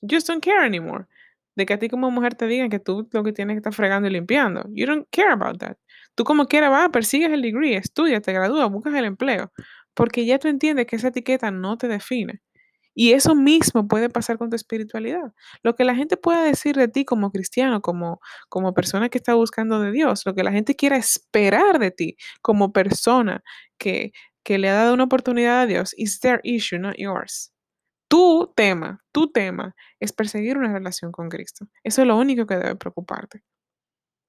Just 0.02 0.28
don't 0.28 0.44
care 0.44 0.64
anymore 0.64 1.08
de 1.56 1.66
que 1.66 1.74
a 1.74 1.80
ti 1.80 1.90
como 1.90 2.12
mujer 2.12 2.36
te 2.36 2.48
digan 2.48 2.70
que 2.70 2.80
tú 2.80 3.08
lo 3.12 3.24
que 3.24 3.34
tienes 3.34 3.56
que 3.56 3.60
estar 3.60 3.74
fregando 3.74 4.08
y 4.08 4.12
limpiando. 4.12 4.64
You 4.72 4.86
don't 4.86 5.08
care 5.12 5.32
about 5.32 5.60
that. 5.60 5.78
Tú 6.16 6.24
como 6.24 6.46
quieras 6.48 6.72
vas, 6.72 6.90
persigues 6.90 7.32
el 7.32 7.42
degree, 7.42 7.76
estudias, 7.76 8.22
te 8.22 8.34
gradúas, 8.34 8.70
buscas 8.72 8.94
el 8.96 9.06
empleo, 9.06 9.52
porque 9.94 10.26
ya 10.26 10.40
tú 10.40 10.48
entiendes 10.48 10.86
que 10.88 10.96
esa 10.98 11.10
etiqueta 11.10 11.52
no 11.52 11.78
te 11.78 11.88
define. 11.88 12.42
Y 12.96 13.14
eso 13.14 13.36
mismo 13.36 13.88
puede 13.88 14.10
pasar 14.10 14.38
con 14.38 14.50
tu 14.50 14.58
espiritualidad. 14.58 15.34
Lo 15.64 15.76
que 15.76 15.86
la 15.86 15.96
gente 15.96 16.18
pueda 16.18 16.44
decir 16.44 16.76
de 16.76 16.90
ti 16.90 17.06
como 17.06 17.32
cristiano, 17.32 17.82
como, 17.82 18.20
como 18.50 18.74
persona 18.74 19.10
que 19.10 19.18
está 19.18 19.36
buscando 19.36 19.80
de 19.80 19.92
Dios, 19.92 20.24
lo 20.26 20.36
que 20.36 20.44
la 20.44 20.52
gente 20.52 20.76
quiera 20.76 20.98
esperar 20.98 21.80
de 21.80 21.92
ti 21.92 22.18
como 22.42 22.74
persona 22.74 23.42
que, 23.78 24.12
que 24.44 24.58
le 24.58 24.70
ha 24.70 24.74
dado 24.74 24.94
una 24.94 25.06
oportunidad 25.06 25.62
a 25.62 25.66
Dios, 25.66 25.94
is 25.98 26.20
their 26.20 26.42
issue, 26.44 26.80
not 26.80 26.96
yours. 26.98 27.54
Tu 28.10 28.52
tema, 28.56 29.04
tu 29.12 29.32
tema 29.32 29.76
es 30.00 30.14
perseguir 30.14 30.58
una 30.58 30.74
relación 30.74 31.12
con 31.12 31.30
Cristo. 31.30 31.68
Eso 31.84 32.02
es 32.02 32.08
lo 32.08 32.18
único 32.18 32.48
que 32.48 32.58
debe 32.58 32.76
preocuparte. 32.76 33.44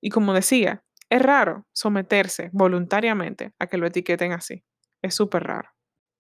Y 0.03 0.11
como 0.11 0.35
decía, 0.35 0.85
es 1.09 1.23
raro 1.23 1.67
someterse 1.73 2.51
voluntariamente 2.53 3.53
a 3.59 3.67
que 3.67 3.79
lo 3.79 3.87
etiqueten 3.87 4.33
así. 4.33 4.65
Es 5.03 5.15
súper 5.15 5.45
raro. 5.45 5.71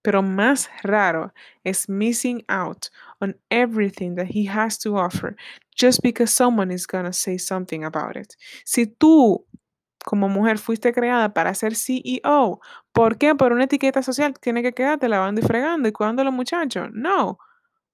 Pero 0.02 0.22
más 0.22 0.70
raro 0.82 1.34
es 1.62 1.88
missing 1.88 2.42
out 2.48 2.86
on 3.20 3.38
everything 3.50 4.16
that 4.16 4.28
he 4.30 4.48
has 4.48 4.78
to 4.78 4.96
offer 4.96 5.36
just 5.78 6.00
because 6.02 6.34
someone 6.34 6.72
is 6.72 6.86
going 6.86 7.04
to 7.04 7.12
say 7.12 7.38
something 7.38 7.84
about 7.84 8.16
it. 8.16 8.32
Si 8.64 8.86
tú 8.86 9.46
como 10.04 10.30
mujer 10.30 10.58
fuiste 10.58 10.94
creada 10.94 11.34
para 11.34 11.54
ser 11.54 11.74
CEO, 11.76 12.60
¿por 12.92 13.18
qué 13.18 13.34
por 13.34 13.52
una 13.52 13.64
etiqueta 13.64 14.02
social 14.02 14.32
tiene 14.40 14.62
que 14.62 14.72
quedarte 14.72 15.08
lavando 15.10 15.42
y 15.42 15.44
fregando 15.44 15.88
y 15.90 15.92
cuidando 15.92 16.22
a 16.22 16.24
los 16.24 16.34
muchachos? 16.34 16.88
No. 16.92 17.38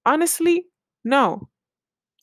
Honestly, 0.07 0.71
no. 1.03 1.51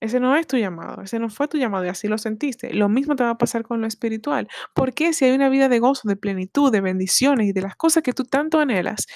Ese 0.00 0.18
no 0.18 0.36
es 0.36 0.46
tu 0.46 0.56
llamado, 0.56 1.02
ese 1.02 1.18
no 1.18 1.28
fue 1.28 1.48
tu 1.48 1.58
llamado 1.58 1.84
y 1.84 1.88
así 1.88 2.08
lo 2.08 2.16
sentiste. 2.18 2.72
Lo 2.72 2.88
mismo 2.88 3.14
te 3.14 3.24
va 3.24 3.30
a 3.30 3.38
pasar 3.38 3.62
con 3.62 3.82
lo 3.82 3.86
espiritual. 3.86 4.48
¿Por 4.74 4.94
qué 4.94 5.12
si 5.12 5.26
hay 5.26 5.32
una 5.32 5.50
vida 5.50 5.68
de 5.68 5.80
gozo, 5.80 6.08
de 6.08 6.16
plenitud, 6.16 6.72
de 6.72 6.80
bendiciones 6.80 7.48
y 7.48 7.52
de 7.52 7.60
las 7.62 7.76
cosas 7.76 8.02
que 8.02 8.14
tú 8.14 8.24
tanto 8.24 8.58
anhelas 8.58 9.06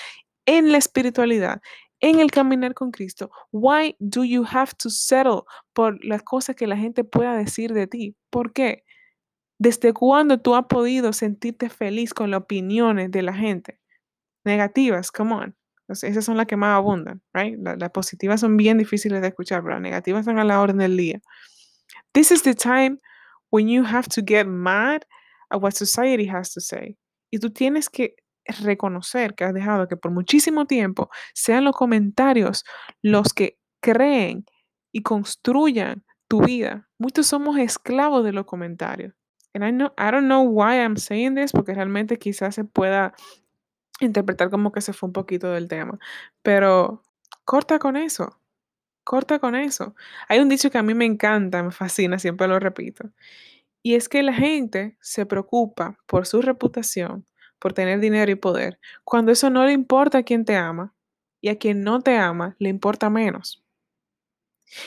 en 0.47 0.71
la 0.71 0.79
espiritualidad, 0.79 1.61
en 2.01 2.21
el 2.21 2.31
caminar 2.31 2.75
con 2.75 2.91
Cristo, 2.91 3.31
why 3.53 3.97
do 4.01 4.25
you 4.25 4.45
have 4.51 4.73
to 4.79 4.91
settle 4.91 5.43
por 5.73 6.03
las 6.05 6.23
cosas 6.23 6.55
que 6.55 6.67
la 6.67 6.77
gente 6.77 7.05
pueda 7.05 7.37
decir 7.37 7.73
de 7.73 7.87
ti? 7.87 8.17
¿Por 8.31 8.53
qué? 8.53 8.85
¿Desde 9.59 9.95
cuándo 9.95 10.41
tú 10.41 10.55
has 10.55 10.67
podido 10.67 11.15
sentirte 11.15 11.71
feliz 11.71 12.15
con 12.15 12.31
las 12.31 12.43
opiniones 12.43 13.11
de 13.11 13.23
la 13.23 13.35
gente? 13.35 13.81
Negativas, 14.45 15.11
come 15.11 15.35
on 15.35 15.59
esas 15.89 16.25
son 16.25 16.37
las 16.37 16.47
que 16.47 16.57
más 16.57 16.77
abundan, 16.77 17.23
right? 17.33 17.59
las 17.59 17.91
positivas 17.91 18.41
son 18.41 18.57
bien 18.57 18.79
difíciles 18.79 19.23
de 19.23 19.29
escuchar, 19.29 19.63
pero 19.63 19.75
las 19.75 19.83
negativas 19.83 20.21
están 20.21 20.39
a 20.39 20.45
la 20.45 20.61
orden 20.61 20.79
del 20.79 20.97
día. 20.97 21.21
This 22.13 22.31
is 22.31 22.43
the 22.43 22.55
time 22.55 22.99
when 23.51 23.69
you 23.69 23.85
have 23.85 24.09
to 24.09 24.23
get 24.27 24.47
mad 24.47 25.03
at 25.51 25.61
what 25.61 25.73
society 25.73 26.29
has 26.29 26.53
to 26.53 26.61
say. 26.61 26.99
Y 27.31 27.39
tú 27.39 27.51
tienes 27.51 27.89
que 27.89 28.17
reconocer 28.61 29.35
que 29.35 29.45
has 29.45 29.55
dejado 29.55 29.89
que 29.89 29.97
por 29.97 30.11
muchísimo 30.11 30.67
tiempo 30.67 31.11
sean 31.35 31.65
los 31.65 31.77
comentarios 31.77 32.65
los 33.03 33.33
que 33.35 33.59
creen 33.81 34.47
y 34.93 35.03
construyan 35.03 36.05
tu 36.29 36.41
vida. 36.41 36.89
Muchos 36.99 37.27
somos 37.27 37.59
esclavos 37.59 38.25
de 38.25 38.33
los 38.33 38.47
comentarios. 38.47 39.15
And 39.55 39.65
I, 39.65 39.71
know, 39.71 39.93
I 39.99 40.11
don't 40.11 40.27
know 40.27 40.43
why 40.43 40.79
I'm 40.79 40.97
saying 40.97 41.35
this, 41.35 41.53
porque 41.53 41.75
realmente 41.75 42.19
quizás 42.19 42.55
se 42.55 42.65
pueda 42.65 43.15
interpretar 44.01 44.51
como 44.51 44.73
que 44.73 44.81
se 44.81 44.93
fue 44.93 45.09
un 45.09 45.13
poquito 45.13 45.51
del 45.53 45.69
tema. 45.69 45.99
Pero 46.43 47.03
corta 47.45 47.79
con 47.79 47.97
eso. 47.97 48.41
Corta 49.05 49.39
con 49.39 49.55
eso. 49.57 49.95
Hay 50.29 50.41
un 50.41 50.49
dicho 50.49 50.71
que 50.71 50.79
a 50.79 50.83
mí 50.83 50.95
me 50.95 51.07
encanta, 51.07 51.63
me 51.63 51.73
fascina, 51.73 52.19
siempre 52.19 52.49
lo 52.49 52.59
repito. 52.61 53.11
Y 53.83 53.95
es 53.95 54.09
que 54.09 54.23
la 54.23 54.35
gente 54.35 54.97
se 55.01 55.27
preocupa 55.27 55.99
por 56.07 56.27
su 56.27 56.43
reputación 56.43 57.27
por 57.59 57.73
tener 57.73 58.01
dinero 58.01 58.31
y 58.31 58.37
poder, 58.37 58.79
cuando 59.05 59.33
eso 59.33 59.51
no 59.51 59.65
le 59.67 59.73
importa 59.73 60.19
a 60.19 60.23
quien 60.23 60.45
te 60.45 60.57
ama 60.57 60.95
y 61.41 61.49
a 61.49 61.59
quien 61.59 61.83
no 61.83 62.01
te 62.01 62.17
ama 62.17 62.57
le 62.59 62.69
importa 62.69 63.11
menos. 63.11 63.65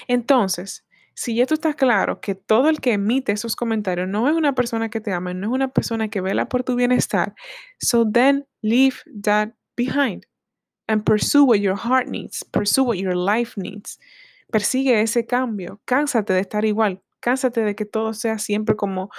Entonces, 0.08 0.86
si 1.22 1.36
ya 1.36 1.46
tú 1.46 1.54
estás 1.54 1.76
claro 1.76 2.20
que 2.20 2.34
todo 2.34 2.68
el 2.68 2.82
que 2.82 2.94
emite 2.94 3.32
esos 3.32 3.56
comentarios 3.56 4.08
no 4.08 4.28
es 4.28 4.36
una 4.36 4.56
persona 4.56 4.90
que 4.90 5.00
te 5.00 5.14
ama, 5.14 5.36
no 5.36 5.50
es 5.50 5.54
una 5.54 5.68
persona 5.68 6.08
que 6.08 6.20
vela 6.20 6.50
por 6.50 6.64
tu 6.64 6.76
bienestar, 6.76 7.36
so 7.80 8.10
then 8.12 8.48
leave 8.64 8.96
that 9.22 9.50
behind 9.78 10.26
and 10.88 11.04
pursue 11.04 11.44
what 11.44 11.58
your 11.60 11.78
heart 11.78 12.08
needs, 12.08 12.44
pursue 12.44 12.82
what 12.82 12.96
your 12.96 13.16
life 13.16 13.54
needs. 13.56 14.00
Persigue 14.52 15.00
ese 15.00 15.28
cambio, 15.28 15.80
cánsate 15.86 16.34
de 16.34 16.40
estar 16.40 16.66
igual, 16.66 17.04
cánsate 17.20 17.62
de 17.62 17.76
que 17.76 17.86
todo 17.86 18.16
sea 18.16 18.40
siempre 18.40 18.76
como 18.76 19.12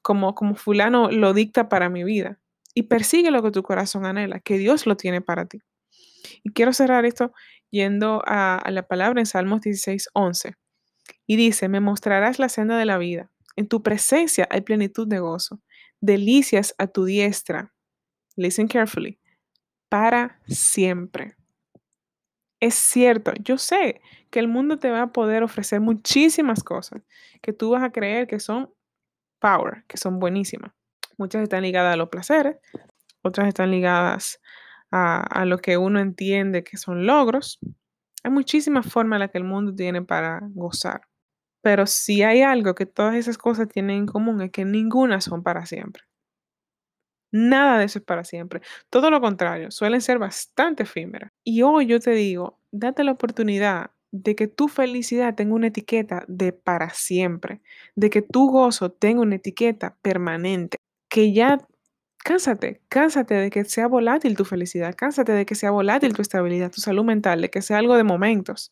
como 0.00 0.34
como 0.34 0.54
fulano 0.54 1.10
lo 1.10 1.34
dicta 1.34 1.68
para 1.68 1.90
mi 1.90 2.04
vida 2.04 2.40
y 2.74 2.84
persigue 2.84 3.30
lo 3.30 3.42
que 3.42 3.50
tu 3.50 3.62
corazón 3.62 4.06
anhela, 4.06 4.40
que 4.40 4.56
Dios 4.56 4.86
lo 4.86 4.96
tiene 4.96 5.20
para 5.20 5.44
ti. 5.44 5.60
Y 6.42 6.52
quiero 6.52 6.72
cerrar 6.72 7.04
esto 7.04 7.34
yendo 7.70 8.22
a, 8.24 8.62
la 8.70 8.82
palabra 8.86 9.20
en 9.20 9.26
Salmos 9.26 9.60
16, 9.60 10.08
11. 10.14 10.54
Y 11.26 11.36
dice, 11.36 11.68
me 11.68 11.80
mostrarás 11.80 12.38
la 12.38 12.48
senda 12.48 12.78
de 12.78 12.84
la 12.84 12.98
vida. 12.98 13.30
En 13.56 13.68
tu 13.68 13.82
presencia 13.82 14.48
hay 14.50 14.62
plenitud 14.62 15.06
de 15.06 15.18
gozo, 15.18 15.60
delicias 16.00 16.74
a 16.78 16.86
tu 16.86 17.04
diestra. 17.04 17.72
Listen 18.36 18.68
carefully. 18.68 19.18
Para 19.88 20.40
siempre. 20.46 21.36
Es 22.60 22.74
cierto, 22.74 23.32
yo 23.42 23.58
sé 23.58 24.00
que 24.30 24.38
el 24.38 24.48
mundo 24.48 24.78
te 24.78 24.90
va 24.90 25.02
a 25.02 25.12
poder 25.12 25.42
ofrecer 25.42 25.80
muchísimas 25.80 26.62
cosas 26.62 27.02
que 27.42 27.52
tú 27.52 27.70
vas 27.70 27.82
a 27.82 27.90
creer 27.90 28.26
que 28.26 28.38
son 28.38 28.72
power, 29.40 29.84
que 29.88 29.96
son 29.96 30.20
buenísimas. 30.20 30.72
Muchas 31.16 31.42
están 31.42 31.62
ligadas 31.62 31.94
a 31.94 31.96
los 31.96 32.10
placeres, 32.10 32.56
otras 33.22 33.48
están 33.48 33.70
ligadas 33.70 34.40
a, 34.90 35.44
lo 35.44 35.58
que 35.58 35.76
uno 35.76 36.00
entiende 36.00 36.64
que 36.64 36.76
son 36.76 37.06
logros. 37.06 37.58
Hay 38.24 38.30
muchísimas 38.30 38.86
formas 38.90 39.16
en 39.16 39.20
las 39.20 39.30
que 39.30 39.38
el 39.38 39.44
mundo 39.44 39.74
tiene 39.74 40.02
para 40.02 40.40
gozar. 40.52 41.02
Pero 41.62 41.86
si 41.86 42.22
hay 42.22 42.42
algo 42.42 42.74
que 42.74 42.86
todas 42.86 43.16
esas 43.16 43.38
cosas 43.38 43.68
tienen 43.68 43.98
en 43.98 44.06
común 44.06 44.42
es 44.42 44.50
que 44.52 44.64
ninguna 44.64 45.20
son 45.20 45.42
para 45.42 45.66
siempre. 45.66 46.04
Nada 47.32 47.78
de 47.78 47.84
eso 47.84 47.98
es 48.00 48.04
para 48.04 48.24
siempre. 48.24 48.60
Todo 48.90 49.10
lo 49.10 49.20
contrario, 49.20 49.70
suelen 49.70 50.00
ser 50.00 50.18
bastante 50.18 50.82
efímeras. 50.82 51.30
Y 51.44 51.62
hoy 51.62 51.86
yo 51.86 52.00
te 52.00 52.10
digo, 52.10 52.58
date 52.72 53.04
la 53.04 53.12
oportunidad 53.12 53.92
de 54.10 54.34
que 54.34 54.48
tu 54.48 54.66
felicidad 54.66 55.36
tenga 55.36 55.54
una 55.54 55.68
etiqueta 55.68 56.24
de 56.26 56.52
para 56.52 56.90
siempre, 56.90 57.60
de 57.94 58.10
que 58.10 58.22
tu 58.22 58.50
gozo 58.50 58.90
tenga 58.90 59.22
una 59.22 59.36
etiqueta 59.36 59.96
permanente, 60.02 60.78
que 61.08 61.32
ya 61.32 61.58
cánsate, 62.24 62.80
cánsate 62.88 63.34
de 63.34 63.50
que 63.50 63.64
sea 63.64 63.86
volátil 63.86 64.36
tu 64.36 64.44
felicidad, 64.44 64.94
cánsate 64.96 65.32
de 65.32 65.46
que 65.46 65.54
sea 65.54 65.70
volátil 65.70 66.14
tu 66.14 66.22
estabilidad, 66.22 66.70
tu 66.70 66.80
salud 66.80 67.04
mental, 67.04 67.40
de 67.40 67.50
que 67.50 67.62
sea 67.62 67.78
algo 67.78 67.96
de 67.96 68.04
momentos, 68.04 68.70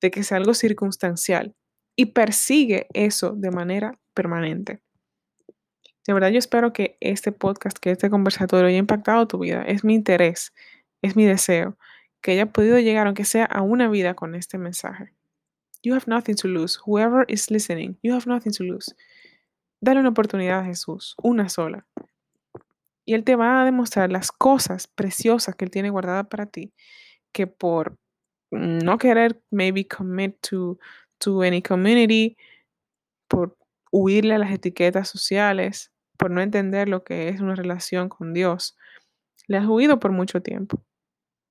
de 0.00 0.10
que 0.10 0.22
sea 0.22 0.36
algo 0.38 0.54
circunstancial 0.54 1.54
y 1.96 2.06
persigue 2.06 2.86
eso 2.92 3.32
de 3.32 3.50
manera 3.50 3.98
permanente. 4.14 4.80
De 6.06 6.14
verdad 6.14 6.30
yo 6.30 6.38
espero 6.38 6.72
que 6.72 6.96
este 7.00 7.32
podcast, 7.32 7.78
que 7.78 7.90
este 7.90 8.08
conversatorio 8.08 8.68
haya 8.68 8.78
impactado 8.78 9.26
tu 9.28 9.40
vida. 9.40 9.62
Es 9.62 9.84
mi 9.84 9.94
interés, 9.94 10.54
es 11.02 11.16
mi 11.16 11.26
deseo 11.26 11.76
que 12.22 12.32
haya 12.32 12.46
podido 12.46 12.78
llegar, 12.78 13.06
aunque 13.06 13.24
sea 13.24 13.44
a 13.44 13.62
una 13.62 13.88
vida 13.88 14.14
con 14.14 14.34
este 14.34 14.58
mensaje. 14.58 15.12
You 15.82 15.94
have 15.94 16.06
nothing 16.06 16.34
to 16.36 16.48
lose. 16.48 16.78
Whoever 16.86 17.24
is 17.28 17.50
listening, 17.50 17.98
you 18.02 18.14
have 18.14 18.26
nothing 18.26 18.52
to 18.52 18.64
lose. 18.64 18.94
Dale 19.80 20.00
una 20.00 20.08
oportunidad 20.08 20.60
a 20.60 20.64
Jesús, 20.64 21.14
una 21.22 21.48
sola. 21.48 21.86
Y 23.08 23.14
Él 23.14 23.24
te 23.24 23.36
va 23.36 23.62
a 23.62 23.64
demostrar 23.64 24.12
las 24.12 24.30
cosas 24.30 24.86
preciosas 24.86 25.54
que 25.54 25.64
Él 25.64 25.70
tiene 25.70 25.88
guardadas 25.88 26.26
para 26.26 26.44
ti, 26.44 26.74
que 27.32 27.46
por 27.46 27.96
no 28.50 28.98
querer 28.98 29.40
maybe 29.50 29.88
commit 29.88 30.36
to, 30.42 30.78
to 31.16 31.40
any 31.40 31.62
community, 31.62 32.36
por 33.26 33.56
huirle 33.90 34.34
a 34.34 34.38
las 34.38 34.52
etiquetas 34.52 35.08
sociales, 35.08 35.90
por 36.18 36.30
no 36.30 36.42
entender 36.42 36.90
lo 36.90 37.02
que 37.02 37.30
es 37.30 37.40
una 37.40 37.54
relación 37.54 38.10
con 38.10 38.34
Dios, 38.34 38.76
le 39.46 39.56
has 39.56 39.66
huido 39.66 39.98
por 39.98 40.12
mucho 40.12 40.42
tiempo. 40.42 40.84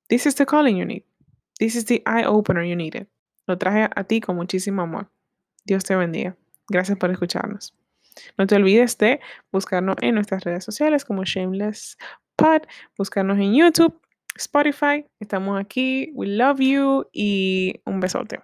This 0.10 0.28
is 0.28 0.36
the 0.36 0.46
calling 0.46 0.78
you 0.78 0.86
need. 0.86 1.06
This 1.58 1.76
is 1.76 1.86
the 1.86 2.04
eye 2.06 2.28
opener 2.28 2.66
you 2.66 2.76
needed. 2.76 3.08
Lo 3.48 3.58
traje 3.58 3.90
a 3.96 4.04
ti 4.04 4.22
con 4.22 4.36
muchísimo 4.36 4.84
amor. 4.84 5.10
Dios 5.66 5.84
te 5.84 5.96
bendiga. 5.96 6.38
Gracias 6.70 7.00
por 7.00 7.10
escucharnos. 7.10 7.74
No 8.38 8.48
te 8.48 8.56
olvides 8.56 8.98
de 8.98 9.20
buscarnos 9.52 9.96
en 10.02 10.16
nuestras 10.16 10.44
redes 10.44 10.64
sociales 10.64 11.06
como 11.06 11.24
Shameless 11.24 11.98
Pod, 12.36 12.62
buscarnos 12.98 13.38
en 13.38 13.56
YouTube, 13.56 14.00
Spotify. 14.36 15.06
Estamos 15.20 15.60
aquí. 15.60 16.12
We 16.14 16.28
love 16.28 16.60
you 16.60 17.06
y 17.12 17.82
un 17.86 18.00
besote. 18.00 18.40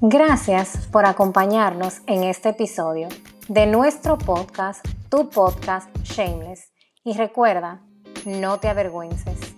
Gracias 0.00 0.88
por 0.92 1.06
acompañarnos 1.06 2.02
en 2.06 2.22
este 2.22 2.50
episodio 2.50 3.08
de 3.48 3.66
nuestro 3.66 4.16
podcast, 4.16 4.86
tu 5.08 5.28
podcast 5.28 5.88
Shameless. 6.04 6.72
Y 7.02 7.14
recuerda, 7.14 7.82
no 8.24 8.60
te 8.60 8.68
avergüences. 8.68 9.57